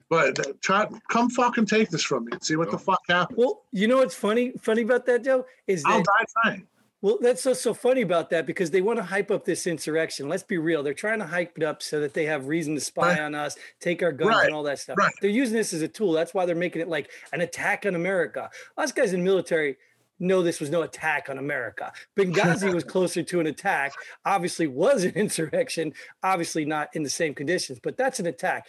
But 0.08 0.60
try 0.62 0.88
come 1.08 1.28
fucking 1.28 1.66
take 1.66 1.90
this 1.90 2.04
from 2.04 2.26
me 2.26 2.32
and 2.32 2.42
see 2.42 2.56
what 2.56 2.70
the 2.70 2.78
fuck 2.78 3.00
happens. 3.08 3.36
Well, 3.36 3.64
you 3.72 3.88
know 3.88 3.98
what's 3.98 4.14
funny 4.14 4.52
funny 4.60 4.82
about 4.82 5.06
that, 5.06 5.24
Joe? 5.24 5.44
Is 5.66 5.82
that 5.82 5.90
I'll 5.90 6.02
die 6.02 6.24
trying. 6.42 6.66
Well, 7.00 7.18
that's 7.20 7.42
so 7.42 7.52
so 7.52 7.74
funny 7.74 8.00
about 8.00 8.30
that 8.30 8.44
because 8.44 8.72
they 8.72 8.80
want 8.80 8.98
to 8.98 9.04
hype 9.04 9.30
up 9.30 9.44
this 9.44 9.68
insurrection. 9.68 10.28
Let's 10.28 10.42
be 10.42 10.58
real; 10.58 10.82
they're 10.82 10.94
trying 10.94 11.20
to 11.20 11.26
hype 11.26 11.56
it 11.56 11.62
up 11.62 11.80
so 11.82 12.00
that 12.00 12.12
they 12.12 12.24
have 12.24 12.48
reason 12.48 12.74
to 12.74 12.80
spy 12.80 13.10
right. 13.10 13.20
on 13.20 13.34
us, 13.34 13.56
take 13.80 14.02
our 14.02 14.10
guns, 14.10 14.30
right. 14.30 14.46
and 14.46 14.54
all 14.54 14.64
that 14.64 14.80
stuff. 14.80 14.98
Right. 14.98 15.12
They're 15.20 15.30
using 15.30 15.56
this 15.56 15.72
as 15.72 15.82
a 15.82 15.88
tool. 15.88 16.12
That's 16.12 16.34
why 16.34 16.44
they're 16.44 16.56
making 16.56 16.82
it 16.82 16.88
like 16.88 17.10
an 17.32 17.40
attack 17.40 17.86
on 17.86 17.94
America. 17.94 18.50
Us 18.76 18.90
guys 18.90 19.12
in 19.12 19.22
military 19.22 19.76
know 20.18 20.42
this 20.42 20.60
was 20.60 20.70
no 20.70 20.82
attack 20.82 21.28
on 21.28 21.38
America. 21.38 21.92
Benghazi 22.16 22.72
was 22.72 22.84
closer 22.94 23.22
to 23.22 23.40
an 23.40 23.46
attack. 23.46 23.92
Obviously, 24.24 24.66
was 24.66 25.04
an 25.04 25.12
insurrection. 25.16 25.92
Obviously, 26.22 26.64
not 26.64 26.88
in 26.94 27.02
the 27.02 27.10
same 27.10 27.34
conditions, 27.34 27.78
but 27.82 27.96
that's 27.96 28.20
an 28.20 28.26
attack. 28.26 28.66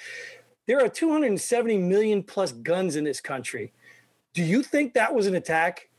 There 0.67 0.79
are 0.83 0.89
270 0.89 1.77
million 1.77 2.21
plus 2.23 2.51
guns 2.51 2.95
in 2.95 3.03
this 3.03 3.21
country. 3.21 3.73
Do 4.33 4.43
you 4.43 4.61
think 4.61 4.93
that 4.93 5.13
was 5.13 5.25
an 5.25 5.35
attack? 5.35 5.89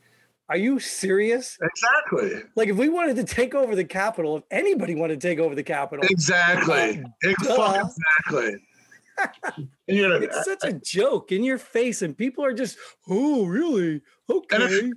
Are 0.47 0.57
you 0.57 0.79
serious? 0.79 1.57
Exactly. 1.61 2.43
Like 2.55 2.69
if 2.69 2.77
we 2.77 2.89
wanted 2.89 3.15
to 3.17 3.23
take 3.23 3.55
over 3.55 3.75
the 3.75 3.85
Capitol, 3.85 4.37
if 4.37 4.43
anybody 4.51 4.95
wanted 4.95 5.19
to 5.19 5.27
take 5.27 5.39
over 5.39 5.55
the 5.55 5.63
Capitol. 5.63 6.05
Exactly. 6.09 7.03
exactly. 7.23 8.57
it's 9.87 10.45
such 10.45 10.63
a 10.63 10.73
joke 10.73 11.31
in 11.31 11.43
your 11.43 11.57
face, 11.57 12.01
and 12.01 12.17
people 12.17 12.43
are 12.43 12.53
just, 12.53 12.77
oh, 13.09 13.45
really? 13.45 14.01
Okay. 14.29 14.57
If, 14.57 14.91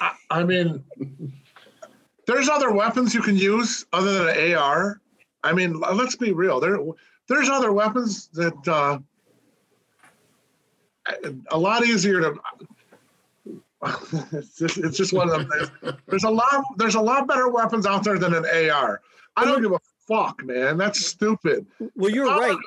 I, 0.00 0.12
I 0.30 0.44
mean, 0.44 0.82
there's 2.26 2.48
other 2.48 2.72
weapons 2.72 3.14
you 3.14 3.22
can 3.22 3.36
use 3.36 3.86
other 3.92 4.24
than 4.24 4.36
an 4.36 4.54
AR. 4.54 5.00
I 5.42 5.52
mean, 5.52 5.78
let's 5.80 6.16
be 6.16 6.32
real. 6.32 6.60
There, 6.60 6.78
there's 7.28 7.48
other 7.48 7.72
weapons 7.72 8.28
that 8.32 8.68
uh, 8.68 8.98
a 11.50 11.58
lot 11.58 11.84
easier 11.84 12.20
to 12.20 12.34
it's 14.32 14.56
just, 14.56 14.78
it's 14.78 14.96
just 14.96 15.12
one 15.12 15.28
of 15.28 15.38
them 15.38 15.50
things. 15.50 15.94
There's 16.06 16.24
a 16.24 16.30
lot. 16.30 16.64
There's 16.76 16.94
a 16.94 17.00
lot 17.00 17.28
better 17.28 17.48
weapons 17.48 17.84
out 17.84 18.02
there 18.02 18.18
than 18.18 18.34
an 18.34 18.46
AR. 18.70 19.02
I 19.36 19.44
don't 19.44 19.60
give 19.60 19.72
a 19.72 19.80
fuck, 20.08 20.42
man. 20.42 20.78
That's 20.78 21.04
stupid. 21.04 21.66
Well, 21.94 22.10
you're 22.10 22.28
I'm 22.28 22.40
right. 22.40 22.58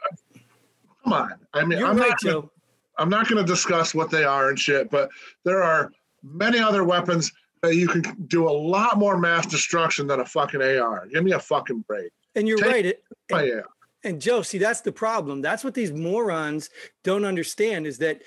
come 1.03 1.13
on. 1.13 1.33
I 1.53 1.65
mean, 1.65 1.79
you're 1.79 1.87
I'm 1.87 1.97
right, 1.97 2.09
not. 2.09 2.19
Joe. 2.19 2.51
I'm 2.99 3.09
not 3.09 3.27
going 3.27 3.43
to 3.43 3.51
discuss 3.51 3.93
what 3.93 4.09
they 4.09 4.23
are 4.23 4.49
and 4.49 4.59
shit, 4.59 4.89
but 4.89 5.09
there 5.43 5.63
are 5.63 5.91
many 6.23 6.59
other 6.59 6.83
weapons 6.83 7.31
that 7.61 7.75
you 7.75 7.87
can 7.87 8.03
do 8.27 8.47
a 8.47 8.51
lot 8.51 8.97
more 8.97 9.17
mass 9.17 9.45
destruction 9.45 10.07
than 10.07 10.19
a 10.19 10.25
fucking 10.25 10.61
AR. 10.61 11.07
Give 11.07 11.23
me 11.23 11.31
a 11.31 11.39
fucking 11.39 11.81
break. 11.87 12.11
And 12.35 12.47
you're 12.47 12.57
Take 12.57 12.67
right. 12.67 12.85
It, 12.85 13.03
and, 13.29 13.63
and 14.03 14.21
Joe, 14.21 14.41
see, 14.41 14.57
that's 14.57 14.81
the 14.81 14.91
problem. 14.91 15.41
That's 15.41 15.63
what 15.63 15.73
these 15.73 15.91
morons 15.91 16.69
don't 17.03 17.25
understand 17.25 17.87
is 17.87 17.97
that 17.97 18.21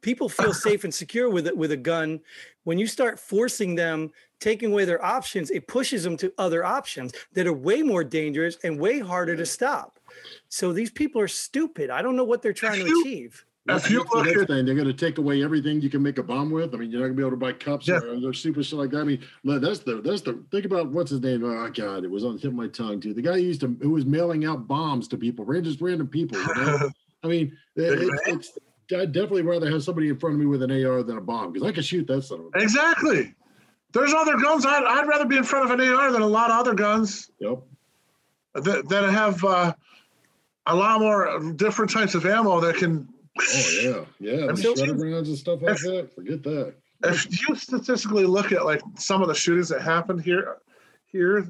people 0.00 0.28
feel 0.28 0.52
safe 0.68 0.84
and 0.84 0.92
secure 0.92 1.30
with 1.30 1.46
it 1.46 1.56
with 1.56 1.72
a 1.72 1.76
gun. 1.76 2.20
When 2.64 2.78
you 2.78 2.86
start 2.86 3.18
forcing 3.18 3.74
them, 3.74 4.10
taking 4.40 4.72
away 4.72 4.84
their 4.84 5.02
options, 5.04 5.50
it 5.50 5.68
pushes 5.68 6.02
them 6.02 6.16
to 6.18 6.32
other 6.38 6.64
options 6.64 7.12
that 7.32 7.46
are 7.46 7.52
way 7.52 7.82
more 7.82 8.02
dangerous 8.02 8.58
and 8.64 8.78
way 8.78 8.98
harder 8.98 9.36
to 9.36 9.46
stop. 9.46 10.00
So 10.48 10.72
these 10.72 10.90
people 10.90 11.20
are 11.20 11.28
stupid. 11.28 11.90
I 11.90 12.02
don't 12.02 12.16
know 12.16 12.24
what 12.24 12.42
they're 12.42 12.52
trying 12.52 12.84
to 12.84 13.00
achieve. 13.00 13.44
That's, 13.64 13.88
that's 13.88 14.10
the 14.10 14.22
next 14.24 14.46
thing. 14.48 14.64
They're 14.64 14.74
going 14.74 14.88
to 14.88 14.92
take 14.92 15.18
away 15.18 15.44
everything 15.44 15.80
you 15.80 15.88
can 15.88 16.02
make 16.02 16.18
a 16.18 16.22
bomb 16.22 16.50
with. 16.50 16.74
I 16.74 16.78
mean, 16.78 16.90
you're 16.90 17.00
not 17.00 17.06
going 17.06 17.16
to 17.16 17.20
be 17.20 17.22
able 17.22 17.30
to 17.30 17.36
buy 17.36 17.52
cups 17.52 17.86
yeah. 17.86 17.98
or, 17.98 18.28
or 18.28 18.32
super 18.32 18.60
shit 18.62 18.76
like 18.76 18.90
that. 18.90 19.02
I 19.02 19.04
mean, 19.04 19.22
that's 19.44 19.80
the 19.80 20.00
that's 20.00 20.22
the 20.22 20.42
think 20.50 20.64
about 20.64 20.90
what's 20.90 21.10
his 21.10 21.20
name. 21.20 21.44
Oh 21.44 21.70
God, 21.70 22.04
it 22.04 22.10
was 22.10 22.24
on 22.24 22.34
the 22.34 22.40
tip 22.40 22.50
of 22.50 22.56
my 22.56 22.66
tongue 22.66 23.00
too. 23.00 23.14
The 23.14 23.22
guy 23.22 23.36
used 23.36 23.60
to 23.60 23.76
who 23.80 23.90
was 23.90 24.04
mailing 24.04 24.44
out 24.44 24.66
bombs 24.66 25.06
to 25.08 25.16
people, 25.16 25.44
just 25.62 25.80
random 25.80 26.08
people. 26.08 26.38
You 26.38 26.54
know? 26.54 26.90
I 27.22 27.28
mean, 27.28 27.56
it, 27.76 28.10
it's 28.26 28.58
I'd 28.92 29.12
definitely 29.12 29.42
rather 29.42 29.70
have 29.70 29.84
somebody 29.84 30.08
in 30.08 30.18
front 30.18 30.34
of 30.34 30.40
me 30.40 30.46
with 30.46 30.62
an 30.62 30.70
AR 30.84 31.02
than 31.02 31.18
a 31.18 31.20
bomb 31.20 31.52
because 31.52 31.66
I 31.66 31.72
can 31.72 31.82
shoot 31.82 32.06
that 32.08 32.22
son 32.22 32.40
of 32.40 32.60
Exactly. 32.60 33.34
There's 33.92 34.12
other 34.12 34.38
guns. 34.38 34.66
I'd, 34.66 34.84
I'd 34.84 35.06
rather 35.06 35.26
be 35.26 35.36
in 35.36 35.44
front 35.44 35.70
of 35.70 35.78
an 35.78 35.86
AR 35.86 36.10
than 36.10 36.22
a 36.22 36.26
lot 36.26 36.50
of 36.50 36.58
other 36.58 36.74
guns. 36.74 37.30
Yep. 37.38 37.62
That, 38.54 38.88
that 38.88 39.10
have 39.10 39.44
uh, 39.44 39.72
a 40.66 40.74
lot 40.74 41.00
more 41.00 41.52
different 41.52 41.90
types 41.90 42.14
of 42.14 42.26
ammo 42.26 42.60
that 42.60 42.76
can 42.76 43.08
Oh 43.40 43.78
yeah, 43.82 44.04
yeah. 44.20 44.46
The 44.46 44.52
shredder 44.52 45.00
rounds 45.00 45.28
and 45.28 45.38
stuff 45.38 45.62
like 45.62 45.72
if, 45.72 45.80
that. 45.82 46.14
Forget 46.14 46.42
that. 46.42 46.74
If 47.04 47.48
you 47.48 47.54
statistically 47.56 48.24
look 48.24 48.52
at 48.52 48.64
like 48.64 48.82
some 48.96 49.22
of 49.22 49.28
the 49.28 49.34
shootings 49.34 49.68
that 49.70 49.82
happened 49.82 50.22
here, 50.22 50.58
here, 51.06 51.48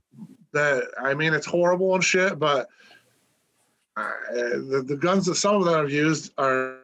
that 0.52 0.84
I 1.00 1.14
mean, 1.14 1.34
it's 1.34 1.46
horrible 1.46 1.94
and 1.94 2.04
shit, 2.04 2.38
but 2.38 2.68
uh, 3.96 4.10
the, 4.30 4.84
the 4.86 4.96
guns 4.96 5.26
that 5.26 5.34
some 5.34 5.56
of 5.56 5.64
them 5.64 5.74
have 5.74 5.90
used 5.90 6.32
are 6.38 6.80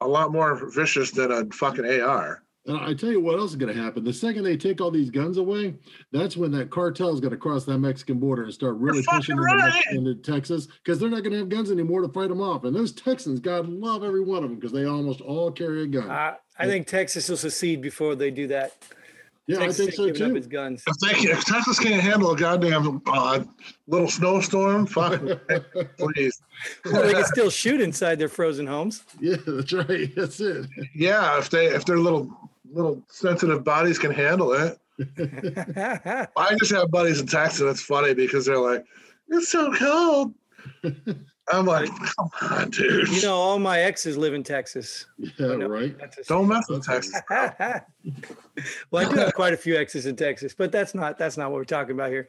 a 0.00 0.08
lot 0.08 0.32
more 0.32 0.68
vicious 0.70 1.10
than 1.10 1.30
a 1.30 1.44
fucking 1.46 1.86
AR. 2.00 2.41
And 2.66 2.76
I 2.76 2.94
tell 2.94 3.10
you 3.10 3.20
what 3.20 3.40
else 3.40 3.50
is 3.50 3.56
going 3.56 3.74
to 3.74 3.82
happen. 3.82 4.04
The 4.04 4.12
second 4.12 4.44
they 4.44 4.56
take 4.56 4.80
all 4.80 4.90
these 4.90 5.10
guns 5.10 5.36
away, 5.36 5.74
that's 6.12 6.36
when 6.36 6.52
that 6.52 6.70
cartel 6.70 7.12
is 7.12 7.18
going 7.18 7.32
to 7.32 7.36
cross 7.36 7.64
that 7.64 7.78
Mexican 7.78 8.20
border 8.20 8.44
and 8.44 8.54
start 8.54 8.76
really 8.76 8.98
You're 8.98 9.18
pushing 9.18 9.36
right. 9.36 9.82
into, 9.90 10.10
into, 10.10 10.22
Texas 10.22 10.66
because 10.66 11.00
they're 11.00 11.10
not 11.10 11.24
going 11.24 11.32
to 11.32 11.38
have 11.38 11.48
guns 11.48 11.72
anymore 11.72 12.02
to 12.02 12.08
fight 12.08 12.28
them 12.28 12.40
off. 12.40 12.62
And 12.62 12.74
those 12.74 12.92
Texans, 12.92 13.40
God 13.40 13.68
love 13.68 14.04
every 14.04 14.20
one 14.20 14.44
of 14.44 14.50
them 14.50 14.60
because 14.60 14.70
they 14.72 14.84
almost 14.84 15.20
all 15.20 15.50
carry 15.50 15.82
a 15.82 15.86
gun. 15.86 16.08
Uh, 16.08 16.34
I 16.56 16.66
think 16.66 16.86
Texas 16.86 17.28
will 17.28 17.36
secede 17.36 17.82
before 17.82 18.14
they 18.14 18.30
do 18.30 18.46
that. 18.48 18.72
Yeah, 19.48 19.58
Texas 19.58 19.80
I 19.80 19.84
think 19.84 20.16
so 20.16 20.28
too. 20.28 20.36
its 20.36 20.46
guns. 20.46 20.84
If, 20.86 20.98
they, 20.98 21.30
if 21.30 21.44
Texas 21.44 21.80
can't 21.80 22.00
handle 22.00 22.30
a 22.30 22.36
goddamn 22.36 23.02
uh, 23.06 23.42
little 23.88 24.08
snowstorm, 24.08 24.86
fuck, 24.86 25.20
please. 25.98 26.40
well, 26.84 27.02
they 27.02 27.12
can 27.12 27.24
still 27.24 27.50
shoot 27.50 27.80
inside 27.80 28.20
their 28.20 28.28
frozen 28.28 28.68
homes. 28.68 29.02
Yeah, 29.20 29.36
that's 29.44 29.72
right. 29.72 30.14
That's 30.16 30.38
it. 30.38 30.66
Yeah, 30.94 31.38
if 31.38 31.50
they 31.50 31.66
if 31.66 31.84
they're 31.84 31.98
little 31.98 32.51
little 32.72 33.02
sensitive 33.08 33.64
bodies 33.64 33.98
can 33.98 34.10
handle 34.10 34.52
it. 34.52 34.78
I 36.36 36.54
just 36.58 36.72
have 36.72 36.90
buddies 36.90 37.20
in 37.20 37.26
Texas. 37.26 37.62
It's 37.62 37.82
funny 37.82 38.14
because 38.14 38.46
they're 38.46 38.58
like, 38.58 38.84
"It's 39.28 39.48
so 39.48 39.72
cold." 39.74 40.34
I'm 41.50 41.66
like, 41.66 41.90
come 42.16 42.30
on, 42.40 42.70
dude. 42.70 43.08
You 43.08 43.22
know, 43.22 43.34
all 43.34 43.58
my 43.58 43.80
exes 43.80 44.16
live 44.16 44.32
in 44.32 44.44
Texas. 44.44 45.06
Yeah, 45.18 45.46
right. 45.46 45.94
Don't 46.28 46.48
mess 46.48 46.68
with 46.68 46.84
Texas. 46.84 47.20
well, 48.90 49.06
I 49.06 49.10
do 49.10 49.16
have 49.16 49.34
quite 49.34 49.52
a 49.52 49.56
few 49.56 49.76
exes 49.76 50.06
in 50.06 50.16
Texas, 50.16 50.54
but 50.54 50.70
that's 50.70 50.94
not 50.94 51.18
that's 51.18 51.36
not 51.36 51.50
what 51.50 51.56
we're 51.56 51.64
talking 51.64 51.92
about 51.92 52.10
here. 52.10 52.28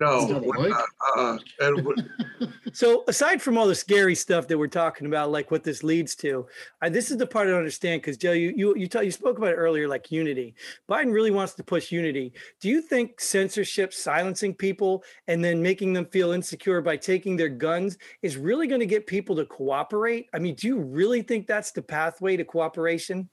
No. 0.00 0.78
Uh, 1.16 1.38
so 2.72 3.04
aside 3.08 3.42
from 3.42 3.58
all 3.58 3.66
the 3.66 3.74
scary 3.74 4.14
stuff 4.14 4.48
that 4.48 4.58
we're 4.58 4.66
talking 4.66 5.06
about, 5.06 5.30
like 5.30 5.50
what 5.50 5.62
this 5.64 5.82
leads 5.82 6.14
to, 6.16 6.46
I, 6.80 6.88
this 6.88 7.10
is 7.10 7.18
the 7.18 7.26
part 7.26 7.46
I 7.46 7.50
don't 7.50 7.58
understand 7.58 8.02
because 8.02 8.16
Joe, 8.16 8.32
you 8.32 8.52
you 8.56 8.76
you, 8.76 8.88
talk, 8.88 9.04
you 9.04 9.10
spoke 9.10 9.38
about 9.38 9.50
it 9.50 9.56
earlier, 9.56 9.88
like 9.88 10.10
unity. 10.10 10.54
Biden 10.88 11.12
really 11.12 11.30
wants 11.30 11.54
to 11.54 11.64
push 11.64 11.92
unity. 11.92 12.32
Do 12.60 12.68
you 12.68 12.80
think 12.80 13.20
censorship, 13.20 13.92
silencing 13.92 14.54
people, 14.54 15.04
and 15.28 15.42
then 15.44 15.62
making 15.62 15.92
them 15.92 16.06
feel 16.06 16.32
insecure 16.32 16.80
by 16.80 16.96
taking 16.96 17.36
their 17.36 17.48
guns 17.48 17.98
is 18.22 18.36
really 18.36 18.63
really 18.64 18.78
going 18.78 18.88
to 18.88 18.92
get 18.94 19.06
people 19.06 19.36
to 19.36 19.44
cooperate? 19.44 20.28
I 20.32 20.38
mean, 20.38 20.54
do 20.54 20.66
you 20.66 20.78
really 20.80 21.22
think 21.22 21.46
that's 21.46 21.70
the 21.72 21.82
pathway 21.82 22.36
to 22.36 22.44
cooperation? 22.44 23.28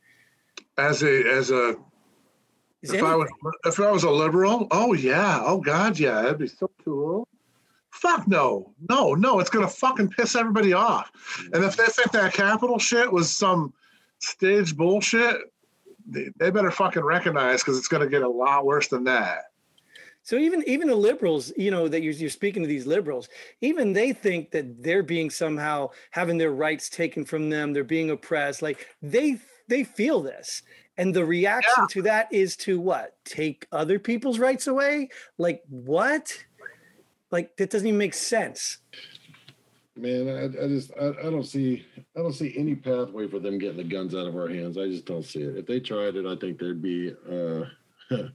As 0.77 1.03
a 1.03 1.23
as 1.31 1.51
a 1.51 1.75
if 2.81 3.01
I 3.03 3.15
was 3.15 3.29
if 3.65 3.79
I 3.79 3.91
was 3.91 4.03
a 4.03 4.09
liberal, 4.09 4.67
oh 4.71 4.93
yeah, 4.93 5.41
oh 5.43 5.59
god, 5.59 5.97
yeah, 5.97 6.21
that'd 6.21 6.39
be 6.39 6.47
so 6.47 6.69
cool. 6.83 7.27
Fuck 7.91 8.27
no, 8.27 8.73
no, 8.89 9.13
no, 9.13 9.39
it's 9.39 9.49
gonna 9.49 9.67
fucking 9.67 10.09
piss 10.09 10.35
everybody 10.35 10.73
off. 10.73 11.11
And 11.53 11.63
if 11.63 11.77
they 11.77 11.85
think 11.85 12.11
that 12.11 12.33
Capitol 12.33 12.79
shit 12.79 13.11
was 13.11 13.31
some 13.31 13.73
stage 14.19 14.75
bullshit, 14.75 15.37
they, 16.07 16.29
they 16.37 16.49
better 16.51 16.71
fucking 16.71 17.03
recognize 17.03 17.61
because 17.61 17.77
it's 17.77 17.87
gonna 17.87 18.07
get 18.07 18.23
a 18.23 18.29
lot 18.29 18.65
worse 18.65 18.87
than 18.87 19.03
that. 19.05 19.50
So 20.23 20.37
even 20.37 20.63
even 20.67 20.87
the 20.87 20.95
liberals, 20.95 21.51
you 21.57 21.71
know, 21.71 21.87
that 21.87 22.01
you're, 22.01 22.13
you're 22.13 22.29
speaking 22.29 22.61
to 22.61 22.69
these 22.69 22.85
liberals, 22.85 23.27
even 23.61 23.93
they 23.93 24.13
think 24.13 24.51
that 24.51 24.83
they're 24.83 25.03
being 25.03 25.29
somehow 25.29 25.89
having 26.11 26.37
their 26.37 26.51
rights 26.51 26.89
taken 26.89 27.25
from 27.25 27.49
them. 27.49 27.73
They're 27.73 27.83
being 27.83 28.11
oppressed. 28.11 28.61
Like 28.61 28.87
they 29.01 29.39
they 29.67 29.83
feel 29.83 30.21
this, 30.21 30.61
and 30.97 31.13
the 31.13 31.25
reaction 31.25 31.73
yeah. 31.77 31.85
to 31.89 32.01
that 32.03 32.31
is 32.31 32.55
to 32.57 32.79
what? 32.79 33.15
Take 33.25 33.67
other 33.71 33.97
people's 33.97 34.37
rights 34.37 34.67
away? 34.67 35.09
Like 35.37 35.63
what? 35.69 36.31
Like 37.31 37.57
that 37.57 37.71
doesn't 37.71 37.87
even 37.87 37.97
make 37.97 38.13
sense. 38.13 38.77
Man, 39.97 40.27
I, 40.29 40.63
I 40.63 40.67
just 40.67 40.91
I, 40.99 41.07
I 41.09 41.29
don't 41.29 41.45
see 41.45 41.85
I 42.15 42.19
don't 42.19 42.33
see 42.33 42.53
any 42.55 42.75
pathway 42.75 43.27
for 43.27 43.39
them 43.39 43.57
getting 43.57 43.77
the 43.77 43.83
guns 43.83 44.13
out 44.13 44.27
of 44.27 44.35
our 44.35 44.47
hands. 44.47 44.77
I 44.77 44.87
just 44.87 45.05
don't 45.05 45.25
see 45.25 45.41
it. 45.41 45.57
If 45.57 45.65
they 45.65 45.79
tried 45.79 46.15
it, 46.15 46.25
I 46.25 46.35
think 46.35 46.59
there'd 46.59 46.81
be 46.81 47.13
uh, 47.29 47.63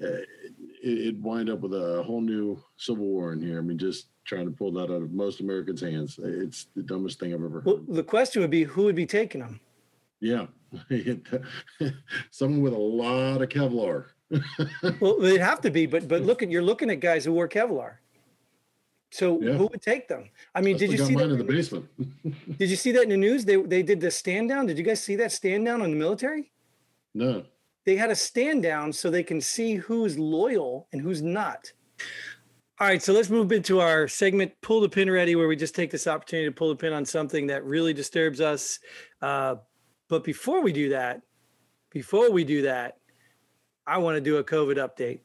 it'd 0.00 1.22
wind 1.22 1.50
up 1.50 1.60
with 1.60 1.74
a 1.74 2.02
whole 2.02 2.20
new 2.20 2.62
civil 2.76 3.04
war 3.04 3.32
in 3.32 3.42
here. 3.42 3.58
I 3.58 3.62
mean, 3.62 3.78
just 3.78 4.08
trying 4.24 4.44
to 4.44 4.50
pull 4.50 4.72
that 4.72 4.84
out 4.84 5.02
of 5.02 5.12
most 5.12 5.40
Americans' 5.40 5.80
hands. 5.80 6.18
It's 6.22 6.66
the 6.76 6.82
dumbest 6.82 7.18
thing 7.18 7.32
I've 7.32 7.40
ever 7.40 7.60
heard. 7.60 7.64
Well, 7.64 7.80
the 7.88 8.04
question 8.04 8.42
would 8.42 8.50
be 8.50 8.64
who 8.64 8.84
would 8.84 8.96
be 8.96 9.06
taking 9.06 9.40
them? 9.40 9.60
Yeah, 10.20 10.46
someone 12.30 12.60
with 12.60 12.72
a 12.72 12.76
lot 12.76 13.42
of 13.42 13.48
Kevlar. 13.48 14.06
well, 15.00 15.18
they'd 15.18 15.40
have 15.40 15.60
to 15.62 15.70
be, 15.70 15.86
but 15.86 16.06
but 16.06 16.22
look 16.22 16.42
at 16.42 16.50
you're 16.50 16.62
looking 16.62 16.90
at 16.90 17.00
guys 17.00 17.24
who 17.24 17.32
wore 17.32 17.48
Kevlar. 17.48 17.96
So 19.10 19.40
yeah. 19.40 19.52
who 19.52 19.68
would 19.68 19.80
take 19.80 20.06
them? 20.06 20.28
I 20.54 20.60
mean, 20.60 20.76
did 20.76 20.92
you 20.92 20.98
see 20.98 21.14
that 21.14 21.30
in 21.30 21.38
the 21.38 21.44
basement? 21.44 21.88
did 22.58 22.68
you 22.68 22.76
see 22.76 22.92
that 22.92 23.04
in 23.04 23.08
the 23.08 23.16
news? 23.16 23.44
They 23.44 23.56
they 23.56 23.82
did 23.82 24.00
the 24.00 24.10
stand 24.10 24.50
down. 24.50 24.66
Did 24.66 24.76
you 24.76 24.84
guys 24.84 25.02
see 25.02 25.16
that 25.16 25.32
stand 25.32 25.64
down 25.64 25.80
on 25.80 25.90
the 25.90 25.96
military? 25.96 26.52
No. 27.14 27.44
They 27.88 27.96
had 27.96 28.10
a 28.10 28.14
stand 28.14 28.62
down 28.62 28.92
so 28.92 29.08
they 29.08 29.22
can 29.22 29.40
see 29.40 29.76
who's 29.76 30.18
loyal 30.18 30.88
and 30.92 31.00
who's 31.00 31.22
not. 31.22 31.72
All 32.78 32.86
right, 32.86 33.02
so 33.02 33.14
let's 33.14 33.30
move 33.30 33.50
into 33.50 33.80
our 33.80 34.06
segment, 34.06 34.52
pull 34.60 34.82
the 34.82 34.90
pin 34.90 35.10
ready, 35.10 35.34
where 35.36 35.48
we 35.48 35.56
just 35.56 35.74
take 35.74 35.90
this 35.90 36.06
opportunity 36.06 36.46
to 36.50 36.54
pull 36.54 36.68
the 36.68 36.76
pin 36.76 36.92
on 36.92 37.06
something 37.06 37.46
that 37.46 37.64
really 37.64 37.94
disturbs 37.94 38.42
us. 38.42 38.78
Uh, 39.22 39.54
but 40.10 40.22
before 40.22 40.60
we 40.60 40.70
do 40.70 40.90
that, 40.90 41.22
before 41.88 42.30
we 42.30 42.44
do 42.44 42.60
that, 42.60 42.98
I 43.86 43.96
want 43.96 44.16
to 44.16 44.20
do 44.20 44.36
a 44.36 44.44
COVID 44.44 44.76
update. 44.76 45.20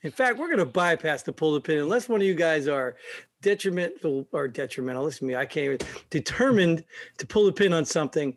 In 0.00 0.10
fact, 0.10 0.38
we're 0.38 0.46
going 0.46 0.60
to 0.60 0.64
bypass 0.64 1.22
the 1.22 1.32
pull 1.34 1.52
the 1.52 1.60
pin 1.60 1.76
unless 1.76 2.08
one 2.08 2.22
of 2.22 2.26
you 2.26 2.34
guys 2.34 2.68
are 2.68 2.96
detrimental 3.42 4.26
or 4.32 4.48
detrimental. 4.48 5.04
Listen 5.04 5.26
to 5.28 5.34
me, 5.34 5.36
I 5.36 5.44
can't 5.44 5.74
even 5.74 5.88
determined 6.08 6.84
to 7.18 7.26
pull 7.26 7.44
the 7.44 7.52
pin 7.52 7.74
on 7.74 7.84
something. 7.84 8.34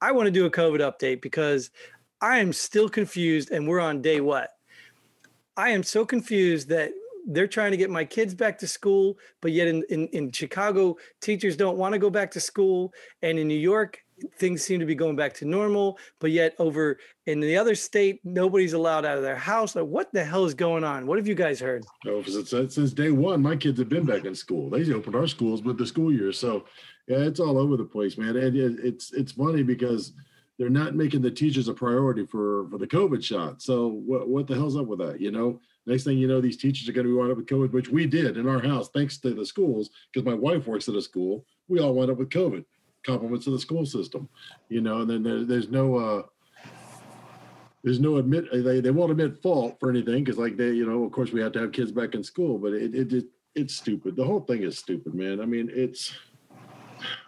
I 0.00 0.10
want 0.10 0.26
to 0.26 0.32
do 0.32 0.44
a 0.44 0.50
COVID 0.50 0.80
update 0.80 1.22
because 1.22 1.70
I 2.20 2.38
am 2.38 2.52
still 2.52 2.88
confused, 2.88 3.50
and 3.50 3.68
we're 3.68 3.80
on 3.80 4.02
day 4.02 4.20
what? 4.20 4.50
I 5.56 5.70
am 5.70 5.82
so 5.82 6.04
confused 6.04 6.68
that 6.68 6.92
they're 7.26 7.48
trying 7.48 7.72
to 7.72 7.76
get 7.76 7.90
my 7.90 8.04
kids 8.04 8.34
back 8.34 8.58
to 8.58 8.66
school, 8.66 9.18
but 9.40 9.52
yet 9.52 9.66
in, 9.66 9.82
in, 9.90 10.06
in 10.08 10.30
Chicago, 10.30 10.96
teachers 11.20 11.56
don't 11.56 11.76
want 11.76 11.92
to 11.92 11.98
go 11.98 12.08
back 12.08 12.30
to 12.32 12.40
school. 12.40 12.92
And 13.22 13.38
in 13.38 13.48
New 13.48 13.58
York, 13.58 13.98
things 14.38 14.62
seem 14.62 14.80
to 14.80 14.86
be 14.86 14.94
going 14.94 15.16
back 15.16 15.34
to 15.34 15.44
normal, 15.44 15.98
but 16.20 16.30
yet 16.30 16.54
over 16.58 16.98
in 17.26 17.40
the 17.40 17.56
other 17.56 17.74
state, 17.74 18.20
nobody's 18.24 18.74
allowed 18.74 19.04
out 19.04 19.16
of 19.16 19.22
their 19.22 19.36
house. 19.36 19.74
Like, 19.74 19.86
what 19.86 20.12
the 20.12 20.24
hell 20.24 20.44
is 20.44 20.54
going 20.54 20.84
on? 20.84 21.06
What 21.06 21.18
have 21.18 21.26
you 21.26 21.34
guys 21.34 21.58
heard? 21.58 21.84
Oh, 22.06 22.22
since, 22.22 22.74
since 22.74 22.92
day 22.92 23.10
one, 23.10 23.42
my 23.42 23.56
kids 23.56 23.78
have 23.78 23.88
been 23.88 24.06
back 24.06 24.24
in 24.24 24.34
school. 24.34 24.70
They 24.70 24.90
opened 24.92 25.16
our 25.16 25.26
schools 25.26 25.62
with 25.62 25.78
the 25.78 25.86
school 25.86 26.12
year, 26.12 26.32
so 26.32 26.64
yeah, 27.08 27.18
it's 27.18 27.40
all 27.40 27.58
over 27.58 27.76
the 27.76 27.84
place, 27.84 28.16
man. 28.18 28.36
And 28.36 28.56
it's 28.80 29.12
it's 29.12 29.32
funny 29.32 29.62
because 29.62 30.12
they're 30.58 30.70
not 30.70 30.94
making 30.94 31.22
the 31.22 31.30
teachers 31.30 31.68
a 31.68 31.74
priority 31.74 32.24
for 32.24 32.68
for 32.70 32.78
the 32.78 32.86
COVID 32.86 33.22
shot. 33.22 33.62
So 33.62 33.88
what 33.88 34.28
what 34.28 34.46
the 34.46 34.54
hell's 34.54 34.76
up 34.76 34.86
with 34.86 34.98
that? 35.00 35.20
You 35.20 35.30
know, 35.30 35.60
next 35.86 36.04
thing 36.04 36.18
you 36.18 36.28
know, 36.28 36.40
these 36.40 36.56
teachers 36.56 36.88
are 36.88 36.92
going 36.92 37.06
to 37.06 37.12
be 37.12 37.16
wound 37.16 37.30
up 37.30 37.36
with 37.36 37.46
COVID, 37.46 37.72
which 37.72 37.88
we 37.88 38.06
did 38.06 38.36
in 38.36 38.48
our 38.48 38.60
house, 38.60 38.88
thanks 38.88 39.18
to 39.18 39.34
the 39.34 39.46
schools, 39.46 39.90
because 40.12 40.26
my 40.26 40.34
wife 40.34 40.66
works 40.66 40.88
at 40.88 40.94
a 40.94 41.02
school. 41.02 41.44
We 41.68 41.80
all 41.80 41.94
wound 41.94 42.10
up 42.10 42.18
with 42.18 42.30
COVID 42.30 42.64
compliments 43.06 43.44
to 43.44 43.52
the 43.52 43.58
school 43.58 43.86
system, 43.86 44.28
you 44.68 44.80
know, 44.80 45.00
and 45.00 45.08
then 45.08 45.22
there, 45.22 45.44
there's 45.44 45.68
no, 45.68 45.96
uh, 45.96 46.22
there's 47.84 48.00
no 48.00 48.16
admit, 48.16 48.46
they, 48.52 48.80
they 48.80 48.90
won't 48.90 49.12
admit 49.12 49.40
fault 49.40 49.76
for 49.78 49.88
anything. 49.88 50.24
Cause 50.24 50.38
like 50.38 50.56
they, 50.56 50.72
you 50.72 50.84
know, 50.84 51.04
of 51.04 51.12
course 51.12 51.30
we 51.30 51.40
have 51.40 51.52
to 51.52 51.60
have 51.60 51.72
kids 51.72 51.92
back 51.92 52.14
in 52.14 52.24
school, 52.24 52.58
but 52.58 52.72
it, 52.72 52.94
it, 52.94 53.12
it 53.12 53.24
it's 53.54 53.76
stupid. 53.76 54.16
The 54.16 54.24
whole 54.24 54.40
thing 54.40 54.64
is 54.64 54.76
stupid, 54.76 55.14
man. 55.14 55.40
I 55.40 55.46
mean, 55.46 55.70
it's, 55.72 56.12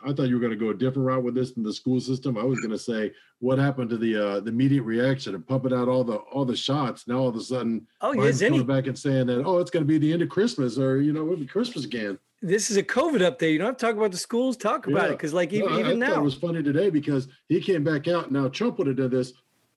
I 0.05 0.13
thought 0.13 0.29
you 0.29 0.35
were 0.35 0.41
going 0.41 0.53
to 0.53 0.57
go 0.57 0.71
a 0.71 0.75
different 0.75 1.07
route 1.07 1.23
with 1.23 1.35
this 1.35 1.53
than 1.53 1.63
the 1.63 1.73
school 1.73 2.01
system. 2.01 2.39
I 2.39 2.45
was 2.45 2.59
going 2.61 2.71
to 2.71 2.79
say 2.79 3.13
what 3.41 3.59
happened 3.59 3.91
to 3.91 3.97
the 3.97 4.17
uh, 4.17 4.41
the 4.41 4.49
immediate 4.49 4.83
reaction 4.83 5.35
and 5.35 5.47
pumping 5.47 5.73
out 5.73 5.89
all 5.89 6.05
the 6.05 6.17
all 6.17 6.45
the 6.45 6.57
shots. 6.57 7.07
Now 7.07 7.19
all 7.19 7.29
of 7.29 7.37
a 7.37 7.41
sudden, 7.41 7.87
oh, 8.01 8.13
yes, 8.13 8.41
coming 8.41 8.67
back 8.67 8.87
and 8.87 8.99
saying 8.99 9.27
that 9.27 9.45
oh, 9.45 9.59
it's 9.59 9.71
going 9.71 9.85
to 9.85 9.89
be 9.89 9.99
the 9.99 10.13
end 10.13 10.23
of 10.23 10.29
Christmas 10.29 10.79
or 10.79 11.01
you 11.01 11.13
know, 11.13 11.25
it'll 11.25 11.37
be 11.37 11.47
Christmas 11.47 11.85
again 11.85 12.19
this 12.41 12.71
is 12.71 12.77
a 12.77 12.83
COVID 12.83 13.21
update. 13.21 13.53
You 13.53 13.59
don't 13.59 13.69
have 13.69 13.77
to 13.77 13.87
talk 13.87 13.97
about 13.97 14.13
the 14.13 14.19
schools. 14.19 14.57
Talk 14.57 14.87
about 14.87 15.05
yeah. 15.05 15.09
it 15.09 15.17
because, 15.17 15.35
like, 15.35 15.53
even, 15.53 15.71
no, 15.71 15.79
even 15.79 15.99
now, 15.99 16.15
it 16.15 16.23
was 16.23 16.35
funny 16.35 16.63
today 16.63 16.91
because 16.91 17.29
he 17.49 17.61
came 17.61 17.83
back 17.83 18.07
out. 18.07 18.31
Now 18.31 18.49
Trump 18.49 18.79
would 18.79 18.87
have 18.87 18.97
done 18.97 19.11
this, 19.11 19.33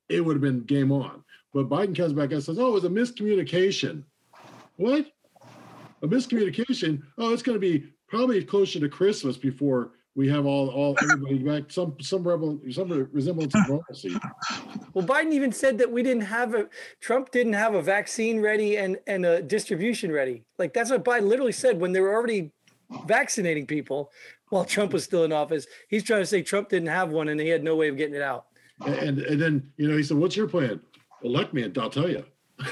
it 0.09 0.21
would 0.21 0.35
have 0.35 0.41
been 0.41 0.61
game 0.61 0.91
on. 0.91 1.23
But 1.53 1.69
Biden 1.69 1.95
comes 1.95 2.13
back 2.13 2.31
and 2.31 2.43
says, 2.43 2.59
"Oh, 2.59 2.69
it 2.69 2.73
was 2.73 2.83
a 2.83 2.89
miscommunication." 2.89 4.03
What? 4.77 5.05
A 6.01 6.07
miscommunication? 6.07 7.01
Oh, 7.17 7.33
it's 7.33 7.43
going 7.43 7.55
to 7.55 7.59
be 7.59 7.91
probably 8.11 8.43
closer 8.43 8.79
to 8.79 8.89
Christmas 8.89 9.37
before 9.37 9.93
we 10.15 10.27
have 10.27 10.45
all 10.45 10.67
all 10.69 10.95
everybody 11.01 11.37
back 11.37 11.71
some 11.71 11.95
some 12.01 12.27
rebel 12.27 12.59
some 12.69 12.89
resemblance 13.13 13.55
of 13.55 13.67
normalcy. 13.67 14.13
Well, 14.93 15.07
Biden 15.07 15.31
even 15.31 15.53
said 15.53 15.77
that 15.77 15.89
we 15.89 16.03
didn't 16.03 16.23
have 16.23 16.53
a 16.53 16.67
Trump 16.99 17.31
didn't 17.31 17.53
have 17.53 17.73
a 17.73 17.81
vaccine 17.81 18.41
ready 18.41 18.75
and 18.75 18.99
and 19.07 19.25
a 19.25 19.41
distribution 19.41 20.11
ready. 20.11 20.43
Like 20.59 20.73
that's 20.73 20.91
what 20.91 21.05
Biden 21.05 21.29
literally 21.29 21.53
said 21.53 21.79
when 21.79 21.93
they 21.93 22.01
were 22.01 22.13
already 22.13 22.51
vaccinating 23.05 23.65
people 23.65 24.11
while 24.49 24.65
Trump 24.65 24.91
was 24.91 25.05
still 25.05 25.23
in 25.23 25.31
office. 25.31 25.65
He's 25.87 26.03
trying 26.03 26.21
to 26.21 26.25
say 26.25 26.43
Trump 26.43 26.67
didn't 26.67 26.89
have 26.89 27.09
one 27.09 27.29
and 27.29 27.39
he 27.39 27.47
had 27.47 27.63
no 27.63 27.77
way 27.77 27.87
of 27.87 27.95
getting 27.95 28.15
it 28.15 28.21
out. 28.21 28.47
And 28.85 29.19
and 29.19 29.41
then 29.41 29.71
you 29.77 29.87
know 29.87 29.95
he 29.95 30.03
said, 30.03 30.17
"What's 30.17 30.35
your 30.35 30.49
plan? 30.49 30.81
Elect 31.23 31.53
me, 31.53 31.63
and 31.63 31.77
I'll 31.77 31.89
tell 31.89 32.09
you." 32.15 32.25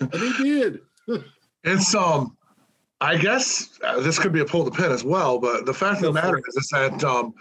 and 0.00 0.14
he 0.14 0.42
did. 0.42 0.80
It's 1.64 1.94
um 1.94 2.36
I 3.00 3.16
guess 3.16 3.78
uh, 3.82 4.00
this 4.00 4.18
could 4.18 4.32
be 4.32 4.40
a 4.40 4.44
pull 4.44 4.64
the 4.64 4.70
pin 4.70 4.90
as 4.90 5.04
well, 5.04 5.38
but 5.38 5.66
the 5.66 5.74
fact 5.74 6.02
of 6.02 6.02
the 6.04 6.12
matter 6.12 6.38
is, 6.38 6.56
is 6.56 6.68
that 6.68 7.04
um, 7.04 7.34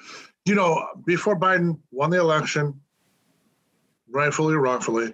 you 0.45 0.55
know 0.55 0.85
before 1.05 1.39
Biden 1.39 1.79
won 1.91 2.09
the 2.09 2.19
election, 2.19 2.79
rightfully 4.09 4.55
or 4.55 4.59
wrongfully, 4.59 5.13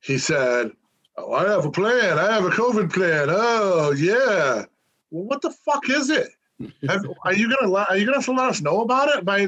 he 0.00 0.18
said, 0.18 0.72
"Oh, 1.16 1.32
I 1.34 1.48
have 1.48 1.66
a 1.66 1.70
plan. 1.70 2.18
I 2.18 2.32
have 2.32 2.44
a 2.44 2.50
COVID 2.50 2.92
plan. 2.92 3.28
Oh 3.30 3.92
yeah. 3.92 4.64
Well, 5.10 5.24
what 5.24 5.42
the 5.42 5.50
fuck 5.50 5.88
is 5.88 6.10
it? 6.10 6.28
Have, 6.88 7.06
are 7.24 7.32
you 7.32 7.48
gonna 7.48 7.72
are 7.72 7.96
you 7.96 8.04
gonna 8.04 8.38
let 8.38 8.50
us 8.50 8.60
know 8.60 8.82
about 8.82 9.08
it? 9.08 9.24
By, 9.24 9.46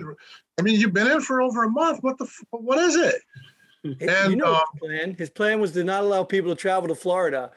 I 0.58 0.62
mean, 0.62 0.80
you've 0.80 0.94
been 0.94 1.10
in 1.10 1.20
for 1.20 1.42
over 1.42 1.64
a 1.64 1.68
month. 1.70 2.02
What 2.02 2.16
the 2.16 2.26
what 2.50 2.78
is 2.78 2.96
it? 2.96 3.16
And 4.00 4.30
you 4.30 4.36
know 4.36 4.54
um, 4.54 4.62
his 4.72 4.80
plan. 4.80 5.14
His 5.18 5.30
plan 5.30 5.60
was 5.60 5.72
to 5.72 5.82
not 5.82 6.04
allow 6.04 6.22
people 6.22 6.54
to 6.54 6.56
travel 6.56 6.88
to 6.88 6.94
Florida 6.94 7.50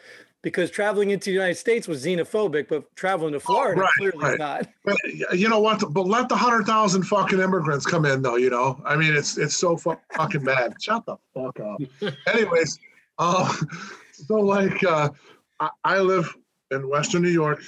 because 0.45 0.69
traveling 0.69 1.09
into 1.09 1.31
the 1.31 1.33
United 1.33 1.55
States 1.55 1.87
was 1.87 2.05
xenophobic, 2.05 2.67
but 2.67 2.95
traveling 2.95 3.33
to 3.33 3.39
Florida 3.39 3.81
oh, 3.81 3.83
right, 3.83 3.91
clearly 3.97 4.19
right. 4.19 4.37
not. 4.37 4.67
But 4.83 4.95
you 5.33 5.49
know 5.49 5.59
what? 5.59 5.83
But 5.91 6.05
let 6.05 6.29
the 6.29 6.35
hundred 6.35 6.67
thousand 6.67 7.01
fucking 7.01 7.39
immigrants 7.39 7.83
come 7.83 8.05
in, 8.05 8.21
though. 8.21 8.35
You 8.35 8.51
know, 8.51 8.79
I 8.85 8.95
mean, 8.95 9.15
it's 9.15 9.39
it's 9.39 9.55
so 9.55 9.75
fucking 9.75 10.43
bad. 10.43 10.75
Shut 10.79 11.03
the 11.07 11.17
fuck 11.33 11.59
up. 11.59 11.81
Anyways, 12.27 12.77
uh, 13.17 13.51
so 14.11 14.35
like, 14.35 14.83
uh, 14.83 15.09
I, 15.59 15.69
I, 15.83 15.97
live 15.97 16.31
in 16.69 16.87
Western 16.87 17.23
New 17.23 17.29
York, 17.29 17.63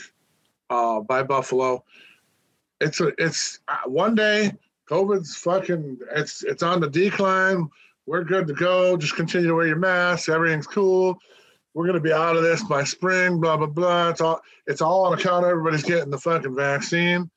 uh, 0.69 0.99
by 0.99 1.23
Buffalo. 1.23 1.83
It's 2.79 3.01
a 3.01 3.11
it's 3.17 3.59
uh, 3.69 3.77
one 3.89 4.13
day 4.13 4.53
COVID's 4.87 5.35
fucking 5.35 5.97
it's 6.15 6.43
it's 6.43 6.61
on 6.61 6.79
the 6.79 6.89
decline. 6.91 7.69
We're 8.05 8.23
good 8.23 8.45
to 8.45 8.53
go. 8.53 8.97
Just 8.97 9.15
continue 9.15 9.47
to 9.47 9.55
wear 9.55 9.65
your 9.65 9.77
mask. 9.77 10.29
Everything's 10.29 10.67
cool 10.67 11.19
we're 11.77 11.85
going 11.85 11.93
to 11.93 11.99
be 11.99 12.11
out 12.11 12.35
of 12.35 12.41
this 12.41 12.63
by 12.63 12.83
spring, 12.83 13.39
blah, 13.39 13.55
blah, 13.55 13.67
blah. 13.67 14.09
It's 14.09 14.19
all, 14.19 14.41
it's 14.65 14.81
all 14.81 15.05
on 15.05 15.13
account 15.13 15.45
of 15.45 15.51
everybody's 15.51 15.83
getting 15.83 16.09
the 16.09 16.17
fucking 16.17 16.55
vaccine. 16.55 17.29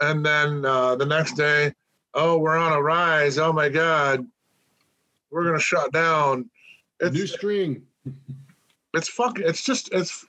And 0.00 0.24
then 0.24 0.64
uh, 0.64 0.96
the 0.96 1.04
next 1.04 1.34
day, 1.34 1.74
oh, 2.14 2.38
we're 2.38 2.56
on 2.56 2.72
a 2.72 2.80
rise. 2.80 3.36
Oh 3.36 3.52
my 3.52 3.68
God. 3.68 4.26
We're 5.30 5.42
going 5.42 5.58
to 5.58 5.60
shut 5.62 5.92
down. 5.92 6.48
It's, 6.98 7.14
New 7.14 7.26
string. 7.26 7.82
it's 8.94 9.10
fucking, 9.10 9.44
it's 9.46 9.62
just, 9.62 9.90
it's, 9.92 10.24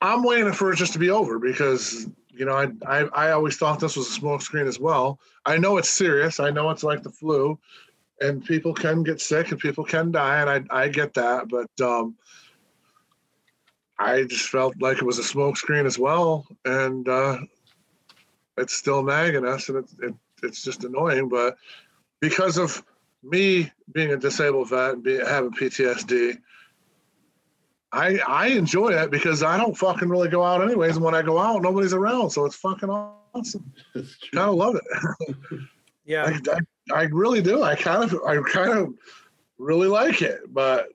I'm 0.00 0.22
waiting 0.22 0.54
for 0.54 0.72
it 0.72 0.76
just 0.76 0.94
to 0.94 0.98
be 0.98 1.10
over 1.10 1.38
because, 1.38 2.06
you 2.30 2.46
know, 2.46 2.54
I, 2.54 2.68
I, 2.86 3.00
I 3.12 3.30
always 3.32 3.58
thought 3.58 3.78
this 3.78 3.94
was 3.94 4.08
a 4.08 4.12
smoke 4.12 4.40
screen 4.40 4.68
as 4.68 4.80
well. 4.80 5.20
I 5.44 5.58
know 5.58 5.76
it's 5.76 5.90
serious. 5.90 6.40
I 6.40 6.48
know 6.48 6.70
it's 6.70 6.82
like 6.82 7.02
the 7.02 7.10
flu 7.10 7.58
and 8.20 8.44
people 8.44 8.74
can 8.74 9.02
get 9.02 9.20
sick 9.20 9.50
and 9.50 9.60
people 9.60 9.84
can 9.84 10.10
die, 10.10 10.40
and 10.40 10.68
I 10.70 10.84
I 10.84 10.88
get 10.88 11.14
that, 11.14 11.48
but 11.48 11.70
um, 11.84 12.16
I 13.98 14.24
just 14.24 14.48
felt 14.48 14.74
like 14.80 14.98
it 14.98 15.04
was 15.04 15.18
a 15.18 15.22
smokescreen 15.22 15.84
as 15.84 15.98
well, 15.98 16.46
and 16.64 17.08
uh, 17.08 17.38
it's 18.56 18.74
still 18.74 19.02
nagging 19.02 19.46
us, 19.46 19.68
and 19.68 19.78
it, 19.78 19.90
it, 20.02 20.14
it's 20.42 20.62
just 20.62 20.84
annoying. 20.84 21.28
But 21.28 21.56
because 22.20 22.58
of 22.58 22.82
me 23.22 23.70
being 23.92 24.12
a 24.12 24.16
disabled 24.16 24.70
vet 24.70 24.94
and 24.94 25.02
be, 25.02 25.18
having 25.18 25.50
PTSD, 25.50 26.38
I 27.92 28.18
I 28.18 28.46
enjoy 28.48 28.90
it 28.90 29.10
because 29.10 29.42
I 29.42 29.56
don't 29.56 29.76
fucking 29.76 30.08
really 30.08 30.28
go 30.28 30.44
out 30.44 30.62
anyways, 30.62 30.96
and 30.96 31.04
when 31.04 31.14
I 31.14 31.22
go 31.22 31.38
out, 31.38 31.62
nobody's 31.62 31.94
around, 31.94 32.30
so 32.30 32.44
it's 32.44 32.56
fucking 32.56 32.90
awesome. 32.90 33.72
Kind 33.94 34.08
of 34.34 34.54
love 34.54 34.76
it. 34.76 35.60
Yeah. 36.04 36.24
I, 36.48 36.52
I, 36.52 36.58
I 36.92 37.02
really 37.04 37.42
do. 37.42 37.62
I 37.62 37.74
kind 37.74 38.04
of 38.04 38.20
I 38.26 38.40
kind 38.50 38.78
of 38.78 38.94
really 39.58 39.88
like 39.88 40.22
it, 40.22 40.40
but 40.48 40.88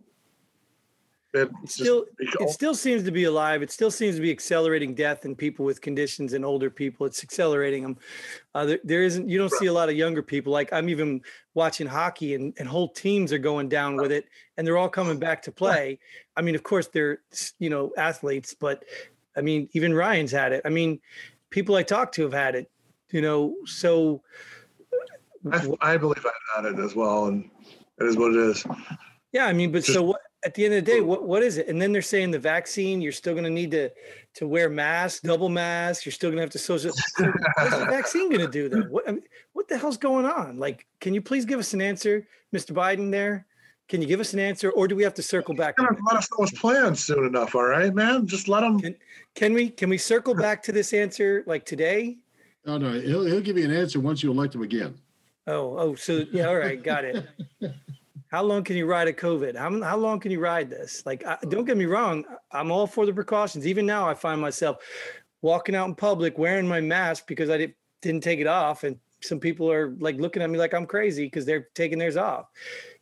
it 1.34 1.50
still, 1.66 2.06
it 2.20 2.50
still 2.52 2.76
seems 2.76 3.02
to 3.04 3.12
be 3.12 3.24
alive. 3.24 3.64
It 3.64 3.72
still 3.72 3.90
seems 3.90 4.16
to 4.18 4.22
be 4.22 4.30
accelerating 4.30 4.94
death 4.94 5.26
in 5.26 5.36
people 5.36 5.66
with 5.66 5.82
conditions 5.82 6.34
and 6.34 6.46
older 6.46 6.70
people. 6.70 7.08
It's 7.08 7.24
accelerating 7.24 7.82
them. 7.82 7.98
Uh, 8.54 8.66
there, 8.66 8.80
there 8.84 9.04
isn't 9.04 9.28
you 9.28 9.40
don't 9.40 9.52
see 9.54 9.66
a 9.66 9.74
lot 9.74 9.90
of 9.90 9.96
younger 9.96 10.22
people. 10.22 10.54
Like 10.54 10.72
I'm 10.72 10.90
even 10.90 11.22
watching 11.56 11.88
hockey 11.88 12.36
and, 12.36 12.54
and 12.60 12.68
whole 12.68 12.88
teams 12.88 13.34
are 13.34 13.40
going 13.40 13.68
down 13.68 13.96
with 13.96 14.12
it 14.12 14.26
and 14.58 14.68
they're 14.68 14.78
all 14.78 14.90
coming 14.90 15.18
back 15.18 15.42
to 15.44 15.52
play. 15.52 15.98
I 16.38 16.44
mean, 16.44 16.54
of 16.54 16.62
course 16.62 16.88
they're 16.88 17.22
you 17.58 17.72
know 17.72 17.92
athletes, 17.98 18.54
but 18.54 18.84
I 19.36 19.42
mean 19.42 19.70
even 19.74 19.92
Ryan's 19.92 20.32
had 20.32 20.54
it. 20.54 20.62
I 20.66 20.70
mean, 20.70 21.00
people 21.50 21.76
I 21.76 21.82
talk 21.82 22.12
to 22.14 22.22
have 22.22 22.34
had 22.34 22.54
it. 22.54 22.70
You 23.10 23.22
know, 23.22 23.56
so 23.66 24.22
I, 25.52 25.68
I 25.82 25.98
believe 25.98 26.26
I've 26.26 26.64
had 26.64 26.74
it 26.74 26.80
as 26.80 26.96
well, 26.96 27.26
and 27.26 27.50
it 28.00 28.06
is 28.06 28.18
what 28.18 28.32
it 28.32 28.38
is. 28.38 28.66
Yeah, 29.32 29.46
I 29.46 29.54
mean, 29.54 29.72
but 29.72 29.80
Just- 29.84 29.94
so 29.94 30.04
what? 30.04 30.22
At 30.46 30.54
the 30.56 30.66
end 30.66 30.74
of 30.74 30.84
the 30.84 30.92
day, 30.92 31.00
what 31.00 31.24
what 31.24 31.42
is 31.42 31.58
it? 31.58 31.70
And 31.70 31.82
then 31.82 31.94
they're 31.94 32.02
saying 32.02 32.32
the 32.32 32.38
vaccine, 32.40 33.02
you're 33.02 33.14
still 33.14 33.34
going 33.34 33.46
to 33.46 33.50
need 33.50 33.72
to 33.72 33.90
to 34.34 34.46
wear 34.46 34.70
masks, 34.70 35.22
double 35.22 35.48
masks. 35.48 36.06
You're 36.06 36.12
still 36.12 36.32
going 36.32 36.36
to 36.38 36.42
have 36.42 36.50
to 36.50 36.60
social. 36.60 36.92
What's 36.92 37.14
the 37.14 37.86
vaccine 37.90 38.28
going 38.30 38.46
to 38.46 38.52
do 38.52 38.68
then? 38.68 38.90
What 38.90 39.08
I 39.08 39.14
mean, 39.14 39.24
what 39.54 39.70
the 39.70 39.78
hell's 39.78 39.96
going 39.96 40.26
on? 40.26 40.58
Like, 40.58 40.86
can 41.00 41.14
you 41.14 41.22
please 41.22 41.46
give 41.46 41.60
us 41.62 41.74
an 41.74 41.80
answer, 41.82 42.28
Mr. 42.54 42.74
Biden? 42.74 43.10
There, 43.10 43.46
can 43.88 44.02
you 44.02 44.08
give 44.08 44.20
us 44.20 44.34
an 44.34 44.40
answer, 44.40 44.70
or 44.72 44.86
do 44.86 44.98
we 44.98 45.04
have 45.04 45.14
to 45.14 45.24
circle 45.24 45.56
back? 45.56 45.76
You're 45.78 45.88
on 45.88 45.94
gonna 45.94 46.08
let 46.10 46.18
us 46.18 46.28
know 46.38 46.44
his 46.46 46.60
plans 46.60 47.02
soon 47.02 47.26
enough, 47.26 47.56
all 47.56 47.64
right, 47.64 47.94
man? 47.96 48.28
Just 48.28 48.50
let 48.50 48.64
him. 48.64 48.82
it? 48.84 49.00
Can 49.36 49.54
we 49.54 49.70
can 49.70 49.90
we 49.90 49.98
circle 49.98 50.36
back 50.36 50.62
to 50.64 50.74
this 50.74 50.92
answer 50.92 51.46
like 51.48 51.66
today? 51.66 52.18
Oh 52.66 52.78
no, 52.78 52.92
he'll 53.00 53.24
he'll 53.24 53.40
give 53.40 53.58
you 53.58 53.64
an 53.64 53.74
answer 53.74 54.02
once 54.02 54.22
you 54.22 54.30
elect 54.30 54.56
him 54.56 54.62
again. 54.64 54.96
Oh, 55.48 55.78
oh, 55.78 55.96
so 55.96 56.26
yeah, 56.32 56.48
all 56.48 56.56
right, 56.56 56.82
got 56.82 57.04
it. 57.04 57.26
How 58.28 58.42
long 58.42 58.64
can 58.64 58.76
you 58.76 58.86
ride 58.86 59.08
a 59.08 59.14
COVID? 59.14 59.56
How, 59.56 59.84
how 59.84 59.98
long 59.98 60.20
can 60.20 60.32
you 60.32 60.40
ride 60.40 60.70
this? 60.70 61.06
Like, 61.06 61.26
I, 61.26 61.38
don't 61.50 61.66
get 61.66 61.78
me 61.78 61.86
wrong, 61.86 62.26
I'm 62.52 62.72
all 62.72 62.88
for 62.88 63.06
the 63.06 63.14
precautions. 63.14 63.68
Even 63.68 63.86
now, 63.86 64.10
I 64.10 64.14
find 64.14 64.42
myself 64.42 64.78
walking 65.42 65.76
out 65.76 65.88
in 65.88 65.94
public 65.96 66.38
wearing 66.38 66.68
my 66.68 66.82
mask 66.82 67.28
because 67.28 67.50
I 67.50 67.58
didn't 67.58 67.76
didn't 68.02 68.24
take 68.24 68.40
it 68.40 68.48
off, 68.48 68.84
and 68.84 68.98
some 69.22 69.40
people 69.40 69.72
are 69.72 69.96
like 70.00 70.18
looking 70.18 70.42
at 70.42 70.50
me 70.50 70.58
like 70.58 70.74
I'm 70.74 70.86
crazy 70.86 71.26
because 71.26 71.46
they're 71.46 71.68
taking 71.76 71.98
theirs 71.98 72.18
off. 72.18 72.48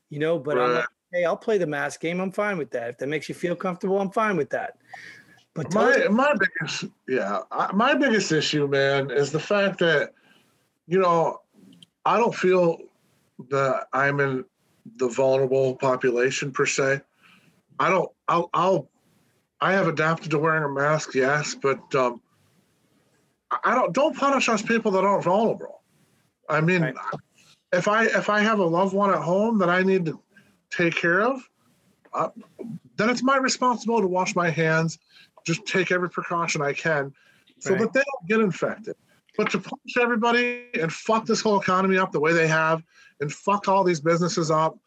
You 0.09 0.19
know, 0.19 0.37
but 0.37 0.59
I'm 0.59 0.73
like, 0.73 0.85
hey, 1.13 1.23
I'll 1.23 1.37
play 1.37 1.57
the 1.57 1.67
mask 1.67 2.01
game. 2.01 2.19
I'm 2.19 2.31
fine 2.31 2.57
with 2.57 2.69
that. 2.71 2.89
If 2.89 2.97
that 2.97 3.07
makes 3.07 3.29
you 3.29 3.35
feel 3.35 3.55
comfortable, 3.55 3.99
I'm 3.99 4.11
fine 4.11 4.35
with 4.35 4.49
that. 4.49 4.77
But 5.53 5.73
My 5.73 6.07
my 6.09 6.33
biggest 6.33 6.85
yeah, 7.07 7.39
I, 7.51 7.71
my 7.73 7.93
biggest 7.93 8.31
issue, 8.31 8.67
man, 8.67 9.11
is 9.11 9.31
the 9.31 9.39
fact 9.39 9.79
that 9.79 10.13
you 10.87 10.99
know 10.99 11.39
I 12.05 12.17
don't 12.17 12.33
feel 12.35 12.79
that 13.49 13.87
I'm 13.93 14.19
in 14.19 14.45
the 14.97 15.07
vulnerable 15.07 15.75
population 15.75 16.51
per 16.51 16.65
se. 16.65 17.01
I 17.79 17.89
don't. 17.89 18.09
I'll. 18.27 18.49
I'll 18.53 18.89
I 19.63 19.73
have 19.73 19.87
adapted 19.87 20.31
to 20.31 20.39
wearing 20.39 20.63
a 20.63 20.69
mask, 20.69 21.13
yes, 21.13 21.53
but 21.55 21.93
um, 21.95 22.21
I- 23.63 23.75
don't. 23.75 23.93
Don't 23.93 24.15
punish 24.15 24.49
us 24.49 24.61
people 24.61 24.91
that 24.91 25.03
aren't 25.03 25.23
vulnerable. 25.23 25.81
I 26.49 26.61
mean, 26.61 26.81
Right. 26.81 26.95
if 27.71 27.87
I 27.87 28.05
if 28.05 28.29
I 28.29 28.41
have 28.41 28.59
a 28.59 28.65
loved 28.65 28.93
one 28.93 29.11
at 29.11 29.21
home 29.21 29.57
that 29.59 29.69
I 29.69 29.83
need 29.83 30.05
to 30.05 30.19
take 30.71 30.95
care 30.95 31.21
of, 31.21 31.47
uh, 32.13 32.29
then 32.97 33.09
it's 33.09 33.23
my 33.23 33.37
responsibility 33.37 34.03
to 34.03 34.07
wash 34.07 34.35
my 34.35 34.49
hands, 34.49 34.97
just 35.45 35.65
take 35.65 35.91
every 35.91 36.09
precaution 36.09 36.61
I 36.61 36.73
can, 36.73 37.13
so 37.59 37.71
Right. 37.71 37.81
that 37.81 37.93
they 37.93 37.99
don't 38.01 38.27
get 38.27 38.39
infected. 38.41 38.95
But 39.37 39.49
to 39.51 39.59
punish 39.59 39.97
everybody 39.99 40.65
and 40.79 40.91
fuck 40.91 41.25
this 41.25 41.41
whole 41.41 41.59
economy 41.59 41.97
up 41.97 42.11
the 42.11 42.19
way 42.19 42.33
they 42.33 42.47
have, 42.47 42.83
and 43.21 43.31
fuck 43.31 43.67
all 43.67 43.83
these 43.83 44.01
businesses 44.01 44.51
up, 44.51 44.77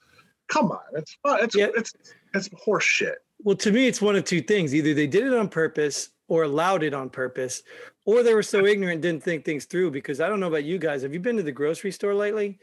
come 0.48 0.70
on, 0.70 0.80
it's 0.94 1.16
it's 1.24 1.56
Yeah. 1.56 1.68
it's 1.76 1.92
it's 2.34 2.50
horse 2.62 2.84
shit. 2.84 3.18
Well, 3.42 3.56
to 3.56 3.72
me, 3.72 3.86
it's 3.86 4.00
one 4.02 4.16
of 4.16 4.24
two 4.24 4.40
things. 4.42 4.74
Either 4.74 4.94
they 4.94 5.06
did 5.06 5.24
it 5.26 5.34
on 5.34 5.48
purpose 5.48 6.10
or 6.28 6.42
allowed 6.44 6.82
it 6.82 6.94
on 6.94 7.10
purpose, 7.10 7.62
or 8.04 8.22
they 8.22 8.34
were 8.34 8.42
so 8.42 8.64
ignorant 8.66 9.02
didn't 9.02 9.22
think 9.22 9.44
things 9.44 9.64
through. 9.66 9.90
Because 9.90 10.20
I 10.20 10.28
don't 10.28 10.40
know 10.40 10.48
about 10.48 10.64
you 10.64 10.78
guys. 10.78 11.02
Have 11.02 11.14
you 11.14 11.20
been 11.20 11.36
to 11.36 11.42
the 11.42 11.52
grocery 11.52 11.90
store 11.90 12.14
lately? 12.14 12.58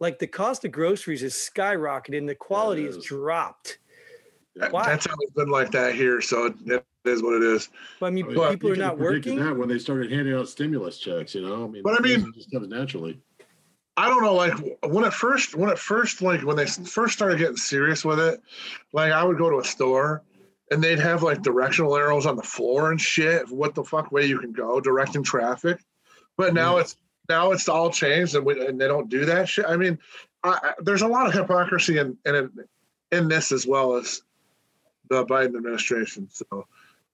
Like 0.00 0.18
the 0.18 0.26
cost 0.26 0.64
of 0.64 0.72
groceries 0.72 1.22
is 1.22 1.34
skyrocketed 1.34 2.18
and 2.18 2.28
the 2.28 2.34
quality 2.34 2.84
has 2.84 3.02
dropped. 3.04 3.78
That- 4.56 4.72
Why? 4.72 4.86
That's 4.86 5.06
always 5.06 5.30
been 5.30 5.48
like 5.48 5.70
that 5.72 5.94
here, 5.94 6.20
so 6.20 6.46
it, 6.46 6.54
it 6.66 6.86
is 7.08 7.22
what 7.22 7.34
it 7.34 7.42
is. 7.42 7.68
But 8.00 8.06
I 8.06 8.10
mean, 8.10 8.24
I 8.24 8.28
mean, 8.28 8.36
Well, 8.38 8.50
people 8.50 8.72
are 8.72 8.76
not 8.76 8.98
working. 8.98 9.36
That 9.38 9.56
when 9.56 9.68
they 9.68 9.78
started 9.78 10.10
handing 10.12 10.34
out 10.34 10.48
stimulus 10.48 10.98
checks, 10.98 11.34
you 11.34 11.42
know, 11.46 11.64
I 11.64 11.68
mean, 11.68 11.82
But 11.82 11.98
I 11.98 12.02
mean- 12.02 12.32
just 12.34 12.50
comes 12.50 12.68
naturally. 12.68 13.20
I 13.98 14.08
don't 14.08 14.22
know, 14.22 14.34
like 14.34 14.52
when 14.82 15.04
it 15.06 15.14
first, 15.14 15.54
when 15.56 15.70
it 15.70 15.78
first, 15.78 16.20
like 16.20 16.42
when 16.42 16.54
they 16.56 16.66
first 16.66 17.14
started 17.14 17.38
getting 17.38 17.56
serious 17.56 18.04
with 18.04 18.20
it, 18.20 18.42
like 18.92 19.10
I 19.10 19.24
would 19.24 19.38
go 19.38 19.48
to 19.48 19.58
a 19.60 19.64
store 19.64 20.22
and 20.70 20.84
they'd 20.84 20.98
have 20.98 21.22
like 21.22 21.40
directional 21.40 21.96
arrows 21.96 22.26
on 22.26 22.36
the 22.36 22.42
floor 22.42 22.90
and 22.90 23.00
shit. 23.00 23.48
What 23.48 23.74
the 23.74 23.82
fuck 23.82 24.12
way 24.12 24.26
you 24.26 24.38
can 24.38 24.52
go 24.52 24.80
directing 24.82 25.22
traffic? 25.22 25.78
But 26.36 26.52
now 26.52 26.74
Yeah. 26.74 26.82
it's 26.82 26.96
now 27.30 27.52
it's 27.52 27.70
all 27.70 27.90
changed 27.90 28.34
and, 28.34 28.44
we, 28.44 28.66
and 28.66 28.78
they 28.78 28.86
don't 28.86 29.08
do 29.08 29.24
that 29.24 29.48
shit. 29.48 29.64
I 29.66 29.78
mean, 29.78 29.98
I, 30.44 30.50
I, 30.62 30.72
there's 30.80 31.00
a 31.02 31.08
lot 31.08 31.26
of 31.26 31.32
hypocrisy 31.32 31.96
in 31.96 32.18
in 32.26 32.50
in 33.12 33.28
this 33.28 33.50
as 33.50 33.66
well 33.66 33.94
as 33.96 34.20
the 35.08 35.24
Biden 35.24 35.56
administration. 35.56 36.28
So 36.30 36.66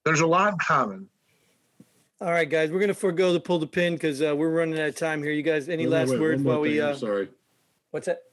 there's 0.05 0.21
a 0.21 0.27
lot 0.27 0.53
in 0.53 0.59
common. 0.59 1.07
All 2.21 2.31
right, 2.31 2.49
guys, 2.49 2.71
we're 2.71 2.79
gonna 2.79 2.93
forego 2.93 3.33
the 3.33 3.39
pull 3.39 3.59
the 3.59 3.67
pin 3.67 3.93
because 3.93 4.21
uh, 4.21 4.33
we're 4.35 4.49
running 4.49 4.79
out 4.79 4.87
of 4.89 4.95
time 4.95 5.21
here. 5.21 5.31
You 5.33 5.41
guys, 5.43 5.67
any 5.67 5.83
Wait, 5.85 5.91
wait, 5.91 5.97
last 5.99 6.09
wait, 6.11 6.19
words 6.21 6.37
one 6.37 6.43
more 6.43 6.53
while 6.53 6.61
we? 6.61 6.77
thing, 6.77 6.83
I'm 6.87 6.91
Uh, 6.91 6.97
sorry. 6.97 7.29
what's 7.91 8.05
that? 8.05 8.23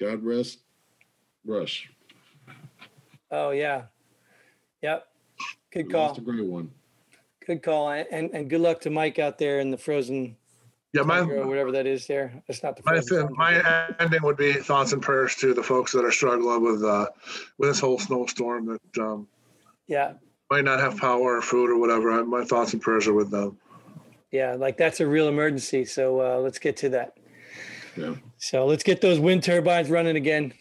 God 0.00 0.22
rest 0.22 0.58
Rush. 1.46 1.90
Oh 3.30 3.50
yeah, 3.50 3.82
yep. 4.82 5.06
Good 5.72 5.86
We 5.86 5.92
call. 5.92 6.08
lost 6.08 6.18
a 6.18 6.22
great 6.22 6.44
one. 6.44 6.70
Good 7.46 7.62
call. 7.62 7.90
And 7.90 8.30
and 8.34 8.50
good 8.50 8.60
luck 8.60 8.80
to 8.82 8.90
Mike 8.90 9.18
out 9.18 9.38
there 9.38 9.60
in 9.60 9.70
the 9.70 9.78
frozen 9.78 10.36
Yeah, 10.92 11.02
my 11.02 11.20
or 11.20 11.46
whatever 11.46 11.72
that 11.72 11.86
is 11.86 12.06
there. 12.06 12.42
It's 12.48 12.62
not 12.62 12.76
the 12.76 12.82
My, 12.84 12.92
frozen 13.00 13.08
th- 13.08 13.36
tundra. 13.36 13.36
my 13.38 13.94
ending 14.04 14.22
would 14.22 14.36
be 14.36 14.52
thoughts 14.54 14.92
and 14.92 15.00
prayers 15.00 15.36
to 15.36 15.54
the 15.54 15.62
folks 15.62 15.92
that 15.92 16.04
are 16.04 16.12
struggling 16.12 16.62
with 16.62 16.84
uh, 16.84 17.06
with 17.56 17.70
this 17.70 17.80
whole 17.80 17.98
snowstorm 17.98 18.66
that 18.66 19.02
um, 19.02 19.26
yeah. 19.86 20.14
Might 20.50 20.64
not 20.64 20.80
have 20.80 20.96
power 20.96 21.36
or 21.36 21.42
food 21.42 21.70
or 21.70 21.78
whatever. 21.78 22.12
I, 22.12 22.22
my 22.22 22.44
thoughts 22.44 22.72
and 22.72 22.82
prayers 22.82 23.06
are 23.06 23.14
with 23.14 23.30
them. 23.30 23.58
Yeah, 24.30 24.54
like 24.54 24.76
that's 24.76 25.00
a 25.00 25.06
real 25.06 25.28
emergency. 25.28 25.84
So 25.84 26.20
uh, 26.20 26.38
let's 26.38 26.58
get 26.58 26.76
to 26.78 26.88
that. 26.90 27.16
Yeah. 27.96 28.14
So 28.38 28.66
let's 28.66 28.82
get 28.82 29.00
those 29.00 29.18
wind 29.18 29.42
turbines 29.42 29.88
running 29.88 30.16
again. 30.16 30.52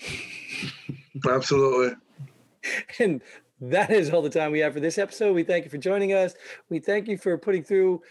Absolutely. 1.27 1.97
And 2.99 3.21
that 3.61 3.91
is 3.91 4.09
all 4.09 4.21
the 4.21 4.29
time 4.29 4.51
we 4.51 4.59
have 4.59 4.73
for 4.73 4.79
this 4.79 4.97
episode. 4.97 5.33
We 5.33 5.43
thank 5.43 5.65
you 5.65 5.71
for 5.71 5.77
joining 5.77 6.13
us. 6.13 6.33
We 6.69 6.79
thank 6.79 7.07
you 7.07 7.17
for 7.17 7.37
putting 7.37 7.63
through, 7.63 8.01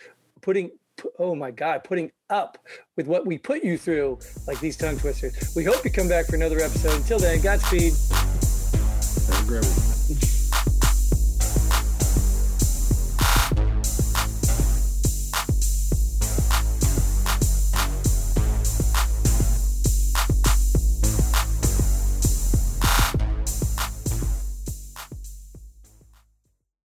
putting, 0.43 0.71
oh 1.19 1.35
my 1.35 1.51
God, 1.51 1.85
putting 1.85 2.13
up 2.31 2.59
with 2.97 3.07
what 3.07 3.27
we 3.27 3.39
put 3.39 3.65
you 3.65 3.77
through, 3.77 4.19
like 4.47 4.61
these 4.61 4.77
tongue 4.77 4.99
twisters. 4.99 5.55
We 5.57 5.65
hope 5.65 5.85
you 5.85 5.91
come 5.91 6.09
back 6.09 6.27
for 6.27 6.37
another 6.37 6.61
episode. 6.61 6.95
Until 6.95 7.19
then, 7.19 7.41
Godspeed. 7.41 7.95
Have 9.29 9.45
a 9.45 9.47
great 9.47 9.65
one. 9.65 9.94